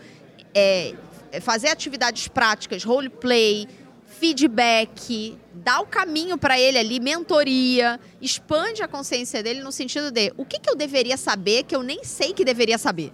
é, 0.53 0.95
fazer 1.41 1.69
atividades 1.69 2.27
práticas, 2.27 2.83
roleplay, 2.83 3.67
feedback, 4.05 5.37
dar 5.53 5.81
o 5.81 5.85
caminho 5.85 6.37
para 6.37 6.59
ele 6.59 6.77
ali, 6.77 6.99
mentoria, 6.99 7.99
expande 8.21 8.81
a 8.81 8.87
consciência 8.87 9.41
dele 9.41 9.61
no 9.61 9.71
sentido 9.71 10.11
de 10.11 10.33
o 10.35 10.45
que, 10.45 10.59
que 10.59 10.69
eu 10.69 10.75
deveria 10.75 11.15
saber 11.15 11.63
que 11.63 11.75
eu 11.75 11.83
nem 11.83 12.03
sei 12.03 12.33
que 12.33 12.43
deveria 12.43 12.77
saber. 12.77 13.13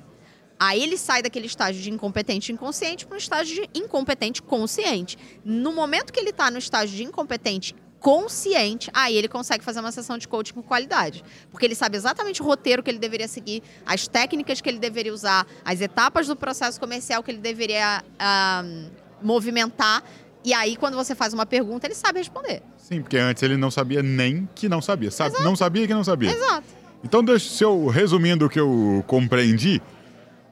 Aí 0.58 0.82
ele 0.82 0.98
sai 0.98 1.22
daquele 1.22 1.48
estágio 1.48 1.82
de 1.82 1.92
incompetente 1.92 2.52
inconsciente 2.52 3.06
para 3.06 3.16
um 3.16 3.18
estágio 3.18 3.56
de 3.56 3.80
incompetente 3.80 4.42
consciente. 4.42 5.18
No 5.44 5.74
momento 5.74 6.14
que 6.14 6.20
ele 6.20 6.30
está 6.30 6.50
no 6.50 6.58
estágio 6.58 6.96
de 6.96 7.04
incompetente 7.04 7.76
consciente, 8.06 8.92
aí 8.94 9.18
ele 9.18 9.28
consegue 9.28 9.64
fazer 9.64 9.80
uma 9.80 9.92
sessão 9.92 10.16
de 10.16 10.28
coaching 10.28 10.54
com 10.54 10.62
qualidade. 10.62 11.24
Porque 11.50 11.66
ele 11.66 11.74
sabe 11.74 11.98
exatamente 11.98 12.40
o 12.40 12.46
roteiro 12.46 12.84
que 12.84 12.92
ele 12.92 13.00
deveria 13.00 13.28
seguir, 13.28 13.64
as 13.84 14.08
técnicas 14.08 14.62
que 14.62 14.70
ele 14.70 14.78
deveria 14.78 15.12
usar, 15.12 15.48
as 15.66 15.82
etapas 15.82 16.28
do 16.28 16.36
processo 16.36 16.80
comercial 16.80 17.24
que 17.24 17.32
ele 17.32 17.40
deveria 17.40 18.04
uh, 18.04 18.92
movimentar. 19.24 20.04
E 20.44 20.54
aí, 20.54 20.76
quando 20.76 20.94
você 20.94 21.16
faz 21.16 21.34
uma 21.34 21.48
pergunta, 21.48 21.88
ele 21.88 21.96
sabe 21.96 22.20
responder. 22.20 22.62
Sim, 22.78 23.02
porque 23.02 23.18
antes 23.18 23.42
ele 23.42 23.58
não 23.58 23.72
sabia 23.72 24.04
nem 24.04 24.48
que 24.54 24.70
não 24.70 24.84
sabia. 24.84 25.10
Sabe, 25.10 25.40
não 25.40 25.56
sabia 25.56 25.88
que 25.88 25.94
não 25.96 26.04
sabia. 26.04 26.30
Exato. 26.30 26.68
Então, 27.04 27.24
deixa, 27.24 27.64
eu 27.64 27.88
resumindo 27.88 28.46
o 28.46 28.50
que 28.52 28.60
eu 28.60 29.04
compreendi, 29.08 29.82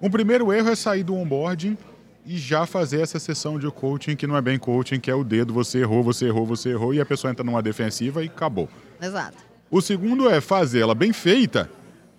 um 0.02 0.10
primeiro 0.10 0.52
erro 0.52 0.72
é 0.72 0.76
sair 0.76 1.04
do 1.04 1.14
onboarding 1.14 1.78
e 2.26 2.38
já 2.38 2.66
fazer 2.66 3.02
essa 3.02 3.20
sessão 3.20 3.60
de 3.60 3.70
coaching 3.70 4.16
que 4.16 4.26
não 4.26 4.38
é 4.38 4.42
bem 4.42 4.58
coaching, 4.58 5.00
que 5.00 5.12
é 5.12 5.16
o 5.16 5.24
dedo, 5.24 5.54
você 5.54 5.80
errou, 5.80 6.04
você 6.04 6.26
errou, 6.26 6.46
você 6.46 6.70
errou, 6.70 6.94
e 6.94 7.02
a 7.02 7.06
pessoa 7.06 7.32
entra 7.32 7.44
numa 7.44 7.62
defensiva 7.62 8.24
e 8.24 8.28
acabou. 8.28 8.70
Exato. 9.02 9.38
O 9.70 9.82
segundo 9.82 10.30
é 10.30 10.40
fazer 10.40 10.82
ela 10.82 10.96
bem 10.96 11.12
feita, 11.12 11.70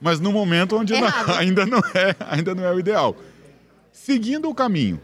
mas 0.00 0.20
no 0.20 0.32
momento 0.32 0.76
onde 0.76 0.92
não, 0.92 1.09
ainda, 1.36 1.64
não 1.64 1.78
é, 1.78 2.16
ainda 2.28 2.55
não 2.55 2.64
é 2.64 2.72
o 2.72 2.78
ideal. 2.78 3.16
Seguindo 3.92 4.50
o 4.50 4.55
caminho, 4.55 5.00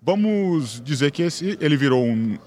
vamos 0.00 0.80
dizer 0.84 1.10
que 1.10 1.22
esse, 1.22 1.58
ele 1.60 1.76
virou 1.76 2.04
um. 2.04 2.38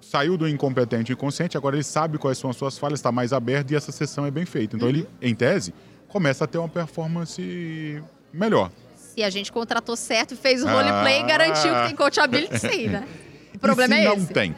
Saiu 0.00 0.36
do 0.36 0.48
incompetente 0.48 1.12
inconsciente, 1.12 1.56
agora 1.56 1.74
ele 1.74 1.82
sabe 1.82 2.16
quais 2.16 2.38
são 2.38 2.48
as 2.48 2.56
suas 2.56 2.78
falhas, 2.78 3.00
está 3.00 3.10
mais 3.10 3.32
aberto 3.32 3.72
e 3.72 3.76
essa 3.76 3.90
sessão 3.90 4.24
é 4.24 4.30
bem 4.30 4.44
feita. 4.46 4.76
Então 4.76 4.88
uhum. 4.88 4.94
ele, 4.94 5.08
em 5.20 5.34
tese, 5.34 5.74
começa 6.06 6.44
a 6.44 6.46
ter 6.46 6.58
uma 6.58 6.68
performance 6.68 8.02
melhor. 8.32 8.70
Se 9.16 9.24
a 9.24 9.30
gente 9.30 9.50
contratou 9.50 9.96
certo 9.96 10.34
e 10.34 10.36
fez 10.36 10.62
o 10.62 10.66
roleplay, 10.66 11.20
ah. 11.20 11.26
garantiu 11.26 11.74
que 11.74 11.86
tem 11.86 11.96
coachability 11.96 12.58
sim, 12.58 12.88
né? 12.88 13.08
O 13.56 13.58
problema 13.58 13.94
e 13.94 13.98
se 13.98 14.06
é 14.06 14.12
esse. 14.12 14.18
não 14.18 14.26
tem? 14.26 14.56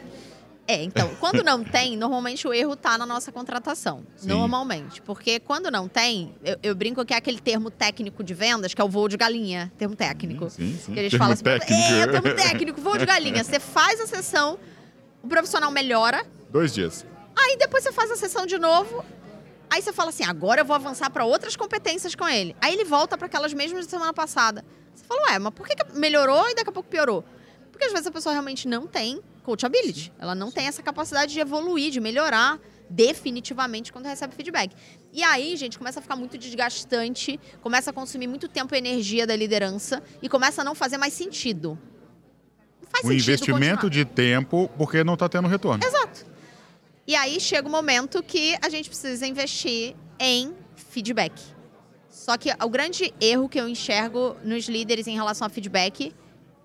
É, 0.67 0.83
então, 0.83 1.09
quando 1.21 1.41
não 1.41 1.63
tem, 1.63 1.95
normalmente 1.95 2.45
o 2.45 2.53
erro 2.53 2.73
está 2.73 2.97
na 2.97 3.05
nossa 3.05 3.31
contratação. 3.31 4.03
Sim. 4.17 4.27
Normalmente. 4.27 5.01
Porque 5.01 5.39
quando 5.39 5.71
não 5.71 5.87
tem, 5.87 6.35
eu, 6.43 6.57
eu, 6.61 6.75
brinco 6.75 7.03
que 7.05 7.13
é 7.13 7.17
aquele 7.17 7.39
termo 7.39 7.71
técnico 7.71 8.21
de 8.21 8.33
vendas, 8.33 8.73
que 8.73 8.81
é 8.81 8.83
o 8.83 8.89
voo 8.89 9.07
de 9.07 9.15
galinha, 9.15 9.71
termo 9.77 9.95
técnico. 9.95 10.49
Sim, 10.49 10.77
sim. 10.77 10.93
Que 10.93 10.99
a 10.99 11.03
gente 11.03 11.11
termo 11.11 11.23
fala 11.23 11.33
assim, 11.33 11.43
técnico. 11.43 11.81
é, 11.81 12.07
termo 12.07 12.35
técnico, 12.35 12.81
voo 12.81 12.97
de 12.97 13.05
galinha. 13.05 13.41
Você 13.41 13.59
faz 13.61 14.01
a 14.01 14.07
sessão, 14.07 14.59
o 15.23 15.27
profissional 15.29 15.71
melhora. 15.71 16.25
Dois 16.51 16.73
dias. 16.73 17.05
Aí 17.35 17.55
depois 17.57 17.81
você 17.81 17.93
faz 17.93 18.11
a 18.11 18.17
sessão 18.17 18.45
de 18.45 18.59
novo, 18.59 19.05
Aí 19.69 19.81
você 19.81 19.93
fala 19.93 20.09
assim, 20.09 20.23
agora 20.23 20.61
eu 20.61 20.65
vou 20.65 20.75
avançar 20.75 21.09
para 21.09 21.23
outras 21.25 21.55
competências 21.55 22.15
com 22.15 22.27
ele. 22.27 22.55
Aí 22.59 22.73
ele 22.73 22.85
volta 22.85 23.17
para 23.17 23.27
aquelas 23.27 23.53
mesmas 23.53 23.85
da 23.85 23.89
semana 23.89 24.13
passada. 24.13 24.65
Você 24.93 25.03
fala, 25.05 25.31
ué, 25.31 25.39
mas 25.39 25.53
por 25.53 25.67
que, 25.67 25.75
que 25.75 25.97
melhorou 25.97 26.49
e 26.49 26.55
daqui 26.55 26.69
a 26.69 26.73
pouco 26.73 26.89
piorou? 26.89 27.23
Porque 27.71 27.85
às 27.85 27.91
vezes 27.91 28.07
a 28.07 28.11
pessoa 28.11 28.33
realmente 28.33 28.67
não 28.67 28.87
tem 28.87 29.21
coachability. 29.43 30.11
Ela 30.19 30.35
não 30.35 30.51
tem 30.51 30.67
essa 30.67 30.81
capacidade 30.81 31.31
de 31.31 31.39
evoluir, 31.39 31.91
de 31.91 31.99
melhorar 31.99 32.59
definitivamente 32.89 33.93
quando 33.93 34.07
recebe 34.07 34.33
feedback. 34.35 34.75
E 35.13 35.23
aí, 35.23 35.55
gente, 35.55 35.77
começa 35.77 35.99
a 35.99 36.01
ficar 36.01 36.15
muito 36.15 36.37
desgastante, 36.37 37.39
começa 37.61 37.91
a 37.91 37.93
consumir 37.93 38.27
muito 38.27 38.47
tempo 38.47 38.73
e 38.73 38.77
energia 38.77 39.27
da 39.27 39.35
liderança 39.35 40.01
e 40.21 40.27
começa 40.27 40.61
a 40.61 40.65
não 40.65 40.73
fazer 40.73 40.97
mais 40.97 41.13
sentido. 41.13 41.77
Não 42.81 42.89
faz 42.89 43.05
o 43.05 43.07
sentido 43.07 43.23
investimento 43.23 43.81
continuar. 43.81 43.89
de 43.89 44.05
tempo 44.05 44.69
porque 44.77 45.03
não 45.03 45.13
está 45.13 45.29
tendo 45.29 45.47
retorno. 45.47 45.85
Exato. 45.85 46.25
E 47.09 47.15
aí 47.15 47.39
chega 47.39 47.67
o 47.67 47.71
momento 47.71 48.21
que 48.21 48.55
a 48.61 48.69
gente 48.69 48.87
precisa 48.87 49.25
investir 49.25 49.95
em 50.19 50.53
feedback. 50.75 51.33
Só 52.07 52.37
que 52.37 52.51
o 52.63 52.69
grande 52.69 53.11
erro 53.19 53.49
que 53.49 53.59
eu 53.59 53.67
enxergo 53.67 54.37
nos 54.43 54.69
líderes 54.69 55.07
em 55.07 55.15
relação 55.15 55.47
a 55.47 55.49
feedback 55.49 56.13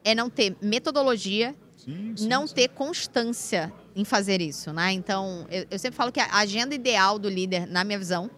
é 0.05 0.15
não 0.15 0.29
ter 0.29 0.55
metodologia, 0.61 1.57
sim, 1.79 2.13
sim, 2.15 2.29
não 2.29 2.47
sim. 2.47 2.57
ter 2.57 2.69
constância 2.69 3.73
em 3.97 4.05
fazer 4.05 4.43
isso, 4.43 4.71
né? 4.71 4.93
Então, 4.93 5.47
eu, 5.51 5.65
eu, 5.71 5.79
sempre 5.79 5.97
falo 5.97 6.13
que 6.13 6.21
a 6.21 6.37
agenda 6.37 6.75
ideal 6.75 7.19
do 7.19 7.31
líder, 7.31 7.67
na 7.67 7.83
minha 7.83 7.99
visão, 7.99 8.31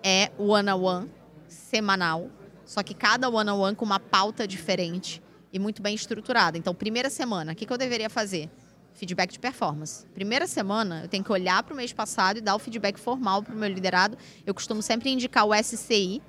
é 0.00 0.30
o 0.38 0.50
one-on-one 0.50 1.10
semanal, 1.48 2.30
só 2.64 2.84
que 2.84 2.94
cada 2.94 3.28
one-on-one 3.28 3.50
-on 3.50 3.70
-one 3.72 3.74
com 3.74 3.84
uma 3.84 3.98
pauta 3.98 4.46
diferente 4.46 5.20
e 5.52 5.58
muito 5.58 5.82
bem 5.82 5.96
estruturada. 5.96 6.56
Então, 6.56 6.72
primeira 6.72 7.10
semana, 7.10 7.50
o 7.50 7.56
que, 7.56 7.66
que 7.66 7.72
eu 7.72 7.78
deveria 7.78 8.08
fazer? 8.08 8.48
Feedback 8.94 9.32
de 9.32 9.38
performance. 9.38 10.06
Primeira 10.14 10.46
semana, 10.46 11.02
eu 11.04 11.08
tenho 11.08 11.24
que 11.24 11.32
olhar 11.32 11.62
para 11.62 11.74
o 11.74 11.76
mês 11.76 11.92
passado 11.92 12.38
e 12.38 12.40
dar 12.40 12.54
o 12.54 12.58
feedback 12.58 12.98
formal 12.98 13.42
para 13.42 13.54
o 13.54 13.56
meu 13.56 13.68
liderado. 13.68 14.16
Eu 14.46 14.54
costumo 14.54 14.82
sempre 14.82 15.10
indicar 15.10 15.46
o 15.46 15.54
SCI, 15.54 16.22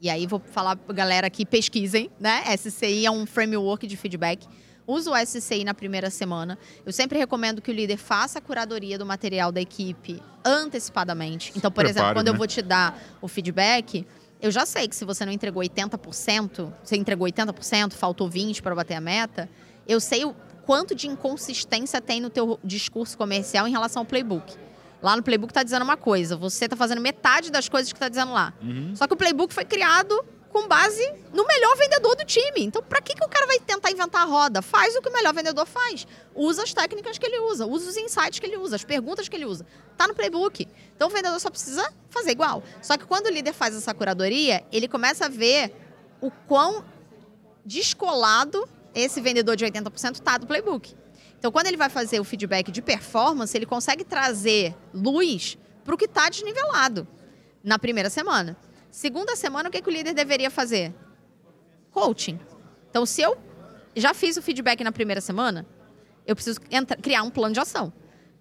e 0.00 0.10
aí 0.10 0.26
vou 0.26 0.40
falar 0.40 0.74
para 0.74 0.94
galera 0.94 1.30
que 1.30 1.46
pesquisem, 1.46 2.10
né? 2.18 2.42
SCI 2.56 3.06
é 3.06 3.10
um 3.10 3.24
framework 3.24 3.86
de 3.86 3.96
feedback 3.96 4.48
usa 4.86 5.10
o 5.10 5.16
SCI 5.16 5.64
na 5.64 5.74
primeira 5.74 6.10
semana. 6.10 6.58
Eu 6.84 6.92
sempre 6.92 7.18
recomendo 7.18 7.62
que 7.62 7.70
o 7.70 7.74
líder 7.74 7.96
faça 7.96 8.38
a 8.38 8.42
curadoria 8.42 8.98
do 8.98 9.06
material 9.06 9.52
da 9.52 9.60
equipe 9.60 10.20
antecipadamente. 10.44 11.52
Então, 11.56 11.70
por 11.70 11.84
Prepare, 11.84 11.98
exemplo, 11.98 12.14
quando 12.14 12.26
né? 12.26 12.32
eu 12.32 12.36
vou 12.36 12.46
te 12.46 12.60
dar 12.62 13.00
o 13.20 13.28
feedback, 13.28 14.06
eu 14.40 14.50
já 14.50 14.66
sei 14.66 14.88
que 14.88 14.96
se 14.96 15.04
você 15.04 15.24
não 15.24 15.32
entregou 15.32 15.62
80%, 15.62 16.72
você 16.82 16.96
entregou 16.96 17.26
80%, 17.26 17.92
faltou 17.92 18.28
20% 18.28 18.60
para 18.60 18.74
bater 18.74 18.94
a 18.94 19.00
meta, 19.00 19.48
eu 19.86 20.00
sei 20.00 20.24
o 20.24 20.34
quanto 20.66 20.94
de 20.94 21.08
inconsistência 21.08 22.00
tem 22.00 22.20
no 22.20 22.30
teu 22.30 22.58
discurso 22.62 23.16
comercial 23.16 23.66
em 23.66 23.70
relação 23.70 24.02
ao 24.02 24.06
playbook. 24.06 24.56
Lá 25.02 25.16
no 25.16 25.22
playbook 25.22 25.50
está 25.50 25.62
dizendo 25.62 25.82
uma 25.82 25.96
coisa, 25.96 26.36
você 26.36 26.66
está 26.66 26.76
fazendo 26.76 27.00
metade 27.00 27.50
das 27.50 27.68
coisas 27.68 27.92
que 27.92 27.96
está 27.96 28.08
dizendo 28.08 28.32
lá. 28.32 28.54
Uhum. 28.62 28.94
Só 28.94 29.06
que 29.06 29.14
o 29.14 29.16
playbook 29.16 29.52
foi 29.52 29.64
criado 29.64 30.24
com 30.52 30.68
base 30.68 31.02
no 31.32 31.44
melhor 31.46 31.76
vendedor 31.76 32.14
do 32.14 32.24
time. 32.24 32.58
Então, 32.62 32.82
para 32.82 33.00
que, 33.00 33.14
que 33.14 33.24
o 33.24 33.28
cara 33.28 33.46
vai 33.46 33.58
tentar 33.58 33.90
inventar 33.90 34.22
a 34.22 34.24
roda? 34.26 34.62
Faz 34.62 34.94
o 34.94 35.00
que 35.00 35.08
o 35.08 35.12
melhor 35.12 35.34
vendedor 35.34 35.66
faz. 35.66 36.06
Usa 36.34 36.62
as 36.62 36.72
técnicas 36.72 37.18
que 37.18 37.26
ele 37.26 37.40
usa, 37.40 37.66
usa 37.66 37.88
os 37.88 37.96
insights 37.96 38.38
que 38.38 38.46
ele 38.46 38.58
usa, 38.58 38.76
as 38.76 38.84
perguntas 38.84 39.28
que 39.28 39.34
ele 39.34 39.46
usa. 39.46 39.66
Tá 39.96 40.06
no 40.06 40.14
playbook. 40.14 40.68
Então, 40.94 41.08
o 41.08 41.10
vendedor 41.10 41.40
só 41.40 41.50
precisa 41.50 41.90
fazer 42.10 42.30
igual. 42.30 42.62
Só 42.82 42.96
que 42.96 43.06
quando 43.06 43.26
o 43.26 43.30
líder 43.30 43.54
faz 43.54 43.74
essa 43.74 43.92
curadoria, 43.92 44.62
ele 44.70 44.86
começa 44.86 45.24
a 45.24 45.28
ver 45.28 45.74
o 46.20 46.30
quão 46.30 46.84
descolado 47.64 48.68
esse 48.94 49.20
vendedor 49.20 49.56
de 49.56 49.64
80% 49.64 50.20
tá 50.20 50.38
do 50.38 50.46
playbook. 50.46 50.94
Então, 51.38 51.50
quando 51.50 51.66
ele 51.66 51.76
vai 51.76 51.88
fazer 51.88 52.20
o 52.20 52.24
feedback 52.24 52.70
de 52.70 52.80
performance, 52.80 53.56
ele 53.56 53.66
consegue 53.66 54.04
trazer 54.04 54.76
luz 54.94 55.58
para 55.84 55.94
o 55.94 55.98
que 55.98 56.04
está 56.04 56.28
desnivelado 56.28 57.06
na 57.64 57.78
primeira 57.78 58.08
semana. 58.08 58.56
Segunda 58.90 59.34
semana, 59.34 59.68
o 59.68 59.72
que, 59.72 59.82
que 59.82 59.88
o 59.88 59.92
líder 59.92 60.14
deveria 60.14 60.50
fazer? 60.50 60.94
Coaching. 61.90 62.38
Então, 62.90 63.04
se 63.04 63.22
eu 63.22 63.36
já 63.96 64.14
fiz 64.14 64.36
o 64.36 64.42
feedback 64.42 64.84
na 64.84 64.92
primeira 64.92 65.20
semana, 65.20 65.66
eu 66.26 66.34
preciso 66.34 66.60
criar 67.00 67.22
um 67.22 67.30
plano 67.30 67.54
de 67.54 67.60
ação. 67.60 67.92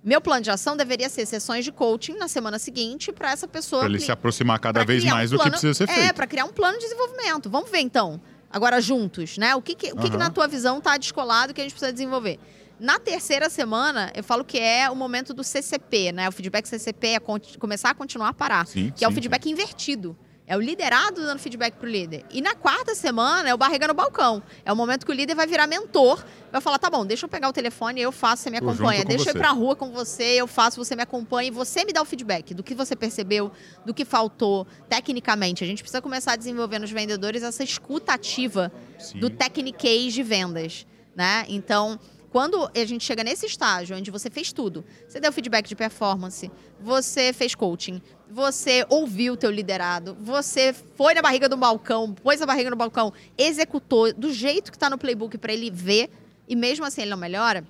Meu 0.03 0.19
plano 0.19 0.41
de 0.41 0.49
ação 0.49 0.75
deveria 0.75 1.09
ser 1.09 1.25
sessões 1.27 1.63
de 1.63 1.71
coaching 1.71 2.15
na 2.15 2.27
semana 2.27 2.57
seguinte 2.57 3.11
para 3.11 3.31
essa 3.31 3.47
pessoa. 3.47 3.81
Para 3.81 3.89
ele 3.89 3.99
se 3.99 4.11
aproximar 4.11 4.59
cada 4.59 4.83
vez 4.83 5.03
mais 5.03 5.31
um 5.31 5.35
plano, 5.35 5.51
do 5.51 5.53
que 5.53 5.59
precisa 5.59 5.73
ser 5.73 5.87
feito. 5.87 6.09
É, 6.09 6.13
para 6.13 6.25
criar 6.25 6.45
um 6.45 6.51
plano 6.51 6.77
de 6.79 6.85
desenvolvimento. 6.85 7.49
Vamos 7.49 7.69
ver 7.69 7.79
então, 7.79 8.19
agora 8.51 8.81
juntos, 8.81 9.37
né? 9.37 9.55
O 9.55 9.61
que, 9.61 9.75
que, 9.75 9.87
o 9.87 9.95
que, 9.95 10.05
uhum. 10.05 10.11
que 10.11 10.17
na 10.17 10.29
tua 10.29 10.47
visão 10.47 10.77
está 10.79 10.97
descolado 10.97 11.53
que 11.53 11.61
a 11.61 11.63
gente 11.63 11.73
precisa 11.73 11.91
desenvolver? 11.91 12.39
Na 12.79 12.97
terceira 12.97 13.49
semana, 13.49 14.11
eu 14.15 14.23
falo 14.23 14.43
que 14.43 14.57
é 14.57 14.89
o 14.89 14.95
momento 14.95 15.33
do 15.33 15.43
CCP, 15.43 16.11
né? 16.11 16.27
O 16.27 16.31
feedback 16.31 16.65
CCP 16.65 17.07
é 17.09 17.19
começar 17.59 17.91
a 17.91 17.93
continuar 17.93 18.29
a 18.29 18.33
parar. 18.33 18.65
Sim, 18.65 18.89
que 18.91 18.99
sim, 18.99 19.05
é 19.05 19.07
o 19.07 19.11
feedback 19.11 19.43
sim. 19.43 19.51
invertido. 19.51 20.17
É 20.47 20.57
o 20.57 20.59
liderado 20.59 21.21
dando 21.21 21.39
feedback 21.39 21.75
pro 21.75 21.87
líder. 21.87 22.25
E 22.29 22.41
na 22.41 22.53
quarta 22.55 22.93
semana 22.93 23.47
é 23.47 23.53
o 23.53 23.57
barriga 23.57 23.87
no 23.87 23.93
balcão. 23.93 24.43
É 24.65 24.73
o 24.73 24.75
momento 24.75 25.05
que 25.05 25.11
o 25.11 25.15
líder 25.15 25.35
vai 25.35 25.47
virar 25.47 25.67
mentor, 25.67 26.23
vai 26.51 26.59
falar: 26.59 26.77
tá 26.77 26.89
bom, 26.89 27.05
deixa 27.05 27.25
eu 27.25 27.29
pegar 27.29 27.47
o 27.47 27.53
telefone, 27.53 28.01
eu 28.01 28.11
faço, 28.11 28.43
você 28.43 28.49
me 28.49 28.57
acompanha. 28.57 29.05
Deixa 29.05 29.23
você. 29.23 29.29
eu 29.29 29.35
ir 29.35 29.39
pra 29.39 29.51
rua 29.51 29.75
com 29.75 29.91
você, 29.91 30.23
eu 30.23 30.47
faço, 30.47 30.83
você 30.83 30.95
me 30.95 31.03
acompanha 31.03 31.47
e 31.47 31.51
você 31.51 31.85
me 31.85 31.93
dá 31.93 32.01
o 32.01 32.05
feedback 32.05 32.53
do 32.53 32.63
que 32.63 32.75
você 32.75 32.95
percebeu, 32.95 33.51
do 33.85 33.93
que 33.93 34.03
faltou 34.03 34.67
tecnicamente. 34.89 35.63
A 35.63 35.67
gente 35.67 35.83
precisa 35.83 36.01
começar 36.01 36.33
a 36.33 36.35
desenvolver 36.35 36.79
nos 36.79 36.91
vendedores 36.91 37.43
essa 37.43 37.63
escuta 37.63 38.13
ativa 38.13 38.71
Sim. 38.99 39.19
do 39.19 39.29
techniquez 39.29 40.13
de 40.13 40.23
vendas. 40.23 40.85
Né? 41.15 41.45
Então, 41.49 41.99
quando 42.31 42.71
a 42.73 42.85
gente 42.85 43.03
chega 43.03 43.23
nesse 43.23 43.45
estágio 43.45 43.95
onde 43.95 44.09
você 44.09 44.29
fez 44.29 44.53
tudo, 44.53 44.85
você 45.07 45.19
deu 45.19 45.31
feedback 45.33 45.67
de 45.67 45.75
performance, 45.75 46.49
você 46.79 47.33
fez 47.33 47.53
coaching, 47.53 48.01
você 48.29 48.85
ouviu 48.89 49.33
o 49.33 49.37
teu 49.37 49.51
liderado, 49.51 50.15
você 50.19 50.73
foi 50.95 51.13
na 51.13 51.21
barriga 51.21 51.49
do 51.49 51.57
balcão, 51.57 52.13
pôs 52.13 52.41
a 52.41 52.45
barriga 52.45 52.69
no 52.69 52.77
balcão, 52.77 53.11
executou 53.37 54.13
do 54.13 54.31
jeito 54.31 54.71
que 54.71 54.77
está 54.77 54.89
no 54.89 54.97
playbook 54.97 55.37
para 55.37 55.51
ele 55.51 55.69
ver 55.69 56.09
e 56.47 56.55
mesmo 56.55 56.85
assim 56.85 57.01
ele 57.01 57.11
não 57.11 57.17
melhora, 57.17 57.67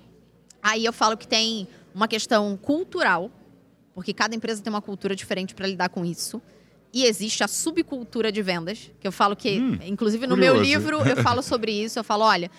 aí 0.62 0.84
eu 0.84 0.92
falo 0.92 1.16
que 1.16 1.26
tem 1.26 1.66
uma 1.92 2.06
questão 2.06 2.56
cultural, 2.56 3.30
porque 3.94 4.14
cada 4.14 4.34
empresa 4.34 4.62
tem 4.62 4.72
uma 4.72 4.80
cultura 4.80 5.16
diferente 5.16 5.54
para 5.56 5.66
lidar 5.66 5.88
com 5.88 6.04
isso. 6.04 6.40
E 6.94 7.04
existe 7.04 7.42
a 7.42 7.48
subcultura 7.48 8.30
de 8.30 8.42
vendas, 8.42 8.90
que 9.00 9.08
eu 9.08 9.12
falo 9.12 9.34
que, 9.34 9.58
hum, 9.58 9.78
inclusive 9.86 10.26
no 10.26 10.34
curioso. 10.34 10.54
meu 10.54 10.62
livro, 10.62 11.08
eu 11.08 11.16
falo 11.22 11.42
sobre 11.42 11.72
isso. 11.72 11.98
Eu 11.98 12.04
falo, 12.04 12.22
olha, 12.22 12.50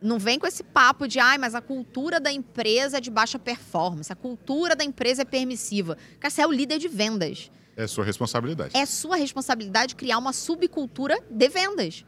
não 0.00 0.18
vem 0.18 0.38
com 0.38 0.46
esse 0.46 0.62
papo 0.62 1.06
de, 1.06 1.18
ai, 1.18 1.38
mas 1.38 1.54
a 1.54 1.60
cultura 1.60 2.20
da 2.20 2.32
empresa 2.32 2.98
é 2.98 3.00
de 3.00 3.10
baixa 3.10 3.38
performance, 3.38 4.12
a 4.12 4.16
cultura 4.16 4.74
da 4.74 4.84
empresa 4.84 5.22
é 5.22 5.24
permissiva. 5.24 5.96
Cara, 6.20 6.30
você 6.30 6.42
é 6.42 6.46
o 6.46 6.52
líder 6.52 6.78
de 6.78 6.88
vendas. 6.88 7.50
É 7.76 7.86
sua 7.86 8.04
responsabilidade. 8.04 8.76
É 8.76 8.86
sua 8.86 9.16
responsabilidade 9.16 9.94
criar 9.94 10.18
uma 10.18 10.32
subcultura 10.32 11.18
de 11.30 11.48
vendas. 11.48 12.04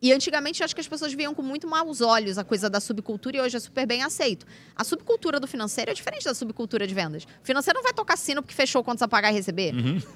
E 0.00 0.12
antigamente 0.12 0.62
acho 0.62 0.74
que 0.74 0.80
as 0.80 0.86
pessoas 0.86 1.12
viam 1.12 1.34
com 1.34 1.42
muito 1.42 1.66
maus 1.66 2.00
olhos 2.00 2.38
a 2.38 2.44
coisa 2.44 2.70
da 2.70 2.78
subcultura 2.78 3.36
e 3.36 3.40
hoje 3.40 3.56
é 3.56 3.60
super 3.60 3.84
bem 3.84 4.02
aceito. 4.02 4.46
A 4.76 4.84
subcultura 4.84 5.40
do 5.40 5.46
financeiro 5.46 5.90
é 5.90 5.94
diferente 5.94 6.24
da 6.24 6.34
subcultura 6.34 6.86
de 6.86 6.94
vendas. 6.94 7.24
O 7.24 7.44
financeiro 7.44 7.78
não 7.78 7.82
vai 7.82 7.92
tocar 7.92 8.16
sino 8.16 8.40
porque 8.40 8.54
fechou 8.54 8.84
quantos 8.84 9.02
a 9.02 9.08
pagar 9.08 9.32
e 9.32 9.34
receber. 9.34 9.74
Uhum. 9.74 9.98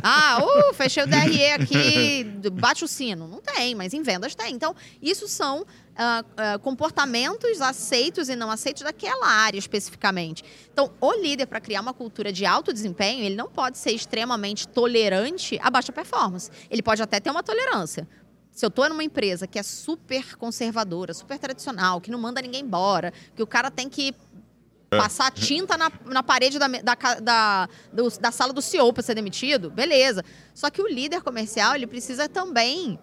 Ah, 0.00 0.40
uh, 0.40 0.74
fechei 0.74 1.02
o 1.02 1.06
DRE 1.06 1.52
aqui, 1.52 2.24
bate 2.52 2.84
o 2.84 2.88
sino. 2.88 3.26
Não 3.26 3.40
tem, 3.40 3.74
mas 3.74 3.92
em 3.92 4.02
vendas 4.02 4.34
tem. 4.34 4.54
Então, 4.54 4.74
isso 5.02 5.26
são 5.26 5.66
uh, 5.98 6.54
uh, 6.54 6.58
comportamentos 6.60 7.60
aceitos 7.60 8.28
e 8.28 8.36
não 8.36 8.50
aceitos 8.50 8.82
daquela 8.82 9.26
área 9.26 9.58
especificamente. 9.58 10.44
Então, 10.72 10.92
o 11.00 11.12
líder, 11.12 11.46
para 11.46 11.60
criar 11.60 11.80
uma 11.80 11.92
cultura 11.92 12.32
de 12.32 12.46
alto 12.46 12.72
desempenho, 12.72 13.24
ele 13.24 13.34
não 13.34 13.48
pode 13.48 13.76
ser 13.78 13.90
extremamente 13.90 14.68
tolerante 14.68 15.58
a 15.60 15.70
baixa 15.70 15.92
performance. 15.92 16.50
Ele 16.70 16.82
pode 16.82 17.02
até 17.02 17.18
ter 17.18 17.30
uma 17.30 17.42
tolerância, 17.42 18.06
se 18.58 18.64
eu 18.64 18.68
estou 18.68 18.88
numa 18.88 19.04
empresa 19.04 19.46
que 19.46 19.56
é 19.56 19.62
super 19.62 20.34
conservadora, 20.34 21.14
super 21.14 21.38
tradicional, 21.38 22.00
que 22.00 22.10
não 22.10 22.18
manda 22.18 22.42
ninguém 22.42 22.62
embora, 22.62 23.12
que 23.36 23.42
o 23.42 23.46
cara 23.46 23.70
tem 23.70 23.88
que 23.88 24.12
é. 24.90 24.96
passar 24.96 25.30
tinta 25.30 25.76
na, 25.76 25.92
na 26.06 26.24
parede 26.24 26.58
da, 26.58 26.66
da, 26.66 26.94
da, 27.20 27.68
do, 27.92 28.10
da 28.18 28.32
sala 28.32 28.52
do 28.52 28.60
CEO 28.60 28.92
para 28.92 29.02
ser 29.02 29.14
demitido, 29.14 29.70
beleza. 29.70 30.24
Só 30.54 30.70
que 30.70 30.82
o 30.82 30.88
líder 30.88 31.22
comercial, 31.22 31.76
ele 31.76 31.86
precisa 31.86 32.28
também 32.28 32.98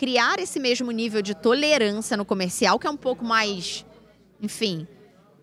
criar 0.00 0.40
esse 0.40 0.58
mesmo 0.58 0.90
nível 0.90 1.20
de 1.20 1.34
tolerância 1.34 2.16
no 2.16 2.24
comercial, 2.24 2.78
que 2.78 2.86
é 2.86 2.90
um 2.90 2.96
pouco 2.96 3.22
mais, 3.22 3.84
enfim, 4.40 4.88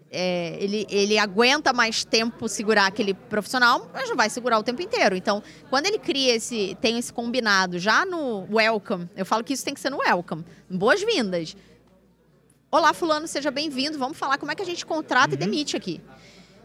é, 0.10 0.58
ele, 0.60 0.88
ele 0.90 1.20
aguenta 1.20 1.72
mais 1.72 2.04
tempo 2.04 2.50
segurar 2.50 2.88
aquele 2.88 3.14
profissional, 3.14 3.88
mas 3.94 4.10
não 4.10 4.16
vai 4.16 4.32
segurar 4.32 4.58
o 4.58 4.64
tempo 4.64 4.82
inteiro. 4.82 5.16
Então, 5.16 5.44
quando 5.70 5.86
ele 5.86 6.00
cria 6.00 6.34
esse, 6.34 6.76
tem 6.82 6.98
esse 6.98 7.14
combinado 7.14 7.78
já 7.78 8.04
no 8.04 8.48
welcome, 8.52 9.08
eu 9.16 9.28
falo 9.28 9.44
que 9.44 9.54
isso 9.54 9.64
tem 9.64 9.76
que 9.76 9.80
ser 9.80 9.92
no 9.92 10.00
welcome, 10.00 10.44
boas-vindas. 10.68 11.56
Olá, 12.72 12.96
fulano, 12.96 13.28
seja 13.28 13.52
bem-vindo. 13.52 14.00
Vamos 14.00 14.18
falar 14.18 14.40
como 14.40 14.52
é 14.52 14.56
que 14.56 14.64
a 14.64 14.66
gente 14.66 14.88
contrata 14.88 15.36
uhum. 15.36 15.36
e 15.36 15.38
demite 15.38 15.78
aqui. 15.78 16.02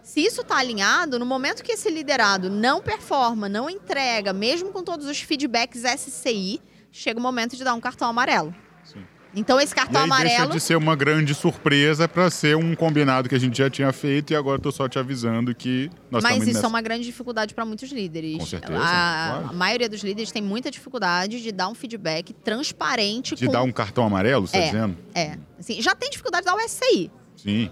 Se 0.03 0.24
isso 0.24 0.40
está 0.40 0.57
alinhado, 0.57 1.18
no 1.18 1.26
momento 1.26 1.62
que 1.62 1.72
esse 1.72 1.90
liderado 1.90 2.49
não 2.49 2.80
performa, 2.80 3.51
não 3.51 3.68
entrega, 3.68 4.32
mesmo 4.32 4.72
com 4.72 4.82
todos 4.82 5.07
os 5.07 5.20
feedbacks 5.20 5.82
SCI, 5.82 6.59
chega 6.93 7.18
o 7.18 7.22
momento 7.22 7.57
de 7.57 7.64
dar 7.64 7.74
um 7.74 7.80
cartão 7.80 8.09
amarelo. 8.09 8.55
Sim. 8.84 9.03
Então 9.34 9.59
esse 9.59 9.74
cartão 9.74 10.03
e 10.03 10.05
aí 10.05 10.05
amarelo. 10.05 10.36
Deixa 10.36 10.53
de 10.53 10.61
ser 10.61 10.76
uma 10.76 10.95
grande 10.95 11.34
surpresa 11.34 12.07
para 12.07 12.28
ser 12.30 12.55
um 12.55 12.74
combinado 12.74 13.28
que 13.28 13.34
a 13.34 13.38
gente 13.38 13.57
já 13.57 13.70
tinha 13.70 13.90
feito 13.93 14.32
e 14.32 14.36
agora 14.36 14.59
estou 14.59 14.70
só 14.70 14.86
te 14.88 14.99
avisando 14.99 15.55
que 15.55 15.90
nós 16.11 16.22
Mas 16.22 16.43
isso 16.43 16.53
nessa... 16.53 16.66
é 16.66 16.68
uma 16.68 16.82
grande 16.82 17.05
dificuldade 17.05 17.55
para 17.55 17.64
muitos 17.64 17.90
líderes. 17.90 18.36
Com 18.36 18.47
certeza. 18.47 18.78
A, 18.78 19.28
claro. 19.30 19.49
a, 19.49 19.53
maioria 19.55 19.88
dos 19.88 20.03
líderes 20.03 20.30
tem 20.30 20.43
muita 20.43 20.70
dificuldade 20.70 21.43
de 21.43 21.51
dar 21.51 21.68
um 21.68 21.74
feedback 21.74 22.34
transparente. 22.34 23.34
De 23.34 23.47
com... 23.47 23.53
dar 23.53 23.62
um 23.62 23.72
cartão 23.72 24.05
amarelo, 24.05 24.47
você 24.47 24.59
é, 24.59 24.66
está 24.66 24.72
dizendo? 24.76 24.99
É. 25.14 25.38
Assim, 25.59 25.80
já 25.80 25.95
tem 25.95 26.11
dificuldade 26.11 26.45
de 26.45 26.53
dar 26.53 26.57
o 26.57 26.68
SCI. 26.68 27.11
Sim 27.36 27.70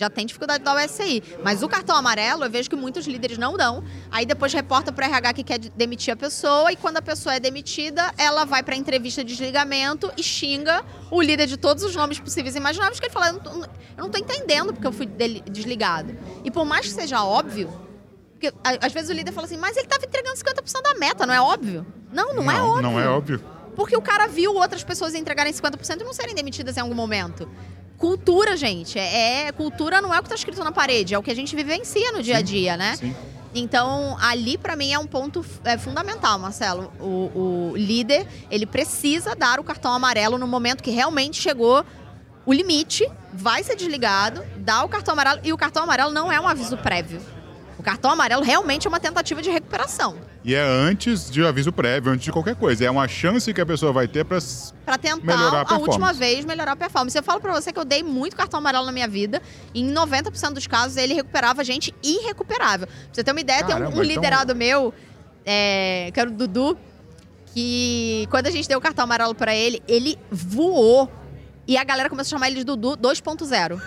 já 0.00 0.08
tem 0.08 0.24
dificuldade 0.24 0.60
de 0.60 0.64
dar 0.64 0.74
o 0.74 0.88
SCI. 0.88 1.22
Mas 1.44 1.62
o 1.62 1.68
cartão 1.68 1.94
amarelo, 1.94 2.44
eu 2.44 2.50
vejo 2.50 2.70
que 2.70 2.74
muitos 2.74 3.06
líderes 3.06 3.36
não 3.36 3.54
dão. 3.54 3.84
Aí 4.10 4.24
depois 4.24 4.50
reporta 4.50 4.90
para 4.90 5.06
o 5.06 5.10
RH 5.10 5.34
que 5.34 5.44
quer 5.44 5.58
demitir 5.58 6.14
a 6.14 6.16
pessoa 6.16 6.72
e 6.72 6.76
quando 6.76 6.96
a 6.96 7.02
pessoa 7.02 7.34
é 7.34 7.40
demitida, 7.40 8.10
ela 8.16 8.46
vai 8.46 8.62
para 8.62 8.74
a 8.74 8.78
entrevista 8.78 9.22
de 9.22 9.36
desligamento 9.36 10.10
e 10.16 10.22
xinga 10.22 10.82
o 11.10 11.20
líder 11.20 11.46
de 11.46 11.58
todos 11.58 11.84
os 11.84 11.94
nomes 11.94 12.18
possíveis 12.18 12.54
e 12.54 12.58
imagináveis, 12.58 12.98
que 12.98 13.06
ele 13.06 13.12
fala, 13.12 13.28
eu 13.28 13.32
não, 13.34 13.62
eu 13.62 13.68
não 13.98 14.08
tô 14.08 14.18
entendendo 14.18 14.72
porque 14.72 14.86
eu 14.86 14.92
fui 14.92 15.04
desligado. 15.04 16.16
E 16.42 16.50
por 16.50 16.64
mais 16.64 16.86
que 16.86 16.94
seja 16.94 17.22
óbvio, 17.22 17.70
porque 18.32 18.54
às 18.64 18.92
vezes 18.92 19.10
o 19.10 19.12
líder 19.12 19.32
fala 19.32 19.46
assim, 19.46 19.58
mas 19.58 19.76
ele 19.76 19.84
estava 19.84 20.06
entregando 20.06 20.34
50% 20.34 20.82
da 20.82 20.94
meta, 20.94 21.26
não 21.26 21.34
é 21.34 21.42
óbvio? 21.42 21.86
Não, 22.10 22.34
não, 22.34 22.44
não 22.44 22.50
é 22.50 22.62
óbvio. 22.62 22.82
Não 22.82 22.98
é 22.98 23.06
óbvio. 23.06 23.44
Porque 23.76 23.94
o 23.94 24.00
cara 24.00 24.26
viu 24.26 24.54
outras 24.54 24.82
pessoas 24.82 25.14
entregarem 25.14 25.52
50% 25.52 26.00
e 26.00 26.04
não 26.04 26.14
serem 26.14 26.34
demitidas 26.34 26.78
em 26.78 26.80
algum 26.80 26.94
momento 26.94 27.46
cultura, 28.00 28.56
gente. 28.56 28.98
É, 28.98 29.48
é, 29.48 29.52
cultura 29.52 30.00
não 30.00 30.12
é 30.12 30.18
o 30.18 30.22
que 30.22 30.26
está 30.26 30.34
escrito 30.34 30.64
na 30.64 30.72
parede, 30.72 31.14
é 31.14 31.18
o 31.18 31.22
que 31.22 31.30
a 31.30 31.36
gente 31.36 31.54
vivencia 31.54 32.10
no 32.12 32.22
dia 32.22 32.38
a 32.38 32.42
dia, 32.42 32.76
né? 32.76 32.96
Sim. 32.96 33.14
Então, 33.54 34.16
ali 34.20 34.56
para 34.56 34.74
mim 34.74 34.92
é 34.92 34.98
um 34.98 35.06
ponto 35.06 35.44
é, 35.64 35.76
fundamental, 35.76 36.38
Marcelo. 36.38 36.90
O, 36.98 37.72
o, 37.72 37.76
líder, 37.76 38.26
ele 38.50 38.64
precisa 38.64 39.36
dar 39.36 39.60
o 39.60 39.64
cartão 39.64 39.92
amarelo 39.92 40.38
no 40.38 40.46
momento 40.46 40.82
que 40.82 40.90
realmente 40.90 41.40
chegou 41.40 41.84
o 42.46 42.52
limite, 42.52 43.06
vai 43.32 43.62
ser 43.62 43.76
desligado, 43.76 44.42
dá 44.56 44.82
o 44.82 44.88
cartão 44.88 45.12
amarelo 45.12 45.40
e 45.44 45.52
o 45.52 45.58
cartão 45.58 45.82
amarelo 45.82 46.10
não 46.10 46.32
é 46.32 46.40
um 46.40 46.48
aviso 46.48 46.76
prévio. 46.78 47.20
O 47.80 47.82
cartão 47.82 48.10
amarelo 48.10 48.42
realmente 48.42 48.86
é 48.86 48.90
uma 48.90 49.00
tentativa 49.00 49.40
de 49.40 49.48
recuperação. 49.48 50.18
E 50.44 50.54
é 50.54 50.60
antes 50.60 51.30
de 51.30 51.42
aviso 51.42 51.72
prévio, 51.72 52.12
antes 52.12 52.26
de 52.26 52.30
qualquer 52.30 52.54
coisa. 52.54 52.84
É 52.84 52.90
uma 52.90 53.08
chance 53.08 53.54
que 53.54 53.58
a 53.58 53.64
pessoa 53.64 53.90
vai 53.90 54.06
ter 54.06 54.22
para 54.22 54.38
tentar 54.98 55.24
melhorar 55.24 55.64
a, 55.66 55.74
a 55.74 55.78
última 55.78 56.12
vez 56.12 56.44
melhorar 56.44 56.72
a 56.72 56.76
performance. 56.76 57.16
Eu 57.16 57.22
falo 57.22 57.40
para 57.40 57.54
você 57.54 57.72
que 57.72 57.78
eu 57.78 57.84
dei 57.86 58.02
muito 58.02 58.36
cartão 58.36 58.58
amarelo 58.58 58.84
na 58.84 58.92
minha 58.92 59.08
vida 59.08 59.40
e 59.72 59.80
em 59.80 59.94
90% 59.94 60.52
dos 60.52 60.66
casos 60.66 60.98
ele 60.98 61.14
recuperava 61.14 61.64
gente 61.64 61.94
irrecuperável. 62.02 62.86
Pra 62.86 62.96
você 63.14 63.24
ter 63.24 63.30
uma 63.30 63.40
ideia, 63.40 63.64
Caramba, 63.64 63.78
tem 63.78 63.86
um, 63.86 63.88
um 63.88 63.92
então 63.92 64.14
liderado 64.14 64.52
então... 64.52 64.56
meu, 64.56 64.94
é, 65.46 66.10
que 66.12 66.20
era 66.20 66.28
o 66.28 66.32
Dudu, 66.34 66.76
que 67.46 68.26
quando 68.30 68.46
a 68.46 68.50
gente 68.50 68.68
deu 68.68 68.76
o 68.76 68.82
cartão 68.82 69.04
amarelo 69.04 69.34
para 69.34 69.54
ele, 69.54 69.82
ele 69.88 70.18
voou 70.30 71.10
e 71.70 71.76
a 71.76 71.84
galera 71.84 72.10
começou 72.10 72.34
a 72.34 72.36
chamar 72.36 72.48
ele 72.48 72.56
de 72.56 72.64
Dudu 72.64 72.96
2.0. 72.96 73.80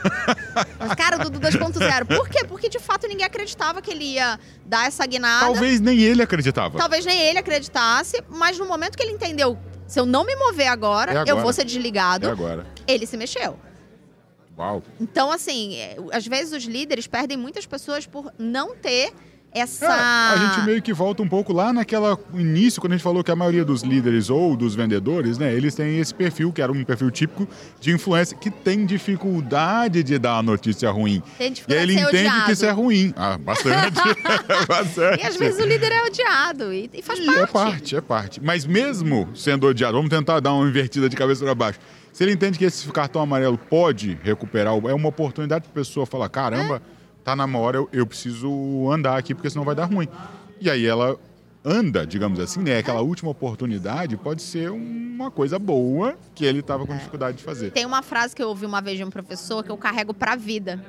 Cara, 0.95 1.17
Dudu 1.17 1.37
2.0. 1.37 2.05
Por 2.15 2.29
quê? 2.29 2.45
Porque 2.45 2.69
de 2.69 2.79
fato 2.79 3.09
ninguém 3.09 3.25
acreditava 3.25 3.81
que 3.81 3.91
ele 3.91 4.05
ia 4.05 4.39
dar 4.65 4.87
essa 4.87 5.05
guinada. 5.05 5.47
Talvez 5.47 5.81
nem 5.81 5.99
ele 5.99 6.21
acreditava. 6.21 6.77
Talvez 6.77 7.05
nem 7.05 7.19
ele 7.19 7.39
acreditasse, 7.39 8.23
mas 8.29 8.57
no 8.57 8.65
momento 8.65 8.95
que 8.97 9.03
ele 9.03 9.11
entendeu, 9.11 9.57
se 9.85 9.99
eu 9.99 10.05
não 10.05 10.23
me 10.23 10.33
mover 10.33 10.69
agora, 10.69 11.11
é 11.11 11.17
agora. 11.17 11.29
eu 11.29 11.41
vou 11.41 11.51
ser 11.51 11.65
desligado. 11.65 12.25
É 12.25 12.31
agora. 12.31 12.65
Ele 12.87 13.05
se 13.05 13.17
mexeu. 13.17 13.59
Uau. 14.57 14.81
Então, 14.97 15.29
assim, 15.29 15.75
é, 15.75 15.97
às 16.13 16.25
vezes 16.25 16.53
os 16.53 16.63
líderes 16.63 17.05
perdem 17.05 17.35
muitas 17.35 17.65
pessoas 17.65 18.07
por 18.07 18.31
não 18.39 18.77
ter 18.77 19.11
essa. 19.53 19.85
É, 19.85 19.89
a 19.89 20.37
gente 20.37 20.65
meio 20.65 20.81
que 20.81 20.93
volta 20.93 21.21
um 21.21 21.27
pouco 21.27 21.53
lá 21.53 21.71
naquela 21.71 22.17
início, 22.33 22.81
quando 22.81 22.93
a 22.93 22.95
gente 22.95 23.03
falou 23.03 23.23
que 23.23 23.31
a 23.31 23.35
maioria 23.35 23.63
dos 23.63 23.83
líderes 23.83 24.29
ou 24.29 24.55
dos 24.55 24.75
vendedores, 24.75 25.37
né, 25.37 25.53
eles 25.53 25.75
têm 25.75 25.99
esse 25.99 26.13
perfil, 26.13 26.51
que 26.51 26.61
era 26.61 26.71
um 26.71 26.83
perfil 26.83 27.11
típico 27.11 27.47
de 27.79 27.91
influência, 27.91 28.35
que 28.35 28.49
tem 28.49 28.85
dificuldade 28.85 30.03
de 30.03 30.17
dar 30.17 30.37
a 30.37 30.43
notícia 30.43 30.89
ruim. 30.89 31.21
Tem 31.37 31.53
e 31.67 31.73
aí 31.73 31.83
ele 31.83 31.93
entende 31.93 32.17
odiado. 32.17 32.45
que 32.45 32.51
isso 32.51 32.65
é 32.65 32.71
ruim. 32.71 33.13
Ah, 33.15 33.37
bastante. 33.37 33.97
bastante. 34.67 35.23
E 35.23 35.27
às 35.27 35.35
vezes 35.35 35.63
o 35.63 35.67
líder 35.67 35.91
é 35.91 36.03
odiado 36.03 36.73
e, 36.73 36.89
e 36.93 37.01
faz 37.01 37.19
e 37.19 37.25
parte. 37.25 37.41
É 37.41 37.47
parte, 37.47 37.95
é 37.95 38.01
parte. 38.01 38.41
Mas 38.43 38.65
mesmo 38.65 39.29
sendo 39.35 39.67
odiado, 39.67 39.95
vamos 39.95 40.09
tentar 40.09 40.39
dar 40.39 40.53
uma 40.53 40.67
invertida 40.67 41.07
de 41.07 41.15
cabeça 41.15 41.43
para 41.43 41.55
baixo. 41.55 41.79
Se 42.11 42.23
ele 42.23 42.31
entende 42.31 42.59
que 42.59 42.65
esse 42.65 42.87
cartão 42.89 43.21
amarelo 43.21 43.57
pode 43.57 44.17
recuperar, 44.21 44.73
é 44.73 44.93
uma 44.93 45.09
oportunidade 45.09 45.63
para 45.63 45.71
a 45.71 45.73
pessoa 45.73 46.05
falar: 46.05 46.29
caramba. 46.29 46.81
É 46.99 47.02
tá 47.23 47.35
na 47.35 47.45
hora, 47.57 47.77
eu, 47.77 47.89
eu 47.91 48.05
preciso 48.05 48.89
andar 48.91 49.17
aqui 49.17 49.33
porque 49.33 49.49
senão 49.49 49.65
vai 49.65 49.75
dar 49.75 49.85
ruim. 49.85 50.07
E 50.59 50.69
aí 50.69 50.85
ela 50.85 51.17
anda, 51.63 52.05
digamos 52.05 52.39
assim, 52.39 52.61
né? 52.61 52.77
Aquela 52.77 53.01
última 53.01 53.31
oportunidade 53.31 54.17
pode 54.17 54.41
ser 54.41 54.69
uma 54.71 55.31
coisa 55.31 55.57
boa 55.57 56.17
que 56.35 56.43
ele 56.43 56.59
estava 56.59 56.85
com 56.85 56.95
dificuldade 56.95 57.37
de 57.37 57.43
fazer. 57.43 57.71
Tem 57.71 57.85
uma 57.85 58.01
frase 58.01 58.35
que 58.35 58.43
eu 58.43 58.49
ouvi 58.49 58.65
uma 58.65 58.81
vez 58.81 58.97
de 58.97 59.03
um 59.03 59.09
professor 59.09 59.63
que 59.63 59.71
eu 59.71 59.77
carrego 59.77 60.13
para 60.13 60.33
a 60.33 60.35
vida. 60.35 60.83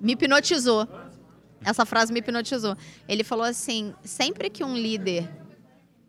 Me 0.00 0.12
hipnotizou. 0.12 0.88
Essa 1.64 1.86
frase 1.86 2.12
me 2.12 2.18
hipnotizou. 2.18 2.76
Ele 3.08 3.22
falou 3.22 3.44
assim: 3.44 3.94
sempre 4.04 4.50
que 4.50 4.64
um 4.64 4.76
líder 4.76 5.30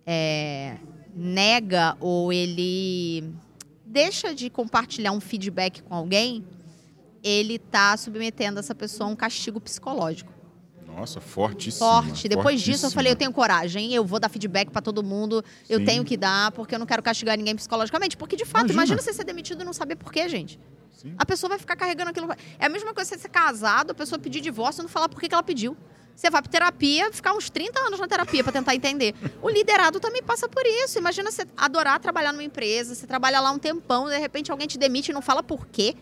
é, 0.05 0.77
nega 1.15 1.95
ou 1.99 2.33
ele 2.33 3.33
deixa 3.85 4.33
de 4.33 4.49
compartilhar 4.49 5.11
um 5.11 5.19
feedback 5.19 5.81
com 5.83 5.93
alguém, 5.93 6.43
ele 7.23 7.55
está 7.55 7.95
submetendo 7.97 8.59
essa 8.59 8.75
pessoa 8.75 9.09
a 9.09 9.13
um 9.13 9.15
castigo 9.15 9.59
psicológico. 9.59 10.31
Nossa, 10.97 11.21
fortíssimo. 11.21 11.85
Forte. 11.87 12.27
Depois 12.27 12.59
disso, 12.59 12.87
eu 12.87 12.91
falei, 12.91 13.11
eu 13.11 13.15
tenho 13.15 13.31
coragem, 13.31 13.93
eu 13.93 14.03
vou 14.03 14.19
dar 14.19 14.29
feedback 14.29 14.71
para 14.71 14.81
todo 14.81 15.03
mundo, 15.03 15.43
Sim. 15.63 15.73
eu 15.73 15.85
tenho 15.85 16.03
que 16.03 16.17
dar, 16.17 16.51
porque 16.51 16.73
eu 16.73 16.79
não 16.79 16.87
quero 16.87 17.03
castigar 17.03 17.37
ninguém 17.37 17.55
psicologicamente. 17.55 18.17
Porque, 18.17 18.35
de 18.35 18.45
fato, 18.45 18.71
imagina, 18.71 18.93
imagina 18.93 19.01
você 19.01 19.13
ser 19.13 19.23
demitido 19.23 19.61
e 19.61 19.65
não 19.65 19.73
saber 19.73 19.95
por 19.95 20.11
quê, 20.11 20.27
gente. 20.27 20.59
Sim. 20.97 21.13
A 21.15 21.25
pessoa 21.25 21.49
vai 21.49 21.59
ficar 21.59 21.75
carregando 21.75 22.09
aquilo. 22.09 22.27
É 22.57 22.65
a 22.65 22.69
mesma 22.69 22.95
coisa 22.95 23.09
você 23.09 23.19
ser 23.19 23.29
casado, 23.29 23.91
a 23.91 23.93
pessoa 23.93 24.17
pedir 24.17 24.41
divórcio 24.41 24.81
e 24.81 24.83
não 24.83 24.89
falar 24.89 25.07
por 25.07 25.19
que 25.19 25.31
ela 25.31 25.43
pediu. 25.43 25.77
Você 26.15 26.31
vai 26.31 26.41
para 26.41 26.51
terapia, 26.51 27.13
ficar 27.13 27.33
uns 27.33 27.47
30 27.47 27.79
anos 27.79 27.99
na 27.99 28.07
terapia 28.07 28.43
para 28.43 28.51
tentar 28.51 28.73
entender. 28.73 29.13
O 29.39 29.49
liderado 29.51 29.99
também 29.99 30.23
passa 30.23 30.49
por 30.49 30.65
isso. 30.65 30.97
Imagina 30.97 31.31
você 31.31 31.45
adorar 31.55 31.99
trabalhar 31.99 32.31
numa 32.31 32.43
empresa, 32.43 32.95
você 32.95 33.05
trabalha 33.05 33.39
lá 33.39 33.51
um 33.51 33.59
tempão, 33.59 34.07
de 34.09 34.17
repente 34.17 34.51
alguém 34.51 34.67
te 34.67 34.79
demite 34.79 35.11
e 35.11 35.13
não 35.13 35.21
fala 35.21 35.43
por 35.43 35.67
quê. 35.67 35.95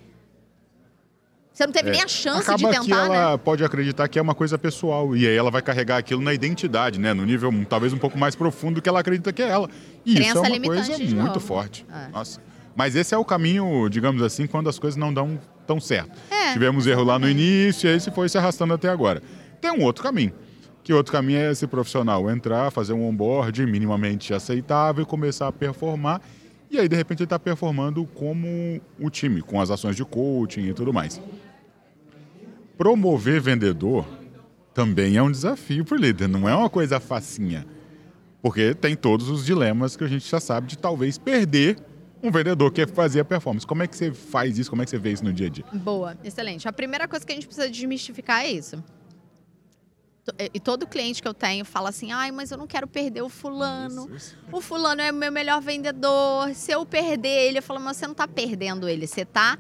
Você 1.55 1.65
não 1.65 1.71
teve 1.71 1.87
é. 1.87 1.91
nem 1.93 2.01
a 2.01 2.07
chance 2.09 2.41
Acaba 2.41 2.57
de 2.57 2.65
tentar, 2.65 2.83
que 2.83 2.91
ela 2.91 3.31
né? 3.31 3.37
pode 3.37 3.63
acreditar 3.63 4.09
que 4.09 4.19
é 4.19 4.21
uma 4.21 4.35
coisa 4.35 4.57
pessoal. 4.57 5.15
E 5.15 5.25
aí 5.25 5.37
ela 5.37 5.49
vai 5.49 5.61
carregar 5.61 5.95
aquilo 5.95 6.21
na 6.21 6.33
identidade, 6.33 6.99
né? 6.99 7.13
No 7.13 7.25
nível 7.25 7.49
talvez 7.69 7.93
um 7.93 7.97
pouco 7.97 8.17
mais 8.17 8.35
profundo 8.35 8.81
que 8.81 8.89
ela 8.89 8.99
acredita 8.99 9.31
que 9.31 9.41
é 9.41 9.47
ela. 9.47 9.69
E 10.05 10.15
Crença 10.15 10.29
isso 10.31 10.45
é 10.45 10.49
uma 10.49 10.59
coisa 10.59 10.97
muito 10.97 11.15
novo. 11.15 11.39
forte. 11.39 11.85
É. 11.89 12.09
Nossa. 12.09 12.41
Mas 12.75 12.93
esse 12.93 13.15
é 13.15 13.17
o 13.17 13.23
caminho, 13.23 13.87
digamos 13.87 14.21
assim, 14.21 14.45
quando 14.45 14.67
as 14.67 14.77
coisas 14.77 14.97
não 14.97 15.13
dão 15.13 15.39
tão 15.65 15.79
certo. 15.79 16.11
É, 16.29 16.51
Tivemos 16.51 16.87
erro 16.87 17.05
lá 17.05 17.17
no 17.17 17.29
início 17.29 17.89
e 17.89 17.95
esse 17.95 18.11
foi 18.11 18.27
se 18.27 18.37
arrastando 18.37 18.73
até 18.73 18.89
agora. 18.89 19.23
Tem 19.61 19.71
um 19.71 19.81
outro 19.81 20.03
caminho. 20.03 20.33
Que 20.83 20.93
outro 20.93 21.13
caminho 21.13 21.39
é 21.39 21.51
esse 21.53 21.65
profissional 21.65 22.29
entrar, 22.29 22.69
fazer 22.69 22.91
um 22.91 23.07
onboard 23.07 23.65
minimamente 23.65 24.33
aceitável 24.33 25.03
e 25.03 25.05
começar 25.05 25.47
a 25.47 25.53
performar. 25.53 26.19
E 26.75 26.79
aí, 26.79 26.89
de 26.89 26.95
repente, 26.97 27.19
ele 27.19 27.25
está 27.25 27.39
performando 27.39 28.05
como 28.05 28.81
o 28.99 29.09
time, 29.09 29.41
com 29.41 29.61
as 29.61 29.71
ações 29.71 29.95
de 29.95 30.03
coaching 30.03 30.67
e 30.67 30.73
tudo 30.73 30.91
mais. 30.91 31.21
Promover 32.77 33.39
vendedor 33.39 34.05
também 34.73 35.15
é 35.15 35.23
um 35.23 35.31
desafio 35.31 35.85
para 35.85 35.95
o 35.95 35.97
líder, 35.97 36.27
não 36.27 36.49
é 36.49 36.53
uma 36.53 36.69
coisa 36.69 36.99
facinha. 36.99 37.65
Porque 38.41 38.73
tem 38.75 38.93
todos 38.93 39.29
os 39.29 39.45
dilemas 39.45 39.95
que 39.95 40.03
a 40.03 40.07
gente 40.07 40.29
já 40.29 40.41
sabe 40.41 40.67
de 40.67 40.77
talvez 40.77 41.17
perder 41.17 41.77
um 42.21 42.29
vendedor 42.29 42.69
que 42.73 42.85
fazia 42.85 43.23
performance. 43.23 43.65
Como 43.65 43.81
é 43.81 43.87
que 43.87 43.95
você 43.95 44.11
faz 44.11 44.59
isso? 44.59 44.69
Como 44.69 44.81
é 44.81 44.85
que 44.85 44.91
você 44.91 44.97
vê 44.97 45.13
isso 45.13 45.23
no 45.23 45.31
dia 45.31 45.47
a 45.47 45.49
dia? 45.49 45.63
Boa, 45.71 46.17
excelente. 46.25 46.67
A 46.67 46.73
primeira 46.73 47.07
coisa 47.07 47.25
que 47.25 47.31
a 47.31 47.35
gente 47.35 47.47
precisa 47.47 47.69
desmistificar 47.69 48.41
é 48.41 48.51
isso. 48.51 48.83
E 50.53 50.59
todo 50.59 50.87
cliente 50.87 51.21
que 51.21 51.27
eu 51.27 51.33
tenho 51.33 51.63
fala 51.63 51.89
assim: 51.89 52.11
ai, 52.11 52.31
mas 52.31 52.49
eu 52.49 52.57
não 52.57 52.65
quero 52.65 52.87
perder 52.87 53.21
o 53.21 53.29
fulano. 53.29 54.05
Isso, 54.15 54.35
isso. 54.35 54.37
O 54.51 54.59
fulano 54.59 55.01
é 55.01 55.11
o 55.11 55.13
meu 55.13 55.31
melhor 55.31 55.61
vendedor. 55.61 56.53
Se 56.55 56.71
eu 56.71 56.85
perder 56.85 57.47
ele, 57.47 57.59
eu 57.59 57.63
falo, 57.63 57.79
mas 57.79 57.97
você 57.97 58.05
não 58.05 58.13
está 58.13 58.27
perdendo 58.27 58.89
ele, 58.89 59.05
você 59.05 59.21
está 59.21 59.57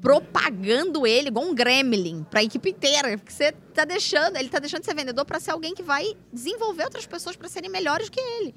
propagando 0.00 1.06
ele 1.06 1.28
igual 1.28 1.46
um 1.46 1.54
gremlin 1.54 2.24
para 2.30 2.40
a 2.40 2.44
equipe 2.44 2.68
inteira, 2.68 3.16
porque 3.16 3.32
você 3.32 3.52
tá 3.52 3.86
deixando, 3.86 4.36
ele 4.36 4.50
tá 4.50 4.58
deixando 4.58 4.80
de 4.80 4.86
ser 4.86 4.94
vendedor 4.94 5.24
para 5.24 5.40
ser 5.40 5.50
alguém 5.50 5.74
que 5.74 5.82
vai 5.82 6.14
desenvolver 6.30 6.84
outras 6.84 7.06
pessoas 7.06 7.36
para 7.36 7.48
serem 7.48 7.70
melhores 7.70 8.10
que 8.10 8.20
ele. 8.20 8.54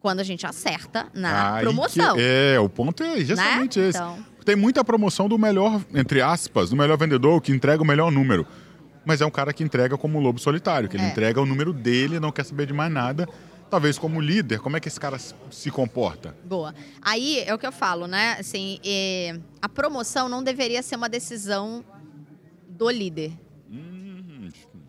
Quando 0.00 0.18
a 0.18 0.24
gente 0.24 0.44
acerta 0.46 1.06
na 1.14 1.54
Aí 1.54 1.62
promoção. 1.62 2.16
É, 2.18 2.58
o 2.58 2.68
ponto 2.68 3.02
é 3.02 3.20
justamente 3.20 3.78
né? 3.78 3.88
esse. 3.88 3.98
Então... 3.98 4.26
Tem 4.44 4.56
muita 4.56 4.82
promoção 4.82 5.28
do 5.28 5.38
melhor, 5.38 5.80
entre 5.94 6.20
aspas, 6.20 6.70
do 6.70 6.76
melhor 6.76 6.98
vendedor 6.98 7.40
que 7.40 7.52
entrega 7.52 7.82
o 7.82 7.86
melhor 7.86 8.10
número. 8.10 8.46
Mas 9.04 9.20
é 9.20 9.26
um 9.26 9.30
cara 9.30 9.52
que 9.52 9.62
entrega 9.62 9.96
como 9.96 10.18
um 10.18 10.22
lobo 10.22 10.38
solitário, 10.38 10.88
que 10.88 10.96
ele 10.96 11.04
é. 11.04 11.08
entrega 11.08 11.40
o 11.40 11.46
número 11.46 11.72
dele, 11.72 12.20
não 12.20 12.30
quer 12.30 12.44
saber 12.44 12.66
de 12.66 12.72
mais 12.72 12.92
nada 12.92 13.28
talvez 13.70 13.96
como 13.96 14.20
líder, 14.20 14.58
como 14.58 14.76
é 14.76 14.80
que 14.80 14.88
esse 14.88 14.98
cara 14.98 15.16
se 15.18 15.70
comporta? 15.70 16.34
Boa. 16.44 16.74
Aí 17.00 17.38
é 17.38 17.54
o 17.54 17.58
que 17.58 17.66
eu 17.66 17.72
falo, 17.72 18.06
né? 18.06 18.36
Assim, 18.38 18.80
é, 18.84 19.38
a 19.62 19.68
promoção 19.68 20.28
não 20.28 20.42
deveria 20.42 20.82
ser 20.82 20.96
uma 20.96 21.08
decisão 21.08 21.84
do 22.68 22.90
líder. 22.90 23.32
Hum, 23.70 24.48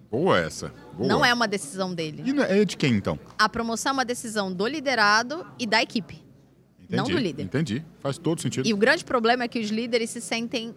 boa 0.09 0.39
essa. 0.39 0.73
Boa. 0.93 1.07
Não 1.07 1.23
é 1.23 1.31
uma 1.31 1.47
decisão 1.47 1.93
dele. 1.93 2.23
E 2.25 2.41
é 2.41 2.65
de 2.65 2.75
quem 2.75 2.93
então? 2.93 3.19
A 3.37 3.47
promoção 3.47 3.91
é 3.91 3.93
uma 3.93 4.05
decisão 4.05 4.51
do 4.51 4.67
liderado 4.67 5.45
e 5.59 5.67
da 5.67 5.81
equipe. 5.81 6.15
Entendi. 6.15 6.95
entendi, 6.95 6.97
não 6.97 7.03
do 7.05 7.17
líder. 7.17 7.43
Entendi. 7.43 7.85
Faz 7.99 8.17
todo 8.17 8.41
sentido. 8.41 8.67
E 8.67 8.73
o 8.73 8.77
grande 8.77 9.05
problema 9.05 9.43
é 9.43 9.47
que 9.47 9.59
os 9.59 9.69
líderes 9.69 10.09
se 10.09 10.19
sentem 10.19 10.75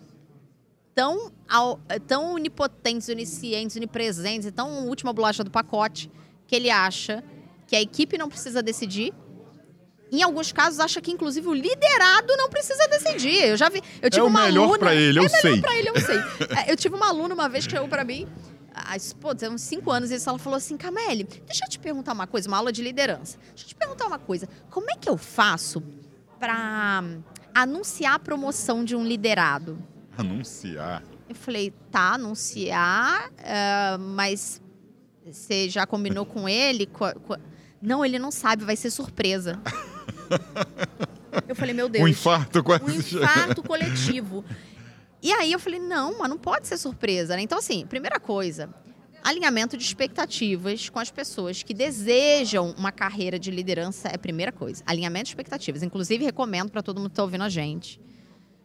tão, 0.95 1.33
tão 2.07 2.35
onipotentes, 2.35 3.09
oniscientes, 3.09 3.77
onipresentes 3.77 4.47
e 4.47 4.53
tão 4.53 4.87
última 4.87 5.13
bolacha 5.13 5.43
do 5.43 5.51
pacote 5.51 6.11
que 6.47 6.55
ele 6.55 6.71
acha 6.71 7.25
que 7.67 7.75
a 7.75 7.81
equipe 7.81 8.17
não 8.17 8.29
precisa 8.29 8.63
decidir. 8.63 9.13
Em 10.13 10.23
alguns 10.23 10.53
casos, 10.53 10.79
acha 10.79 11.01
que 11.01 11.11
inclusive 11.11 11.49
o 11.49 11.55
liderado 11.55 12.37
não 12.37 12.49
precisa 12.49 12.87
decidir. 12.87 13.49
Eu 13.49 13.57
já 13.57 13.69
vi. 13.69 13.83
Eu 14.01 14.09
tive 14.09 14.25
é 14.25 14.29
uma 14.29 14.45
melhor 14.45 14.65
aluna. 14.65 14.79
Pra 14.79 14.95
ele, 14.95 15.19
eu 15.19 15.25
é 15.25 15.29
sei. 15.29 15.51
melhor 15.51 15.63
pra 15.63 15.77
ele, 15.77 15.89
eu 15.89 16.01
sei. 16.01 16.17
É, 16.57 16.71
eu 16.71 16.77
tive 16.77 16.95
uma 16.95 17.09
aluna 17.09 17.35
uma 17.35 17.49
vez 17.49 17.67
que 17.67 17.73
chegou 17.73 17.89
pra 17.89 18.05
mim. 18.05 18.29
Pô, 19.21 19.35
tem 19.35 19.49
uns 19.49 19.63
cinco 19.63 19.91
anos, 19.91 20.11
e 20.11 20.15
ela 20.29 20.39
falou 20.39 20.57
assim: 20.57 20.77
Camille, 20.77 21.25
deixa 21.25 21.65
eu 21.65 21.69
te 21.69 21.79
perguntar 21.79 22.13
uma 22.13 22.27
coisa, 22.27 22.49
uma 22.49 22.59
aula 22.59 22.71
de 22.71 22.83
liderança. 22.83 23.39
Deixa 23.49 23.65
eu 23.65 23.69
te 23.69 23.75
perguntar 23.75 24.07
uma 24.07 24.19
coisa. 24.19 24.49
Como 24.71 24.91
é 24.91 24.97
que 24.97 25.09
eu 25.09 25.17
faço 25.17 25.83
para 26.39 27.03
anunciar 27.55 28.15
a 28.15 28.19
promoção 28.19 28.85
de 28.85 28.95
um 28.95 29.05
liderado? 29.05 29.79
Anunciar? 30.19 31.03
Eu 31.29 31.35
falei, 31.35 31.73
tá, 31.91 32.15
anunciar, 32.15 33.31
uh, 33.31 33.99
mas 33.99 34.61
você 35.25 35.71
já 35.71 35.87
combinou 35.87 36.27
com 36.27 36.49
ele? 36.49 36.89
Não, 37.81 38.05
ele 38.05 38.19
não 38.19 38.31
sabe, 38.31 38.65
vai 38.65 38.77
ser 38.77 38.91
surpresa. 38.91 39.59
eu 41.49 41.57
falei, 41.57 41.75
meu 41.75 41.89
Deus. 41.89 42.05
Um 42.05 42.09
infarto 42.09 42.63
quase. 42.63 42.85
Um 42.85 42.91
infarto 42.91 43.63
coletivo. 43.63 44.45
E 45.23 45.33
aí 45.33 45.51
eu 45.51 45.59
falei, 45.59 45.81
não, 45.81 46.19
mas 46.19 46.29
não 46.29 46.37
pode 46.37 46.67
ser 46.67 46.77
surpresa, 46.77 47.35
né? 47.37 47.43
Então, 47.43 47.57
assim, 47.59 47.87
primeira 47.87 48.21
coisa, 48.21 48.69
alinhamento 49.23 49.75
de 49.79 49.83
expectativas 49.83 50.91
com 50.91 50.99
as 50.99 51.11
pessoas 51.11 51.63
que 51.63 51.73
desejam 51.73 52.75
uma 52.77 52.93
carreira 52.93 53.39
de 53.39 53.51
liderança 53.51 54.09
é 54.09 54.17
a 54.17 54.19
primeira 54.19 54.53
coisa. 54.53 54.83
Alinhamento 54.87 55.25
de 55.25 55.31
expectativas. 55.31 55.83
Inclusive, 55.83 56.23
recomendo 56.23 56.71
para 56.71 56.83
todo 56.83 56.99
mundo 56.99 57.09
que 57.09 57.13
está 57.13 57.23
ouvindo 57.23 57.45
a 57.45 57.49
gente 57.49 57.99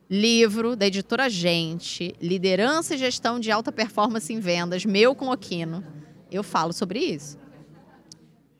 livro 0.10 0.76
da 0.76 0.88
editora 0.88 1.30
Gente, 1.30 2.16
Liderança 2.20 2.96
e 2.96 2.98
Gestão 2.98 3.40
de 3.40 3.52
Alta 3.52 3.72
Performance 3.72 4.34
em 4.34 4.40
Vendas, 4.40 4.84
meu 4.84 5.14
com 5.14 5.32
Aquino. 5.32 5.84
Eu 6.32 6.42
falo 6.42 6.74
sobre 6.74 7.00
isso. 7.00 7.38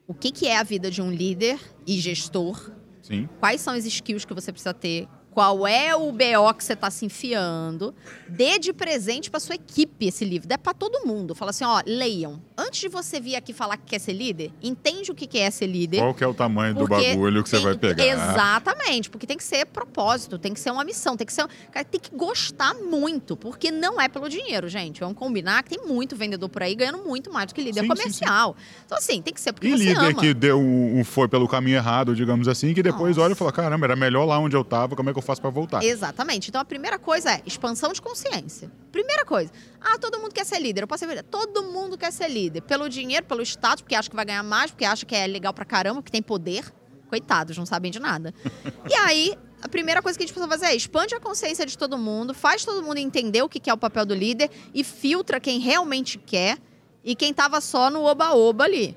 O 0.06 0.14
que, 0.14 0.32
que 0.32 0.48
é 0.48 0.58
a 0.58 0.64
vida 0.64 0.92
de 0.92 1.02
um 1.02 1.12
líder 1.12 1.60
e 1.88 2.00
gestor? 2.00 2.72
Sim. 3.02 3.28
Quais 3.40 3.62
são 3.62 3.76
os 3.76 3.86
skills 3.86 4.26
que 4.26 4.34
você 4.34 4.52
precisa 4.52 4.74
ter? 4.74 5.08
Qual 5.32 5.68
é 5.68 5.96
o 5.96 6.12
BO 6.12 6.54
que 6.58 6.64
você 6.64 6.74
está 6.74 6.90
se 6.90 7.06
enfiando, 7.06 7.94
dê 8.28 8.58
de 8.58 8.74
presente 8.74 9.30
para 9.30 9.40
sua 9.40 9.56
equipe 9.56 10.08
esse 10.08 10.26
livro, 10.26 10.48
dê 10.48 10.58
para 10.58 10.74
todo 10.74 11.06
mundo. 11.06 11.36
Fala 11.36 11.52
assim, 11.52 11.64
ó, 11.64 11.82
leiam. 11.86 12.42
Antes 12.58 12.82
de 12.82 12.90
você 12.90 13.20
vir 13.20 13.36
aqui 13.36 13.54
falar 13.54 13.78
que 13.78 13.86
quer 13.86 14.00
ser 14.00 14.14
líder, 14.14 14.52
entende 14.62 15.12
o 15.12 15.16
que 15.16 15.38
é 15.38 15.50
ser 15.50 15.68
líder. 15.68 16.00
Qual 16.00 16.14
que 16.14 16.24
é 16.24 16.28
o 16.28 16.34
tamanho 16.34 16.74
do 16.74 16.88
bagulho 16.88 17.44
que 17.44 17.50
tem, 17.50 17.60
você 17.60 17.66
vai 17.66 17.78
pegar. 17.78 18.06
Exatamente, 18.06 19.10
porque 19.10 19.26
tem 19.26 19.38
que 19.38 19.44
ser 19.44 19.66
propósito, 19.68 20.38
tem 20.38 20.54
que 20.54 20.60
ser 20.60 20.72
uma 20.72 20.84
missão, 20.84 21.16
tem 21.16 21.26
que 21.26 21.34
ser, 21.34 21.48
cara, 21.72 21.86
tem 21.86 22.00
que 22.00 22.14
gostar 22.16 22.74
muito, 22.74 23.38
porque 23.38 23.72
não 23.72 24.02
é 24.02 24.08
pelo 24.08 24.28
dinheiro, 24.28 24.68
gente. 24.68 25.00
Vamos 25.00 25.18
combinar 25.18 25.64
que 25.64 25.78
tem 25.78 25.88
muito 25.88 26.16
vendedor 26.16 26.50
por 26.50 26.64
aí 26.64 26.76
ganhando 26.76 27.00
muito 27.00 27.32
mais 27.32 27.48
do 27.48 27.56
que 27.56 27.62
líder 27.62 27.82
sim, 27.82 27.88
comercial. 27.88 28.56
Sim, 28.58 28.64
sim. 28.64 28.84
Então 28.86 28.98
assim, 28.98 29.22
tem 29.22 29.34
que 29.34 29.40
ser 29.40 29.54
porque 29.54 29.68
e 29.68 29.72
você 29.72 29.84
líder 29.84 30.12
ama. 30.12 30.14
que 30.20 30.34
deu, 30.34 30.62
foi 31.06 31.28
pelo 31.28 31.48
caminho 31.48 31.78
errado, 31.78 32.16
digamos 32.16 32.48
assim, 32.48 32.74
que 32.74 32.82
depois 32.82 33.16
Nossa. 33.16 33.26
olha 33.26 33.34
e 33.34 33.36
fala, 33.36 33.52
caramba, 33.52 33.86
era 33.86 33.96
melhor 33.96 34.26
lá 34.26 34.40
onde 34.40 34.56
eu 34.56 34.64
tava, 34.64 34.96
como 34.96 35.10
é 35.10 35.14
que 35.14 35.19
eu 35.20 35.24
faço 35.24 35.42
para 35.42 35.50
voltar? 35.50 35.84
Exatamente. 35.84 36.50
Então 36.50 36.60
a 36.60 36.66
primeira 36.66 36.98
coisa 36.98 37.32
é 37.32 37.42
expansão 37.46 37.94
de 37.94 38.02
consciência. 38.02 38.72
Primeira 38.92 39.24
coisa. 39.26 39.52
Ah, 39.80 39.98
todo 39.98 40.20
mundo 40.20 40.34
quer 40.34 40.46
ser 40.46 40.60
líder. 40.60 40.84
Eu 40.84 40.88
posso 40.88 41.06
ser 41.06 41.10
líder. 41.10 41.24
Todo 41.24 41.64
mundo 41.64 41.98
quer 41.98 42.12
ser 42.12 42.28
líder. 42.28 42.62
Pelo 42.62 42.90
dinheiro, 42.90 43.26
pelo 43.26 43.42
status, 43.42 43.82
porque 43.82 43.96
acha 43.96 44.10
que 44.10 44.16
vai 44.16 44.26
ganhar 44.26 44.44
mais, 44.44 44.72
porque 44.72 44.86
acha 44.86 45.06
que 45.06 45.16
é 45.16 45.28
legal 45.28 45.54
pra 45.54 45.66
caramba, 45.66 46.02
porque 46.02 46.12
tem 46.12 46.22
poder. 46.22 46.66
Coitados, 47.08 47.58
não 47.58 47.66
sabem 47.66 47.92
de 47.92 48.00
nada. 48.00 48.34
e 48.88 48.94
aí, 48.94 49.36
a 49.62 49.68
primeira 49.68 50.02
coisa 50.02 50.18
que 50.18 50.24
a 50.24 50.28
gente 50.28 50.34
precisa 50.34 50.50
fazer 50.50 50.68
é 50.68 50.76
expande 50.76 51.16
a 51.16 51.20
consciência 51.20 51.66
de 51.66 51.78
todo 51.78 51.98
mundo, 51.98 52.34
faz 52.34 52.64
todo 52.64 52.84
mundo 52.84 52.98
entender 52.98 53.42
o 53.42 53.50
que 53.50 53.70
é 53.70 53.74
o 53.74 53.78
papel 53.78 54.06
do 54.06 54.14
líder 54.14 54.50
e 54.74 54.84
filtra 54.84 55.40
quem 55.40 55.60
realmente 55.60 56.18
quer 56.18 56.58
e 57.04 57.16
quem 57.16 57.32
estava 57.32 57.60
só 57.60 57.90
no 57.90 58.04
oba-oba 58.04 58.64
ali. 58.64 58.96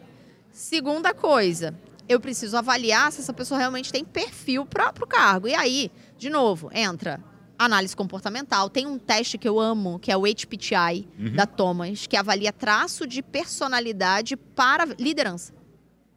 Segunda 0.53 1.15
coisa, 1.15 1.75
eu 2.09 2.21
preciso 2.21 2.57
avaliar 2.57 3.11
se 3.11 3.21
essa 3.21 3.33
pessoa 3.33 3.59
realmente 3.59 3.91
tem 3.91 4.05
perfil 4.05 4.67
para 4.67 4.93
o 5.01 5.07
cargo. 5.07 5.49
E 5.49 5.55
aí, 5.55 5.91
de 6.23 6.31
novo, 6.31 6.71
entra 6.73 7.21
análise 7.59 7.97
comportamental. 7.97 8.71
Tem 8.71 8.87
um 8.87 8.97
teste 8.97 9.37
que 9.37 9.49
eu 9.49 9.59
amo, 9.59 9.99
que 9.99 10.13
é 10.13 10.17
o 10.17 10.23
HPTI 10.23 11.09
uhum. 11.19 11.35
da 11.35 11.47
Thomas, 11.47 12.07
que 12.07 12.17
avalia 12.17 12.53
traço 12.53 13.09
de 13.09 13.21
personalidade 13.21 14.37
para 14.37 14.85
liderança. 14.85 15.53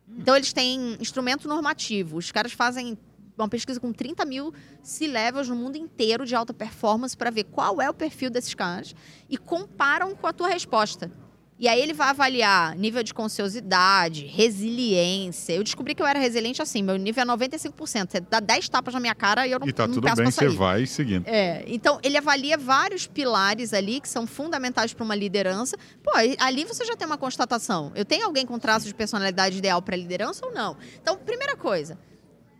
Uhum. 0.08 0.18
Então, 0.20 0.36
eles 0.36 0.53
têm 0.53 0.95
instrumento 0.99 1.47
normativo. 1.47 2.18
Os 2.18 2.32
caras 2.32 2.51
fazem 2.51 2.95
uma 3.36 3.49
pesquisa 3.49 3.80
com 3.80 3.91
30 3.91 4.24
mil 4.26 4.53
C-levels 4.84 5.49
no 5.49 5.56
mundo 5.56 5.76
inteiro 5.76 6.24
de 6.24 6.36
alta 6.36 6.53
performance 6.53 7.18
para 7.18 7.32
ver 7.32 7.45
qual 7.45 7.82
é 7.82 7.89
o 7.89 7.93
perfil 7.93 8.30
desses 8.30 8.53
caras 8.53 8.93
e 9.28 9.39
comparam 9.39 10.16
com 10.16 10.28
a 10.28 10.34
tua 10.34 10.49
resposta. 10.49 11.12
E 11.58 11.70
aí 11.70 11.82
ele 11.82 11.93
vai 11.93 12.10
avaliar 12.10 12.76
nível 12.76 13.01
de 13.01 13.14
conciosidade, 13.14 14.26
resiliência. 14.26 15.53
Eu 15.53 15.64
descobri 15.64 15.95
que 15.95 16.01
eu 16.01 16.06
era 16.06 16.20
resiliente 16.20 16.62
assim, 16.62 16.84
meu 16.84 16.97
nível 16.97 17.24
é 17.24 17.26
95%. 17.26 18.12
Você 18.12 18.20
dá 18.20 18.41
10 18.41 18.68
tapas 18.68 18.93
na 18.93 18.99
minha 18.99 19.16
cara 19.16 19.47
e 19.47 19.51
eu 19.51 19.60
não, 19.60 19.68
e 19.68 19.72
tá 19.72 19.88
não 19.88 19.93
tudo 19.93 20.14
bem, 20.14 20.26
você 20.26 20.49
vai 20.49 20.86
seguindo. 20.86 21.26
É, 21.26 21.64
então 21.68 21.97
ele 22.03 22.18
avalia 22.18 22.58
vários 22.58 23.08
pilares 23.08 23.74
ali 23.74 24.01
que 24.01 24.10
são 24.10 24.28
fundamentais 24.28 24.93
para 24.93 25.06
uma 25.06 25.16
liderança. 25.16 25.78
Pô, 26.03 26.12
ali 26.39 26.66
você 26.66 26.84
já 26.84 26.95
tem 26.95 27.08
uma 27.08 27.18
constatação. 27.18 27.91
Eu 27.95 28.03
tenho 28.03 28.26
alguém 28.26 28.45
com 28.45 28.60
traço 28.60 28.86
de 28.86 28.93
personalidade 28.93 29.58
ideal 29.58 29.82
para 29.82 29.95
liderança 29.95 30.45
ou 30.45 30.53
não? 30.53 30.76
Então, 31.01 31.16
primeira 31.16 31.56
coisa, 31.56 31.97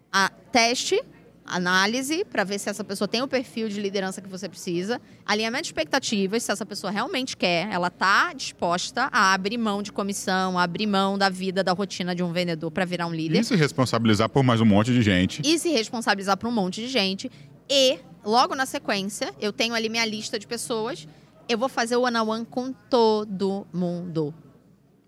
a 0.10 0.30
teste 0.30 1.04
análise 1.46 2.26
para 2.26 2.44
ver 2.44 2.60
se 2.60 2.70
essa 2.70 2.84
pessoa 2.84 3.08
tem 3.08 3.22
o 3.22 3.28
perfil 3.28 3.70
de 3.70 3.80
liderança 3.80 4.22
que 4.22 4.28
você 4.28 4.50
precisa, 4.50 5.00
alinhamento 5.26 5.64
de 5.64 5.68
expectativas, 5.70 6.44
se 6.44 6.52
essa 6.52 6.66
pessoa 6.66 6.92
realmente 6.92 7.38
quer, 7.38 7.70
ela 7.72 7.88
está 7.88 8.34
disposta 8.34 9.10
a 9.12 9.34
abrir 9.34 9.58
mão 9.58 9.82
de 9.84 9.92
comissão, 9.92 10.58
a 10.58 10.64
abrir 10.64 10.88
mão 10.88 11.18
da 11.18 11.30
vida, 11.30 11.64
da 11.64 11.72
rotina 11.72 12.16
de 12.16 12.24
um 12.24 12.32
vendedor 12.32 12.72
para 12.72 12.86
virar 12.86 13.08
um 13.08 13.14
líder. 13.14 13.40
E 13.40 13.44
se 13.44 13.56
responsabilizar 13.56 14.30
por 14.30 14.44
mais 14.44 14.60
um 14.60 14.66
monte 14.66 14.92
de 14.92 15.02
gente. 15.02 15.42
E 15.46 15.60
se 15.60 15.70
responsabilizar 15.70 16.38
por 16.38 16.48
um 16.48 16.54
monte 16.54 16.82
de 16.82 16.88
gente. 16.88 17.32
E, 17.70 18.00
logo 18.24 18.56
na 18.56 18.66
sequência, 18.66 19.34
eu 19.40 19.54
tenho 19.54 19.74
ali 19.74 19.90
minha 19.90 20.06
lista 20.06 20.40
de 20.40 20.48
pessoas, 20.48 21.08
eu 21.48 21.58
vou 21.58 21.70
fazer 21.70 21.96
o 21.96 22.02
one-on-one 22.02 22.42
-on 22.42 22.46
-one 22.46 22.50
com 22.50 22.74
todo 22.90 23.68
mundo. 23.72 24.34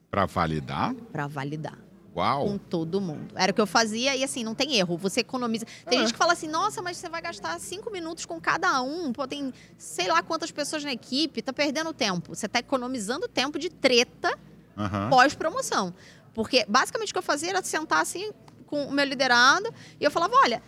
Para 0.09 0.25
validar? 0.25 0.93
Para 1.11 1.27
validar. 1.27 1.86
Uau. 2.17 2.45
com 2.45 2.57
todo 2.57 2.99
mundo. 2.99 3.33
Era 3.35 3.51
o 3.51 3.55
que 3.55 3.61
eu 3.61 3.67
fazia 3.67 4.15
e 4.15 4.23
assim, 4.23 4.43
não 4.43 4.55
tem 4.55 4.75
erro. 4.75 4.97
Você 4.97 5.19
economiza. 5.19 5.65
Tem 5.87 5.99
é. 5.99 6.01
gente 6.01 6.13
que 6.13 6.17
fala 6.17 6.33
assim, 6.33 6.47
nossa, 6.47 6.81
mas 6.81 6.97
você 6.97 7.07
vai 7.07 7.21
gastar 7.21 7.59
cinco 7.59 7.91
minutos 7.91 8.25
com 8.25 8.41
cada 8.41 8.81
um. 8.81 9.13
Pô, 9.13 9.27
tem 9.27 9.53
sei 9.77 10.07
lá 10.07 10.21
quantas 10.23 10.51
pessoas 10.51 10.83
na 10.83 10.91
equipe, 10.91 11.41
tá 11.41 11.53
perdendo 11.53 11.93
tempo. 11.93 12.35
Você 12.35 12.47
tá 12.47 12.59
economizando 12.59 13.27
tempo 13.27 13.59
de 13.59 13.69
treta 13.69 14.37
uhum. 14.75 15.09
pós-promoção. 15.09 15.93
Porque 16.33 16.65
basicamente 16.67 17.09
o 17.09 17.13
que 17.13 17.19
eu 17.19 17.23
fazia 17.23 17.49
era 17.49 17.63
sentar 17.63 18.01
assim 18.01 18.31
com 18.65 18.85
o 18.85 18.91
meu 18.91 19.05
liderado 19.05 19.73
e 19.99 20.03
eu 20.03 20.11
falava, 20.11 20.35
olha, 20.37 20.61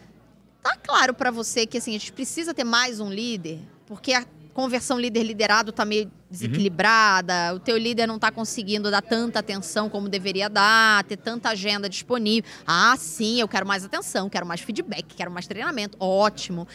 tá 0.62 0.76
claro 0.78 1.14
para 1.14 1.32
você 1.32 1.66
que 1.66 1.78
assim, 1.78 1.92
a 1.96 2.00
gente 2.00 2.14
precisa 2.14 2.54
ter 2.54 2.64
mais 2.64 3.00
um 3.00 3.12
líder, 3.12 3.60
porque 3.86 4.14
a 4.14 4.26
conversão 4.54 5.00
líder-liderado 5.00 5.70
está 5.70 5.86
meio 5.86 6.12
desequilibrada, 6.30 7.52
uhum. 7.52 7.58
o 7.58 7.60
teu 7.60 7.78
líder 7.78 8.08
não 8.08 8.16
está 8.16 8.32
conseguindo 8.32 8.92
dar 8.92 9.02
tanta 9.02 9.40
atenção 9.40 9.90
como 9.90 10.08
deveria 10.08 10.50
dar, 10.50 11.04
ter 11.04 11.18
tanta 11.18 11.50
agenda 11.50 11.90
disponível. 11.90 12.50
Ah, 12.66 12.96
sim, 12.98 13.40
eu 13.40 13.48
quero 13.48 13.66
mais 13.66 13.84
atenção, 13.84 14.30
quero 14.30 14.46
mais 14.46 14.62
feedback, 14.62 15.16
quero 15.16 15.32
mais 15.32 15.48
treinamento. 15.48 15.98
Ótimo. 16.00 16.68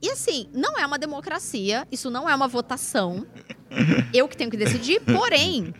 E 0.00 0.10
assim, 0.10 0.48
não 0.52 0.78
é 0.78 0.84
uma 0.84 0.98
democracia, 0.98 1.86
isso 1.90 2.10
não 2.10 2.28
é 2.28 2.34
uma 2.34 2.48
votação. 2.48 3.26
eu 4.12 4.26
que 4.26 4.36
tenho 4.36 4.50
que 4.50 4.56
decidir, 4.56 5.00
porém. 5.00 5.72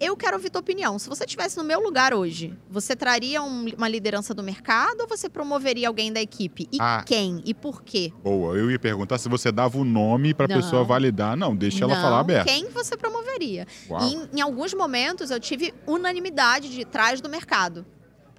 Eu 0.00 0.16
quero 0.16 0.36
ouvir 0.36 0.48
tua 0.48 0.60
opinião. 0.60 0.98
Se 0.98 1.10
você 1.10 1.24
estivesse 1.24 1.58
no 1.58 1.62
meu 1.62 1.78
lugar 1.78 2.14
hoje, 2.14 2.56
você 2.70 2.96
traria 2.96 3.42
um, 3.42 3.66
uma 3.76 3.86
liderança 3.86 4.32
do 4.32 4.42
mercado 4.42 5.02
ou 5.02 5.06
você 5.06 5.28
promoveria 5.28 5.88
alguém 5.88 6.10
da 6.10 6.22
equipe? 6.22 6.66
E 6.72 6.78
ah, 6.80 7.04
quem? 7.06 7.42
E 7.44 7.52
por 7.52 7.82
quê? 7.82 8.10
Boa, 8.24 8.56
eu 8.56 8.70
ia 8.70 8.78
perguntar 8.78 9.18
se 9.18 9.28
você 9.28 9.52
dava 9.52 9.76
o 9.76 9.84
nome 9.84 10.32
para 10.32 10.46
a 10.46 10.48
pessoa 10.48 10.82
validar. 10.82 11.36
Não, 11.36 11.54
deixa 11.54 11.84
ela 11.84 11.94
falar 12.00 12.20
aberto. 12.20 12.48
Quem 12.48 12.70
você 12.70 12.96
promoveria? 12.96 13.66
Em, 14.00 14.38
em 14.38 14.40
alguns 14.40 14.72
momentos 14.72 15.30
eu 15.30 15.38
tive 15.38 15.74
unanimidade 15.86 16.70
de 16.70 16.82
trás 16.86 17.20
do 17.20 17.28
mercado. 17.28 17.84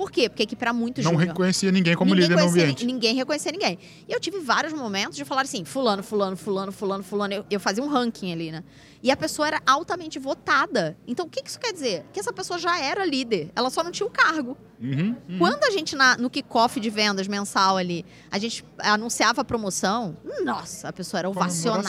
Por 0.02 0.10
quê? 0.10 0.28
Porque 0.28 0.41
aqui 0.41 0.56
para 0.56 0.74
muito 0.74 0.99
Não 1.04 1.16
reconhecia 1.16 1.72
ninguém 1.72 1.95
como 1.95 2.16
ninguém 2.16 2.28
líder 2.28 2.41
no 2.41 2.49
ambiente. 2.49 2.86
Ninguém 2.88 3.14
reconhecia 3.14 3.52
ninguém. 3.52 3.78
E 4.10 4.12
eu 4.12 4.20
tive 4.20 4.39
vários 4.39 4.74
momentos 4.74 5.16
de 5.16 5.24
falar 5.24 5.43
assim, 5.43 5.64
fulano, 5.64 6.02
fulano, 6.02 6.36
fulano, 6.36 6.72
fulano, 6.72 7.04
fulano. 7.04 7.34
Eu, 7.36 7.45
eu 7.52 7.60
fazia 7.60 7.84
um 7.84 7.88
ranking 7.88 8.34
ali, 8.34 8.52
né? 8.52 8.64
E 9.04 9.12
a 9.12 9.16
pessoa 9.16 9.47
era 9.47 9.62
altamente 9.64 10.18
votada. 10.18 10.97
Então, 11.06 11.28
o 11.28 11.30
que 11.30 11.47
isso 11.47 11.60
quer 11.60 11.72
dizer? 11.72 12.04
Que 12.12 12.20
essa 12.20 12.34
pessoa 12.34 12.58
já 12.58 12.82
era 12.82 13.06
líder. 13.06 13.52
Ela 13.56 13.70
só 13.70 13.84
não 13.84 13.91
tinha 13.91 14.08
o 14.08 14.10
cargo. 14.10 14.58
Uhum, 14.82 15.16
uhum. 15.30 15.38
Quando 15.38 15.64
a 15.66 15.70
gente, 15.70 15.95
na, 15.95 16.18
no 16.18 16.32
kickoff 16.32 16.80
de 16.80 16.89
vendas 16.89 17.28
mensal 17.28 17.78
ali, 17.78 18.04
a 18.32 18.39
gente 18.39 18.66
anunciava 18.80 19.41
a 19.41 19.45
promoção, 19.45 20.18
nossa, 20.43 20.89
a 20.89 20.93
pessoa 20.93 21.20
era 21.20 21.30
ovacionada. 21.30 21.88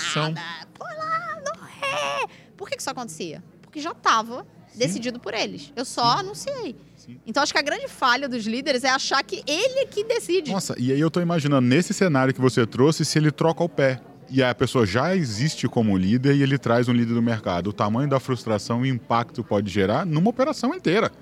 Pô, 0.74 0.84
lá, 0.84 1.40
não 1.46 1.66
é. 1.66 2.26
Por 2.58 2.68
que 2.68 2.76
isso 2.78 2.90
acontecia? 2.90 3.42
Porque 3.62 3.80
já 3.80 3.92
estava 3.92 4.46
decidido 4.74 5.18
por 5.18 5.34
eles. 5.34 5.72
Eu 5.74 5.84
só 5.84 6.18
anunciei. 6.18 6.76
Sim. 7.04 7.20
Então 7.26 7.42
acho 7.42 7.52
que 7.52 7.58
a 7.58 7.62
grande 7.62 7.88
falha 7.88 8.28
dos 8.28 8.46
líderes 8.46 8.84
é 8.84 8.88
achar 8.88 9.22
que 9.22 9.42
ele 9.46 9.80
é 9.80 9.86
que 9.86 10.04
decide. 10.04 10.50
Nossa, 10.52 10.74
e 10.78 10.92
aí 10.92 11.00
eu 11.00 11.10
tô 11.10 11.20
imaginando, 11.20 11.66
nesse 11.66 11.92
cenário 11.92 12.32
que 12.32 12.40
você 12.40 12.66
trouxe, 12.66 13.04
se 13.04 13.18
ele 13.18 13.30
troca 13.30 13.62
o 13.62 13.68
pé. 13.68 14.00
E 14.30 14.42
a 14.42 14.54
pessoa 14.54 14.86
já 14.86 15.14
existe 15.14 15.68
como 15.68 15.94
líder 15.94 16.34
e 16.34 16.42
ele 16.42 16.56
traz 16.56 16.88
um 16.88 16.92
líder 16.92 17.12
do 17.12 17.20
mercado. 17.20 17.68
O 17.68 17.72
tamanho 17.72 18.08
da 18.08 18.18
frustração 18.18 18.86
e 18.86 18.88
impacto 18.88 19.44
pode 19.44 19.70
gerar 19.70 20.06
numa 20.06 20.30
operação 20.30 20.74
inteira. 20.74 21.12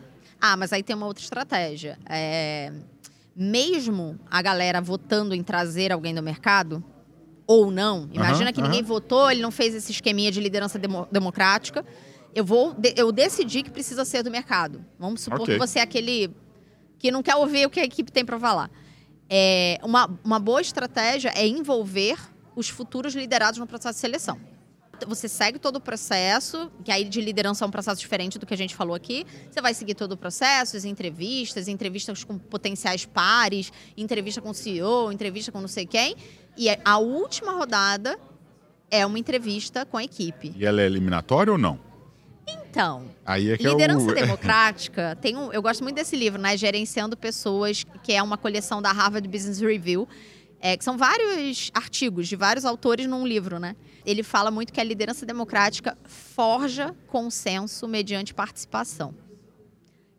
Ah, 0.40 0.56
mas 0.56 0.72
aí 0.72 0.82
tem 0.82 0.94
uma 0.94 1.06
outra 1.06 1.22
estratégia. 1.22 1.98
É... 2.08 2.72
Mesmo 3.34 4.18
a 4.30 4.40
galera 4.40 4.80
votando 4.80 5.34
em 5.34 5.42
trazer 5.42 5.90
alguém 5.90 6.14
do 6.14 6.22
mercado, 6.22 6.84
ou 7.46 7.68
não, 7.68 8.08
imagina 8.12 8.46
uhum, 8.46 8.52
que 8.52 8.60
uhum. 8.60 8.66
ninguém 8.68 8.82
votou, 8.84 9.28
ele 9.28 9.42
não 9.42 9.50
fez 9.50 9.74
esse 9.74 9.90
esqueminha 9.90 10.30
de 10.30 10.40
liderança 10.40 10.78
demo 10.78 11.08
democrática. 11.10 11.84
Eu 12.34 12.44
vou, 12.44 12.76
eu 12.96 13.10
decidi 13.10 13.62
que 13.62 13.70
precisa 13.70 14.04
ser 14.04 14.22
do 14.22 14.30
mercado. 14.30 14.84
Vamos 14.98 15.22
supor 15.22 15.40
okay. 15.40 15.54
que 15.54 15.58
você 15.58 15.78
é 15.78 15.82
aquele 15.82 16.30
que 16.98 17.10
não 17.10 17.22
quer 17.22 17.34
ouvir 17.36 17.66
o 17.66 17.70
que 17.70 17.80
a 17.80 17.84
equipe 17.84 18.12
tem 18.12 18.24
para 18.24 18.38
falar. 18.38 18.70
É, 19.28 19.78
uma, 19.82 20.18
uma 20.24 20.38
boa 20.38 20.60
estratégia 20.60 21.32
é 21.34 21.46
envolver 21.46 22.18
os 22.54 22.68
futuros 22.68 23.14
liderados 23.14 23.58
no 23.58 23.66
processo 23.66 23.94
de 23.94 24.00
seleção 24.00 24.38
você 25.06 25.28
segue 25.28 25.58
todo 25.58 25.76
o 25.76 25.80
processo, 25.80 26.70
que 26.84 26.90
aí 26.90 27.04
de 27.04 27.20
liderança 27.20 27.64
é 27.64 27.68
um 27.68 27.70
processo 27.70 28.00
diferente 28.00 28.38
do 28.38 28.46
que 28.46 28.54
a 28.54 28.56
gente 28.56 28.74
falou 28.74 28.94
aqui. 28.94 29.26
Você 29.50 29.60
vai 29.60 29.74
seguir 29.74 29.94
todo 29.94 30.12
o 30.12 30.16
processo, 30.16 30.76
as 30.76 30.84
entrevistas, 30.84 31.68
entrevistas 31.68 32.24
com 32.24 32.38
potenciais 32.38 33.06
pares, 33.06 33.72
entrevista 33.96 34.40
com 34.40 34.50
o 34.50 34.54
CEO, 34.54 35.12
entrevista 35.12 35.50
com 35.52 35.60
não 35.60 35.68
sei 35.68 35.86
quem. 35.86 36.16
E 36.56 36.68
a 36.84 36.98
última 36.98 37.52
rodada 37.52 38.18
é 38.90 39.06
uma 39.06 39.18
entrevista 39.18 39.86
com 39.86 39.96
a 39.96 40.04
equipe. 40.04 40.52
E 40.56 40.66
ela 40.66 40.82
é 40.82 40.86
eliminatória 40.86 41.52
ou 41.52 41.58
não? 41.58 41.78
Então, 42.70 43.08
Aí 43.26 43.50
é 43.50 43.56
que 43.56 43.66
liderança 43.66 44.08
é 44.08 44.12
o... 44.12 44.14
democrática 44.14 45.16
tem 45.20 45.36
um, 45.36 45.52
eu 45.52 45.60
gosto 45.60 45.82
muito 45.82 45.96
desse 45.96 46.16
livro, 46.16 46.40
né, 46.40 46.56
Gerenciando 46.56 47.16
Pessoas, 47.16 47.84
que 48.02 48.12
é 48.12 48.22
uma 48.22 48.38
coleção 48.38 48.80
da 48.80 48.92
Harvard 48.92 49.26
Business 49.28 49.60
Review, 49.60 50.08
é, 50.60 50.76
que 50.76 50.84
são 50.84 50.96
vários 50.96 51.70
artigos 51.74 52.28
de 52.28 52.36
vários 52.36 52.64
autores 52.64 53.06
num 53.06 53.26
livro, 53.26 53.58
né? 53.58 53.74
ele 54.04 54.22
fala 54.22 54.50
muito 54.50 54.72
que 54.72 54.80
a 54.80 54.84
liderança 54.84 55.26
democrática 55.26 55.96
forja 56.04 56.94
consenso 57.06 57.86
mediante 57.86 58.34
participação. 58.34 59.14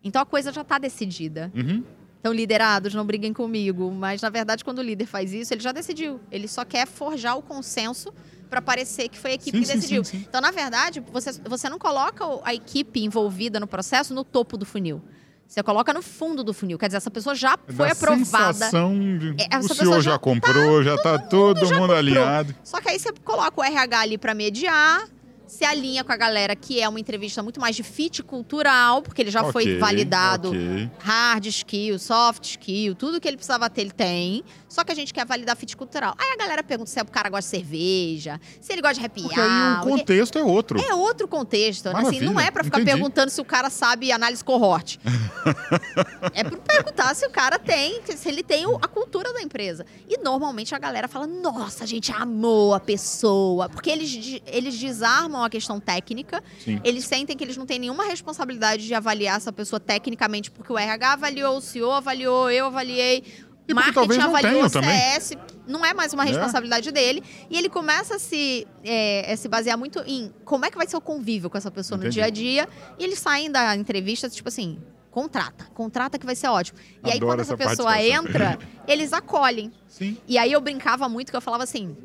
Então 0.03 0.21
a 0.21 0.25
coisa 0.25 0.51
já 0.51 0.61
está 0.61 0.77
decidida. 0.77 1.51
Uhum. 1.55 1.83
Então, 2.19 2.31
liderados, 2.31 2.93
não 2.93 3.03
briguem 3.03 3.33
comigo. 3.33 3.91
Mas, 3.91 4.21
na 4.21 4.29
verdade, 4.29 4.63
quando 4.63 4.77
o 4.77 4.83
líder 4.83 5.07
faz 5.07 5.33
isso, 5.33 5.53
ele 5.55 5.61
já 5.61 5.71
decidiu. 5.71 6.19
Ele 6.31 6.47
só 6.47 6.63
quer 6.63 6.85
forjar 6.85 7.35
o 7.35 7.41
consenso 7.41 8.13
para 8.51 8.61
parecer 8.61 9.07
que 9.07 9.17
foi 9.17 9.31
a 9.31 9.33
equipe 9.35 9.57
sim, 9.57 9.63
que 9.63 9.73
decidiu. 9.73 10.03
Sim, 10.03 10.17
sim, 10.17 10.25
então, 10.27 10.41
na 10.41 10.51
verdade, 10.51 11.01
você, 11.11 11.31
você 11.45 11.69
não 11.69 11.79
coloca 11.79 12.25
a 12.43 12.53
equipe 12.53 13.01
envolvida 13.01 13.61
no 13.61 13.65
processo 13.65 14.13
no 14.13 14.25
topo 14.25 14.57
do 14.57 14.65
funil. 14.65 15.01
Você 15.47 15.63
coloca 15.63 15.93
no 15.93 16.01
fundo 16.01 16.43
do 16.43 16.53
funil. 16.53 16.77
Quer 16.77 16.87
dizer, 16.87 16.97
essa 16.97 17.09
pessoa 17.09 17.33
já 17.33 17.57
é 17.67 17.73
foi 17.73 17.89
aprovada. 17.89 18.53
Sensação 18.53 18.93
de... 19.17 19.35
É, 19.49 19.57
o 19.57 19.63
senhor 19.63 20.01
já, 20.01 20.11
já 20.11 20.19
comprou, 20.19 20.79
tá, 20.79 20.83
já 20.83 20.95
está 20.95 21.17
todo, 21.17 21.61
todo 21.61 21.69
mundo, 21.69 21.81
mundo 21.81 21.93
alinhado. 21.93 22.53
Só 22.63 22.81
que 22.81 22.89
aí 22.89 22.99
você 22.99 23.11
coloca 23.23 23.59
o 23.59 23.63
RH 23.63 23.99
ali 23.99 24.17
para 24.17 24.33
mediar 24.33 25.07
se 25.51 25.65
alinha 25.65 26.01
com 26.01 26.13
a 26.13 26.15
galera 26.15 26.55
que 26.55 26.79
é 26.79 26.87
uma 26.87 26.99
entrevista 26.99 27.43
muito 27.43 27.59
mais 27.59 27.75
de 27.75 27.83
fit 27.83 28.23
cultural, 28.23 29.01
porque 29.01 29.21
ele 29.21 29.29
já 29.29 29.41
okay, 29.41 29.51
foi 29.51 29.77
validado 29.77 30.47
okay. 30.47 30.89
hard 30.99 31.45
skill, 31.47 31.99
soft 31.99 32.45
skill, 32.45 32.95
tudo 32.95 33.19
que 33.19 33.27
ele 33.27 33.35
precisava 33.35 33.69
ter, 33.69 33.81
ele 33.81 33.91
tem. 33.91 34.45
Só 34.71 34.85
que 34.85 34.91
a 34.93 34.95
gente 34.95 35.13
quer 35.13 35.25
validar 35.25 35.57
fit 35.57 35.75
cultural. 35.75 36.15
Aí 36.17 36.31
a 36.31 36.37
galera 36.37 36.63
pergunta 36.63 36.89
se 36.89 36.97
é 36.97 37.01
o 37.01 37.05
cara 37.05 37.27
gosta 37.29 37.41
de 37.41 37.57
cerveja, 37.57 38.39
se 38.61 38.71
ele 38.71 38.81
gosta 38.81 39.01
de 39.01 39.05
happy 39.05 39.21
porque 39.23 39.37
aí 39.37 39.73
o 39.73 39.81
contexto 39.81 40.39
é 40.39 40.43
outro. 40.43 40.79
É 40.79 40.95
outro 40.95 41.27
contexto. 41.27 41.91
Né? 41.91 41.99
Assim, 41.99 42.21
não 42.21 42.39
é 42.39 42.49
para 42.49 42.63
ficar 42.63 42.79
Entendi. 42.79 42.95
perguntando 42.95 43.29
se 43.29 43.41
o 43.41 43.43
cara 43.43 43.69
sabe 43.69 44.13
análise 44.13 44.41
cohort. 44.41 44.97
é 46.33 46.41
para 46.41 46.57
perguntar 46.57 47.13
se 47.15 47.25
o 47.25 47.29
cara 47.29 47.59
tem, 47.59 48.01
se 48.15 48.29
ele 48.29 48.43
tem 48.43 48.63
a 48.81 48.87
cultura 48.87 49.33
da 49.33 49.41
empresa. 49.41 49.85
E 50.07 50.17
normalmente 50.19 50.73
a 50.73 50.79
galera 50.79 51.09
fala: 51.09 51.27
nossa, 51.27 51.83
a 51.83 51.87
gente 51.87 52.09
amou 52.13 52.73
a 52.73 52.79
pessoa. 52.79 53.67
Porque 53.67 53.89
eles, 53.89 54.41
eles 54.47 54.79
desarmam 54.79 55.43
a 55.43 55.49
questão 55.49 55.81
técnica. 55.81 56.41
Sim. 56.63 56.79
Eles 56.81 57.03
sentem 57.03 57.35
que 57.35 57.43
eles 57.43 57.57
não 57.57 57.65
têm 57.65 57.77
nenhuma 57.77 58.05
responsabilidade 58.05 58.87
de 58.87 58.93
avaliar 58.93 59.35
essa 59.35 59.51
pessoa 59.51 59.81
tecnicamente, 59.81 60.49
porque 60.49 60.71
o 60.71 60.77
RH 60.77 61.11
avaliou, 61.11 61.57
o 61.57 61.61
CEO 61.61 61.91
avaliou, 61.91 62.49
eu 62.49 62.67
avaliei. 62.67 63.50
E 63.71 63.73
marketing 63.73 64.19
avaliou 64.21 64.65
o 64.65 64.69
CS, 64.69 65.29
também. 65.29 65.45
não 65.67 65.85
é 65.85 65.93
mais 65.93 66.13
uma 66.13 66.23
é. 66.23 66.27
responsabilidade 66.27 66.89
é. 66.89 66.91
dele. 66.91 67.23
E 67.49 67.57
ele 67.57 67.69
começa 67.69 68.15
a 68.15 68.19
se, 68.19 68.67
é, 68.83 69.31
a 69.31 69.37
se 69.37 69.47
basear 69.47 69.77
muito 69.77 69.99
em 70.05 70.31
como 70.45 70.65
é 70.65 70.71
que 70.71 70.77
vai 70.77 70.87
ser 70.87 70.97
o 70.97 71.01
convívio 71.01 71.49
com 71.49 71.57
essa 71.57 71.71
pessoa 71.71 71.97
Entendi. 71.97 72.07
no 72.07 72.13
dia 72.13 72.25
a 72.25 72.29
dia. 72.29 72.69
E 72.99 73.03
eles 73.03 73.19
saem 73.19 73.51
da 73.51 73.75
entrevista, 73.75 74.29
tipo 74.29 74.49
assim, 74.49 74.79
contrata, 75.09 75.65
contrata 75.73 76.17
que 76.17 76.25
vai 76.25 76.35
ser 76.35 76.47
ótimo. 76.47 76.79
E 76.79 77.09
Adoro 77.09 77.13
aí, 77.13 77.19
quando 77.19 77.39
essa, 77.41 77.53
essa 77.53 77.69
pessoa 77.69 78.01
entra, 78.01 78.57
eles 78.87 79.13
acolhem. 79.13 79.71
Sim. 79.87 80.17
E 80.27 80.37
aí 80.37 80.51
eu 80.51 80.61
brincava 80.61 81.07
muito 81.07 81.31
que 81.31 81.37
eu 81.37 81.41
falava 81.41 81.63
assim: 81.63 81.95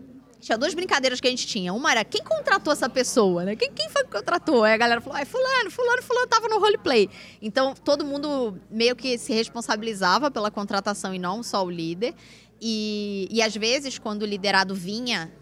tinha 0.40 0.56
duas 0.56 0.74
brincadeiras 0.74 1.20
que 1.20 1.26
a 1.26 1.30
gente 1.30 1.46
tinha. 1.46 1.72
Uma 1.72 1.90
era 1.90 2.04
quem 2.04 2.22
contratou 2.22 2.72
essa 2.72 2.88
pessoa, 2.88 3.44
né? 3.44 3.56
Quem, 3.56 3.72
quem 3.72 3.88
foi 3.88 4.04
que 4.04 4.10
contratou? 4.10 4.64
Aí 4.64 4.74
a 4.74 4.76
galera 4.76 5.00
falou, 5.00 5.20
ah, 5.20 5.24
fulano, 5.26 5.70
fulano, 5.70 6.02
fulano 6.02 6.26
tava 6.26 6.48
no 6.48 6.58
roleplay. 6.58 7.08
Então, 7.40 7.74
todo 7.74 8.04
mundo 8.04 8.58
meio 8.70 8.94
que 8.94 9.18
se 9.18 9.32
responsabilizava 9.32 10.30
pela 10.30 10.50
contratação 10.50 11.14
e 11.14 11.18
não 11.18 11.42
só 11.42 11.64
o 11.64 11.70
líder. 11.70 12.14
E, 12.60 13.28
e 13.30 13.42
às 13.42 13.54
vezes, 13.56 13.98
quando 13.98 14.22
o 14.22 14.26
liderado 14.26 14.74
vinha 14.74 15.32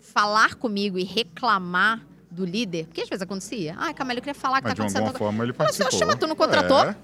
falar 0.00 0.54
comigo 0.54 0.98
e 0.98 1.04
reclamar 1.04 2.06
do 2.30 2.44
líder, 2.44 2.86
porque 2.86 3.00
às 3.00 3.08
vezes 3.08 3.22
acontecia. 3.22 3.74
Ah, 3.78 3.94
Camila, 3.94 4.18
eu 4.18 4.22
queria 4.22 4.34
falar 4.34 4.60
que 4.60 4.68
Mas 4.68 4.74
tá 4.74 4.82
acontecendo. 4.82 5.02
De 5.02 5.08
alguma 5.08 5.18
forma 5.18 5.44
ele 5.44 5.52
participou. 5.52 5.90
Você 5.90 5.98
chama, 5.98 6.16
tu 6.16 6.26
não 6.26 6.36
contratou? 6.36 6.80
É. 6.80 6.96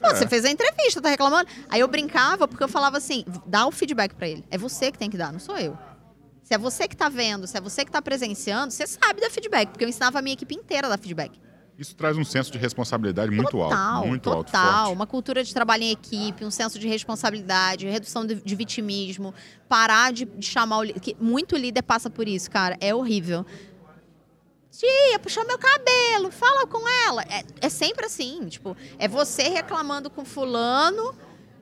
Pô, 0.00 0.08
é. 0.08 0.14
Você 0.14 0.26
fez 0.26 0.44
a 0.44 0.50
entrevista, 0.50 1.00
tá 1.00 1.10
reclamando? 1.10 1.48
Aí 1.68 1.80
eu 1.80 1.88
brincava 1.88 2.48
porque 2.48 2.62
eu 2.64 2.68
falava 2.68 2.96
assim: 2.96 3.24
dá 3.46 3.66
o 3.66 3.70
feedback 3.70 4.14
para 4.14 4.28
ele. 4.28 4.44
É 4.50 4.56
você 4.56 4.90
que 4.90 4.98
tem 4.98 5.10
que 5.10 5.16
dar, 5.16 5.32
não 5.32 5.38
sou 5.38 5.58
eu. 5.58 5.76
Se 6.50 6.54
é 6.54 6.58
você 6.58 6.88
que 6.88 6.96
está 6.96 7.08
vendo, 7.08 7.46
se 7.46 7.56
é 7.56 7.60
você 7.60 7.84
que 7.84 7.90
está 7.90 8.02
presenciando, 8.02 8.72
você 8.72 8.84
sabe 8.84 9.20
dar 9.20 9.30
feedback, 9.30 9.68
porque 9.68 9.84
eu 9.84 9.88
ensinava 9.88 10.18
a 10.18 10.22
minha 10.22 10.34
equipe 10.34 10.52
inteira 10.52 10.88
a 10.88 10.90
dar 10.90 10.98
feedback. 10.98 11.40
Isso 11.78 11.94
traz 11.94 12.16
um 12.16 12.24
senso 12.24 12.50
de 12.50 12.58
responsabilidade 12.58 13.30
muito 13.30 13.52
total, 13.52 13.72
alto. 13.72 14.08
Muito 14.08 14.24
total. 14.24 14.36
alto. 14.36 14.50
Total. 14.50 14.92
Uma 14.92 15.06
cultura 15.06 15.44
de 15.44 15.54
trabalho 15.54 15.84
em 15.84 15.92
equipe, 15.92 16.44
um 16.44 16.50
senso 16.50 16.76
de 16.76 16.88
responsabilidade, 16.88 17.86
redução 17.86 18.26
de, 18.26 18.34
de 18.34 18.56
vitimismo, 18.56 19.32
parar 19.68 20.12
de, 20.12 20.24
de 20.24 20.44
chamar 20.44 20.78
o 20.78 20.82
líder. 20.82 21.16
Muito 21.20 21.56
líder 21.56 21.82
passa 21.82 22.10
por 22.10 22.26
isso, 22.26 22.50
cara. 22.50 22.76
É 22.80 22.92
horrível. 22.92 23.46
Tia, 24.72 25.20
puxou 25.20 25.46
meu 25.46 25.56
cabelo, 25.56 26.32
fala 26.32 26.66
com 26.66 26.82
ela. 27.06 27.22
É, 27.30 27.44
é 27.60 27.68
sempre 27.68 28.06
assim, 28.06 28.48
tipo, 28.48 28.76
é 28.98 29.06
você 29.06 29.44
reclamando 29.44 30.10
com 30.10 30.24
fulano 30.24 31.14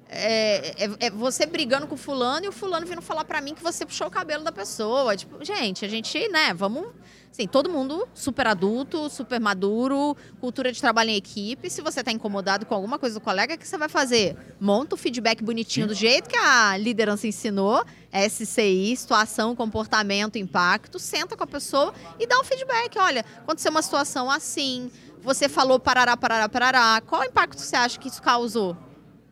é, 0.08 0.84
é, 0.84 0.90
é, 1.00 1.10
você 1.10 1.44
brigando 1.44 1.86
com 1.86 1.94
o 1.94 1.98
fulano 1.98 2.46
e 2.46 2.48
o 2.48 2.52
fulano 2.52 2.86
vindo 2.86 3.02
falar 3.02 3.24
para 3.24 3.40
mim 3.42 3.54
que 3.54 3.62
você 3.62 3.84
puxou 3.84 4.06
o 4.06 4.10
cabelo 4.10 4.42
da 4.42 4.50
pessoa. 4.50 5.14
Tipo, 5.14 5.44
gente, 5.44 5.84
a 5.84 5.88
gente, 5.88 6.28
né, 6.28 6.54
vamos. 6.54 6.88
Assim, 7.30 7.46
todo 7.46 7.68
mundo 7.68 8.08
super 8.14 8.46
adulto, 8.46 9.10
super 9.10 9.38
maduro, 9.38 10.16
cultura 10.40 10.72
de 10.72 10.80
trabalho 10.80 11.10
em 11.10 11.16
equipe. 11.16 11.68
Se 11.68 11.82
você 11.82 12.02
tá 12.02 12.10
incomodado 12.10 12.64
com 12.64 12.74
alguma 12.74 12.98
coisa 12.98 13.20
do 13.20 13.22
colega, 13.22 13.54
o 13.54 13.58
que 13.58 13.68
você 13.68 13.76
vai 13.76 13.88
fazer? 13.88 14.34
Monta 14.58 14.94
o 14.94 14.98
feedback 14.98 15.44
bonitinho 15.44 15.86
do 15.86 15.94
jeito 15.94 16.28
que 16.28 16.36
a 16.36 16.76
liderança 16.78 17.26
ensinou, 17.26 17.84
SCI, 18.10 18.96
situação, 18.96 19.54
comportamento, 19.54 20.38
impacto. 20.38 20.98
Senta 20.98 21.36
com 21.36 21.44
a 21.44 21.46
pessoa 21.46 21.92
e 22.18 22.26
dá 22.26 22.40
um 22.40 22.44
feedback. 22.44 22.98
Olha, 22.98 23.24
aconteceu 23.36 23.70
uma 23.70 23.82
situação 23.82 24.30
assim, 24.30 24.90
você 25.20 25.50
falou 25.50 25.78
parará, 25.78 26.16
parará, 26.16 26.48
parará. 26.48 27.02
Qual 27.06 27.20
o 27.20 27.24
impacto 27.24 27.60
você 27.60 27.76
acha 27.76 28.00
que 28.00 28.08
isso 28.08 28.22
causou? 28.22 28.74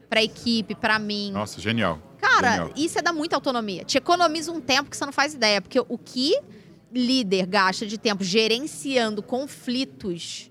Para 0.09 0.23
equipe, 0.23 0.75
para 0.75 0.99
mim. 0.99 1.31
Nossa, 1.33 1.61
genial. 1.61 2.01
Cara, 2.19 2.51
genial. 2.51 2.71
isso 2.77 2.99
é 2.99 3.03
dar 3.03 3.13
muita 3.13 3.37
autonomia. 3.37 3.85
Te 3.85 3.99
economiza 3.99 4.53
um 4.53 4.61
tempo 4.61 4.91
que 4.91 4.97
você 4.97 5.05
não 5.05 5.13
faz 5.13 5.35
ideia, 5.35 5.61
porque 5.61 5.81
o 5.81 5.99
que 5.99 6.39
líder 6.93 7.47
gasta 7.47 7.87
de 7.87 7.99
tempo 7.99 8.25
gerenciando 8.25 9.23
conflitos, 9.23 10.51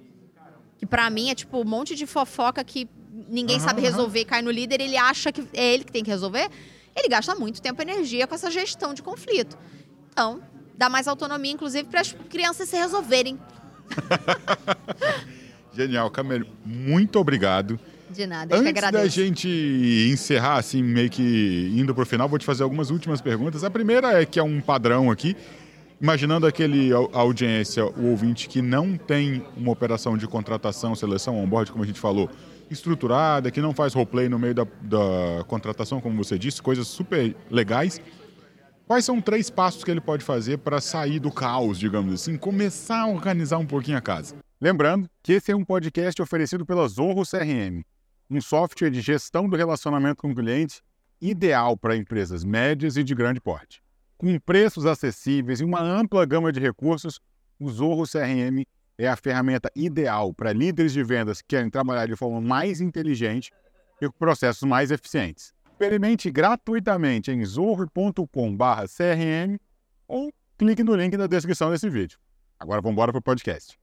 que 0.78 0.86
para 0.86 1.10
mim 1.10 1.30
é 1.30 1.36
tipo 1.36 1.60
um 1.60 1.66
monte 1.66 1.96
de 1.96 2.06
fofoca 2.06 2.64
que 2.64 2.90
ninguém 3.28 3.58
uhum, 3.58 3.64
sabe 3.64 3.82
resolver, 3.82 4.22
uhum. 4.22 4.26
cai 4.26 4.42
no 4.42 4.52
líder, 4.52 4.82
ele 4.82 4.98
acha 4.98 5.32
que 5.32 5.42
é 5.54 5.74
ele 5.74 5.84
que 5.84 5.92
tem 5.92 6.04
que 6.04 6.10
resolver. 6.10 6.50
Ele 6.96 7.10
gasta 7.10 7.36
muito 7.36 7.62
tempo 7.62 7.82
e 7.82 7.84
energia 7.84 8.26
com 8.26 8.36
essa 8.36 8.50
gestão 8.50 8.94
de 8.94 9.04
conflito. 9.04 9.58
Então, 10.12 10.42
dá 10.78 10.90
mais 10.90 11.08
autonomia, 11.08 11.52
inclusive, 11.52 11.90
para 11.90 12.02
as 12.02 12.14
crianças 12.30 12.70
se 12.70 12.78
resolverem. 12.78 13.38
Genial, 15.76 16.10
Camelo. 16.10 16.48
Muito 16.64 17.20
obrigado. 17.20 17.78
De 18.16 18.26
nada, 18.26 18.56
eu 18.56 18.60
Antes 18.60 18.72
que 18.72 18.78
agradeço. 18.80 19.04
da 19.04 19.10
gente 19.10 20.10
encerrar, 20.10 20.56
assim, 20.56 20.82
meio 20.82 21.10
que 21.10 21.74
indo 21.76 21.94
para 21.94 22.04
o 22.04 22.06
final, 22.06 22.30
vou 22.30 22.40
te 22.40 22.46
fazer 22.46 22.64
algumas 22.64 22.90
últimas 22.90 23.20
perguntas. 23.20 23.64
A 23.64 23.70
primeira 23.70 24.22
é 24.22 24.26
que 24.26 24.40
é 24.40 24.44
um 24.44 24.62
padrão 24.62 25.12
aqui. 25.12 25.36
Imaginando 26.00 26.46
aquele 26.48 26.94
a 26.94 27.20
audiência, 27.20 27.86
o 27.86 28.12
ouvinte 28.12 28.48
que 28.48 28.62
não 28.62 28.98
tem 28.98 29.46
uma 29.56 29.72
operação 29.72 30.18
de 30.18 30.28
contratação, 30.28 30.96
seleção 30.96 31.42
on-board, 31.42 31.72
como 31.72 31.84
a 31.84 31.88
gente 31.88 32.00
falou, 32.00 32.30
estruturada, 32.70 33.52
que 33.52 33.62
não 33.62 33.74
faz 33.74 33.94
roleplay 33.94 34.30
no 34.30 34.40
meio 34.40 34.54
da, 34.54 34.68
da 34.82 35.44
contratação, 35.48 36.00
como 36.00 36.22
você 36.24 36.38
disse, 36.38 36.62
coisas 36.62 36.88
super 36.88 37.36
legais. 37.50 38.02
Quais 38.88 39.04
são 39.04 39.20
três 39.20 39.50
passos 39.50 39.84
que 39.84 39.92
ele 39.92 40.02
pode 40.02 40.24
fazer 40.24 40.60
para 40.60 40.80
sair 40.80 41.20
do 41.20 41.32
caos, 41.32 41.80
digamos 41.80 42.14
assim, 42.14 42.38
começar 42.38 43.02
a 43.02 43.08
organizar 43.08 43.58
um 43.58 43.66
pouquinho 43.66 43.98
a 43.98 44.02
casa? 44.02 44.36
Lembrando 44.62 45.10
que 45.24 45.34
esse 45.34 45.52
é 45.52 45.56
um 45.56 45.66
podcast 45.66 46.22
oferecido 46.22 46.66
pela 46.66 46.88
Zorro 46.88 47.24
CRM 47.24 47.84
um 48.30 48.42
software 48.42 48.90
de 48.90 49.00
gestão 49.02 49.48
do 49.48 49.56
relacionamento 49.56 50.22
com 50.22 50.32
o 50.32 50.36
cliente 50.36 50.82
ideal 51.22 51.78
para 51.78 51.96
empresas 51.96 52.44
médias 52.44 52.98
e 52.98 53.04
de 53.04 53.16
grande 53.16 53.40
porte. 53.40 53.82
Com 54.18 54.38
preços 54.40 54.86
acessíveis 54.86 55.62
e 55.62 55.64
uma 55.64 55.82
ampla 55.82 56.26
gama 56.26 56.52
de 56.52 56.60
recursos, 56.60 57.22
o 57.60 57.70
Zorro 57.70 58.08
CRM 58.08 58.66
é 58.98 59.08
a 59.08 59.16
ferramenta 59.16 59.72
ideal 59.76 60.34
para 60.34 60.52
líderes 60.54 60.94
de 60.94 61.04
vendas 61.04 61.42
que 61.42 61.50
querem 61.50 61.70
trabalhar 61.70 62.08
de 62.08 62.16
forma 62.16 62.42
mais 62.42 62.82
inteligente 62.82 63.52
e 64.02 64.08
com 64.08 64.18
processos 64.18 64.64
mais 64.64 64.90
eficientes. 64.92 65.54
Experimente 65.72 66.32
gratuitamente 66.32 67.32
em 67.32 67.44
zorro.com/crm 67.44 69.58
ou 70.08 70.32
clique 70.58 70.84
no 70.84 70.96
link 70.96 71.18
na 71.18 71.28
descrição 71.28 71.70
desse 71.70 71.90
vídeo. 71.90 72.18
Agora 72.58 72.82
vamos 72.82 72.94
embora 72.94 73.12
para 73.12 73.20
o 73.20 73.22
podcast. 73.22 73.78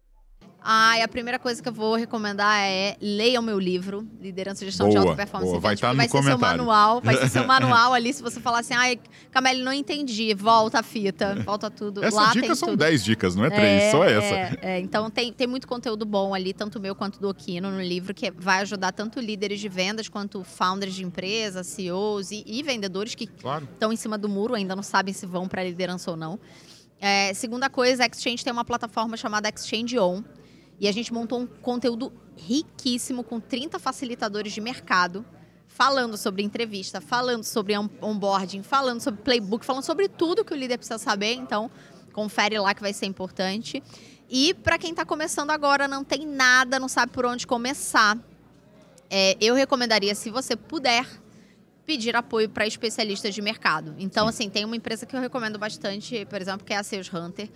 Ah, 0.64 0.98
e 0.98 1.02
a 1.02 1.08
primeira 1.08 1.38
coisa 1.38 1.60
que 1.60 1.68
eu 1.68 1.72
vou 1.72 1.96
recomendar 1.96 2.60
é 2.60 2.96
leia 3.00 3.40
o 3.40 3.42
meu 3.42 3.58
livro, 3.58 4.06
Liderança 4.20 4.62
e 4.62 4.68
Gestão 4.68 4.88
boa, 4.88 5.00
de 5.00 5.08
Alta 5.08 5.16
Performance. 5.16 5.50
Boa, 5.50 5.60
vai 5.60 5.74
estar 5.74 5.88
tá 5.88 5.92
no 5.92 5.96
vai 5.98 6.08
comentário. 6.08 6.38
Ser 6.38 6.46
seu 6.46 6.56
manual, 6.56 7.00
vai 7.00 7.16
ser 7.16 7.28
seu 7.28 7.46
manual 7.46 7.92
ali. 7.92 8.12
Se 8.12 8.22
você 8.22 8.40
falar 8.40 8.60
assim, 8.60 8.74
ai, 8.74 9.00
Camille, 9.32 9.62
não 9.62 9.72
entendi, 9.72 10.32
volta 10.34 10.78
a 10.78 10.82
fita, 10.82 11.34
volta 11.44 11.68
tudo. 11.68 12.04
Essas 12.04 12.32
dicas 12.32 12.58
são 12.58 12.76
10 12.76 13.04
dicas, 13.04 13.34
não 13.34 13.44
é 13.44 13.50
3, 13.50 13.82
é, 13.82 13.90
só 13.90 14.04
essa. 14.04 14.34
É, 14.34 14.58
é. 14.62 14.80
Então 14.80 15.10
tem, 15.10 15.32
tem 15.32 15.48
muito 15.48 15.66
conteúdo 15.66 16.06
bom 16.06 16.32
ali, 16.32 16.52
tanto 16.52 16.78
meu 16.78 16.94
quanto 16.94 17.20
do 17.20 17.28
Okino 17.28 17.70
no 17.70 17.82
livro, 17.82 18.14
que 18.14 18.30
vai 18.30 18.60
ajudar 18.60 18.92
tanto 18.92 19.18
líderes 19.18 19.58
de 19.58 19.68
vendas 19.68 20.08
quanto 20.08 20.44
founders 20.44 20.94
de 20.94 21.04
empresas, 21.04 21.66
CEOs 21.66 22.30
e, 22.30 22.44
e 22.46 22.62
vendedores 22.62 23.16
que 23.16 23.26
claro. 23.26 23.68
estão 23.72 23.92
em 23.92 23.96
cima 23.96 24.16
do 24.16 24.28
muro, 24.28 24.54
ainda 24.54 24.76
não 24.76 24.82
sabem 24.82 25.12
se 25.12 25.26
vão 25.26 25.48
para 25.48 25.64
liderança 25.64 26.10
ou 26.10 26.16
não. 26.16 26.38
É, 27.00 27.34
segunda 27.34 27.68
coisa, 27.68 28.04
a 28.04 28.06
Exchange 28.06 28.44
tem 28.44 28.52
uma 28.52 28.64
plataforma 28.64 29.16
chamada 29.16 29.48
Exchange 29.48 29.98
On 29.98 30.22
e 30.80 30.88
a 30.88 30.92
gente 30.92 31.12
montou 31.12 31.40
um 31.40 31.46
conteúdo 31.46 32.12
riquíssimo 32.36 33.22
com 33.22 33.38
30 33.40 33.78
facilitadores 33.78 34.52
de 34.52 34.60
mercado, 34.60 35.24
falando 35.66 36.16
sobre 36.16 36.42
entrevista, 36.42 37.00
falando 37.00 37.44
sobre 37.44 37.74
onboarding, 37.76 38.62
falando 38.62 39.00
sobre 39.00 39.22
playbook, 39.22 39.64
falando 39.64 39.84
sobre 39.84 40.08
tudo 40.08 40.44
que 40.44 40.52
o 40.52 40.56
líder 40.56 40.76
precisa 40.76 40.98
saber. 40.98 41.34
Então, 41.34 41.70
confere 42.12 42.58
lá 42.58 42.74
que 42.74 42.82
vai 42.82 42.92
ser 42.92 43.06
importante. 43.06 43.82
E 44.28 44.54
para 44.54 44.78
quem 44.78 44.90
está 44.90 45.04
começando 45.04 45.50
agora, 45.50 45.86
não 45.86 46.04
tem 46.04 46.26
nada, 46.26 46.78
não 46.78 46.88
sabe 46.88 47.12
por 47.12 47.24
onde 47.26 47.46
começar, 47.46 48.18
é, 49.10 49.36
eu 49.40 49.54
recomendaria, 49.54 50.14
se 50.14 50.30
você 50.30 50.56
puder, 50.56 51.06
pedir 51.84 52.16
apoio 52.16 52.48
para 52.48 52.66
especialistas 52.66 53.34
de 53.34 53.42
mercado. 53.42 53.94
Então, 53.98 54.24
Sim. 54.24 54.28
assim, 54.30 54.50
tem 54.50 54.64
uma 54.64 54.76
empresa 54.76 55.04
que 55.04 55.14
eu 55.14 55.20
recomendo 55.20 55.58
bastante, 55.58 56.24
por 56.26 56.40
exemplo, 56.40 56.64
que 56.64 56.72
é 56.72 56.76
a 56.76 56.82
Sales 56.82 57.12
Hunter 57.12 57.50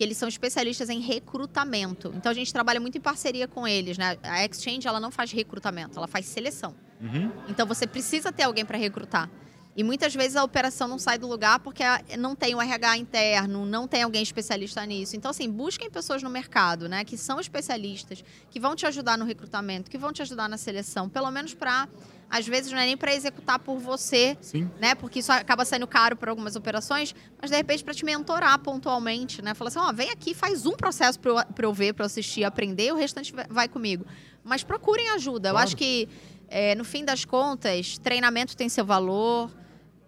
que 0.00 0.04
eles 0.04 0.16
são 0.16 0.30
especialistas 0.30 0.88
em 0.88 0.98
recrutamento. 0.98 2.10
Então 2.16 2.32
a 2.32 2.34
gente 2.34 2.50
trabalha 2.50 2.80
muito 2.80 2.96
em 2.96 3.00
parceria 3.02 3.46
com 3.46 3.68
eles, 3.68 3.98
né? 3.98 4.16
A 4.22 4.42
Exchange 4.46 4.88
ela 4.88 4.98
não 4.98 5.10
faz 5.10 5.30
recrutamento, 5.30 5.98
ela 5.98 6.06
faz 6.06 6.24
seleção. 6.24 6.74
Uhum. 6.98 7.30
Então 7.50 7.66
você 7.66 7.86
precisa 7.86 8.32
ter 8.32 8.44
alguém 8.44 8.64
para 8.64 8.78
recrutar. 8.78 9.28
E 9.76 9.84
muitas 9.84 10.14
vezes 10.14 10.36
a 10.36 10.42
operação 10.42 10.88
não 10.88 10.98
sai 10.98 11.18
do 11.18 11.26
lugar 11.26 11.60
porque 11.60 11.82
não 12.18 12.34
tem 12.34 12.54
o 12.54 12.62
RH 12.62 12.96
interno, 12.96 13.66
não 13.66 13.86
tem 13.86 14.02
alguém 14.02 14.22
especialista 14.22 14.86
nisso. 14.86 15.16
Então, 15.16 15.32
assim, 15.32 15.50
busquem 15.50 15.90
pessoas 15.90 16.22
no 16.22 16.30
mercado, 16.30 16.88
né, 16.88 17.04
que 17.04 17.18
são 17.18 17.38
especialistas, 17.38 18.24
que 18.50 18.58
vão 18.58 18.74
te 18.74 18.86
ajudar 18.86 19.18
no 19.18 19.26
recrutamento, 19.26 19.90
que 19.90 19.98
vão 19.98 20.14
te 20.14 20.22
ajudar 20.22 20.48
na 20.48 20.56
seleção, 20.56 21.10
pelo 21.10 21.30
menos 21.30 21.52
para 21.52 21.86
às 22.30 22.46
vezes 22.46 22.70
não 22.70 22.78
é 22.78 22.86
nem 22.86 22.96
para 22.96 23.12
executar 23.12 23.58
por 23.58 23.78
você, 23.78 24.38
Sim. 24.40 24.70
né? 24.80 24.94
Porque 24.94 25.18
isso 25.18 25.32
acaba 25.32 25.64
saindo 25.64 25.86
caro 25.86 26.16
para 26.16 26.30
algumas 26.30 26.54
operações, 26.54 27.14
mas 27.40 27.50
de 27.50 27.56
repente 27.56 27.82
para 27.82 27.92
te 27.92 28.04
mentorar 28.04 28.58
pontualmente, 28.60 29.42
né? 29.42 29.52
Falar 29.52 29.68
assim, 29.68 29.80
ó, 29.80 29.90
oh, 29.90 29.92
vem 29.92 30.10
aqui, 30.10 30.32
faz 30.32 30.64
um 30.64 30.76
processo 30.76 31.18
para 31.18 31.30
eu, 31.30 31.44
eu 31.58 31.74
ver, 31.74 31.92
para 31.92 32.04
eu 32.04 32.06
assistir, 32.06 32.44
aprender, 32.44 32.92
o 32.92 32.96
restante 32.96 33.34
vai 33.48 33.68
comigo. 33.68 34.06
Mas 34.44 34.62
procurem 34.62 35.10
ajuda. 35.10 35.50
Claro. 35.50 35.56
Eu 35.56 35.62
acho 35.64 35.76
que 35.76 36.08
é, 36.48 36.74
no 36.76 36.84
fim 36.84 37.04
das 37.04 37.24
contas, 37.24 37.98
treinamento 37.98 38.56
tem 38.56 38.68
seu 38.68 38.84
valor, 38.84 39.50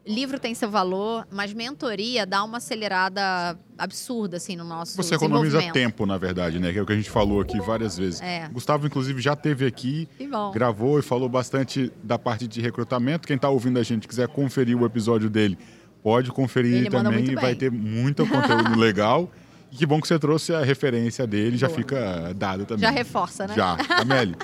livro 0.07 0.39
tem 0.39 0.55
seu 0.55 0.71
valor, 0.71 1.27
mas 1.31 1.53
mentoria 1.53 2.27
dá 2.27 2.43
uma 2.43 2.59
acelerada 2.59 3.59
absurda, 3.79 4.37
assim, 4.37 4.57
no 4.57 4.65
nosso 4.65 4.97
Você 4.97 5.15
economiza 5.15 5.63
tempo, 5.73 6.05
na 6.07 6.19
verdade, 6.19 6.59
né? 6.59 6.73
Que 6.73 6.79
é 6.79 6.83
o 6.83 6.87
que 6.87 6.93
a 6.93 6.97
gente 6.97 7.11
falou 7.11 7.41
aqui 7.41 7.59
várias 7.61 7.97
vezes. 7.97 8.21
É. 8.21 8.49
Gustavo, 8.49 8.87
inclusive, 8.87 9.21
já 9.21 9.37
teve 9.37 9.67
aqui, 9.67 10.09
gravou 10.53 10.99
e 10.99 11.03
falou 11.03 11.29
bastante 11.29 11.93
da 12.03 12.19
parte 12.19 12.47
de 12.49 12.61
recrutamento. 12.61 13.27
Quem 13.27 13.37
está 13.37 13.49
ouvindo 13.49 13.79
a 13.79 13.83
gente 13.83 14.09
quiser 14.09 14.29
conferir 14.29 14.81
o 14.81 14.85
episódio 14.85 15.31
dele, 15.31 15.59
pode 16.03 16.31
conferir 16.31 16.75
Ele 16.75 16.91
também 16.91 17.35
vai 17.35 17.55
ter 17.55 17.71
muito 17.71 18.27
conteúdo 18.27 18.75
legal. 18.79 19.31
E 19.71 19.77
que 19.77 19.87
bom 19.87 20.01
que 20.01 20.09
você 20.09 20.19
trouxe 20.19 20.53
a 20.53 20.63
referência 20.63 21.27
dele, 21.27 21.57
Boa. 21.57 21.59
já 21.59 21.69
fica 21.71 22.35
dado 22.35 22.67
também. 22.67 22.83
Já 22.83 22.91
reforça, 22.91 23.47
né? 23.47 23.55
Já. 23.55 23.79
Amélie, 23.99 24.37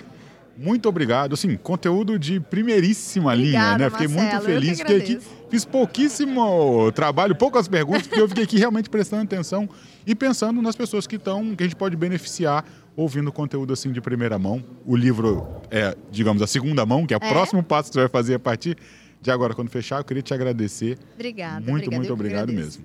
muito 0.56 0.88
obrigado. 0.88 1.34
Assim, 1.34 1.54
conteúdo 1.56 2.18
de 2.18 2.40
primeiríssima 2.40 3.34
Obrigada, 3.34 3.76
linha, 3.76 3.78
né? 3.78 3.90
Fiquei 3.90 4.08
muito 4.08 4.40
feliz. 4.40 4.78
Fiquei 4.78 4.96
aqui, 4.96 5.18
fiz 5.48 5.64
pouquíssimo 5.64 6.92
trabalho, 6.92 7.34
poucas 7.34 7.68
perguntas, 7.68 8.06
porque 8.06 8.20
eu 8.20 8.28
fiquei 8.28 8.44
aqui 8.44 8.58
realmente 8.58 8.88
prestando 8.90 9.22
atenção 9.22 9.68
e 10.06 10.14
pensando 10.14 10.60
nas 10.62 10.76
pessoas 10.76 11.06
que 11.06 11.16
estão, 11.16 11.54
que 11.54 11.62
a 11.62 11.66
gente 11.66 11.76
pode 11.76 11.96
beneficiar 11.96 12.64
ouvindo 12.96 13.32
conteúdo 13.32 13.72
assim 13.72 13.92
de 13.92 14.00
primeira 14.00 14.38
mão. 14.38 14.62
O 14.84 14.96
livro 14.96 15.46
é, 15.70 15.96
digamos, 16.10 16.42
a 16.42 16.46
segunda 16.46 16.84
mão, 16.84 17.06
que 17.06 17.14
é 17.14 17.16
o 17.16 17.24
é? 17.24 17.28
próximo 17.28 17.62
passo 17.62 17.90
que 17.90 17.94
você 17.94 18.00
vai 18.00 18.08
fazer 18.08 18.34
a 18.34 18.38
partir 18.38 18.76
de 19.20 19.30
agora, 19.30 19.54
quando 19.54 19.70
fechar. 19.70 19.98
Eu 19.98 20.04
queria 20.04 20.22
te 20.22 20.34
agradecer. 20.34 20.98
Obrigada. 21.14 21.60
Muito, 21.60 21.70
obrigada, 21.70 21.96
muito 21.96 22.12
obrigado 22.12 22.52
mesmo. 22.52 22.84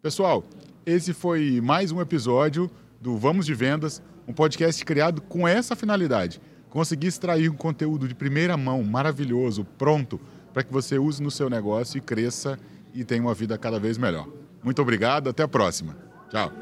Pessoal, 0.00 0.44
esse 0.84 1.12
foi 1.12 1.60
mais 1.60 1.92
um 1.92 2.00
episódio 2.00 2.70
do 3.00 3.16
Vamos 3.16 3.46
de 3.46 3.54
Vendas 3.54 4.02
um 4.26 4.32
podcast 4.32 4.84
criado 4.84 5.20
com 5.20 5.46
essa 5.46 5.74
finalidade. 5.74 6.40
Conseguir 6.70 7.08
extrair 7.08 7.50
um 7.50 7.56
conteúdo 7.56 8.08
de 8.08 8.14
primeira 8.14 8.56
mão, 8.56 8.82
maravilhoso, 8.82 9.64
pronto, 9.76 10.20
para 10.52 10.62
que 10.62 10.72
você 10.72 10.98
use 10.98 11.22
no 11.22 11.30
seu 11.30 11.48
negócio 11.48 11.98
e 11.98 12.00
cresça 12.00 12.58
e 12.94 13.04
tenha 13.04 13.22
uma 13.22 13.34
vida 13.34 13.56
cada 13.56 13.78
vez 13.78 13.96
melhor. 13.98 14.28
Muito 14.62 14.80
obrigado, 14.80 15.28
até 15.28 15.42
a 15.42 15.48
próxima. 15.48 15.96
Tchau. 16.30 16.52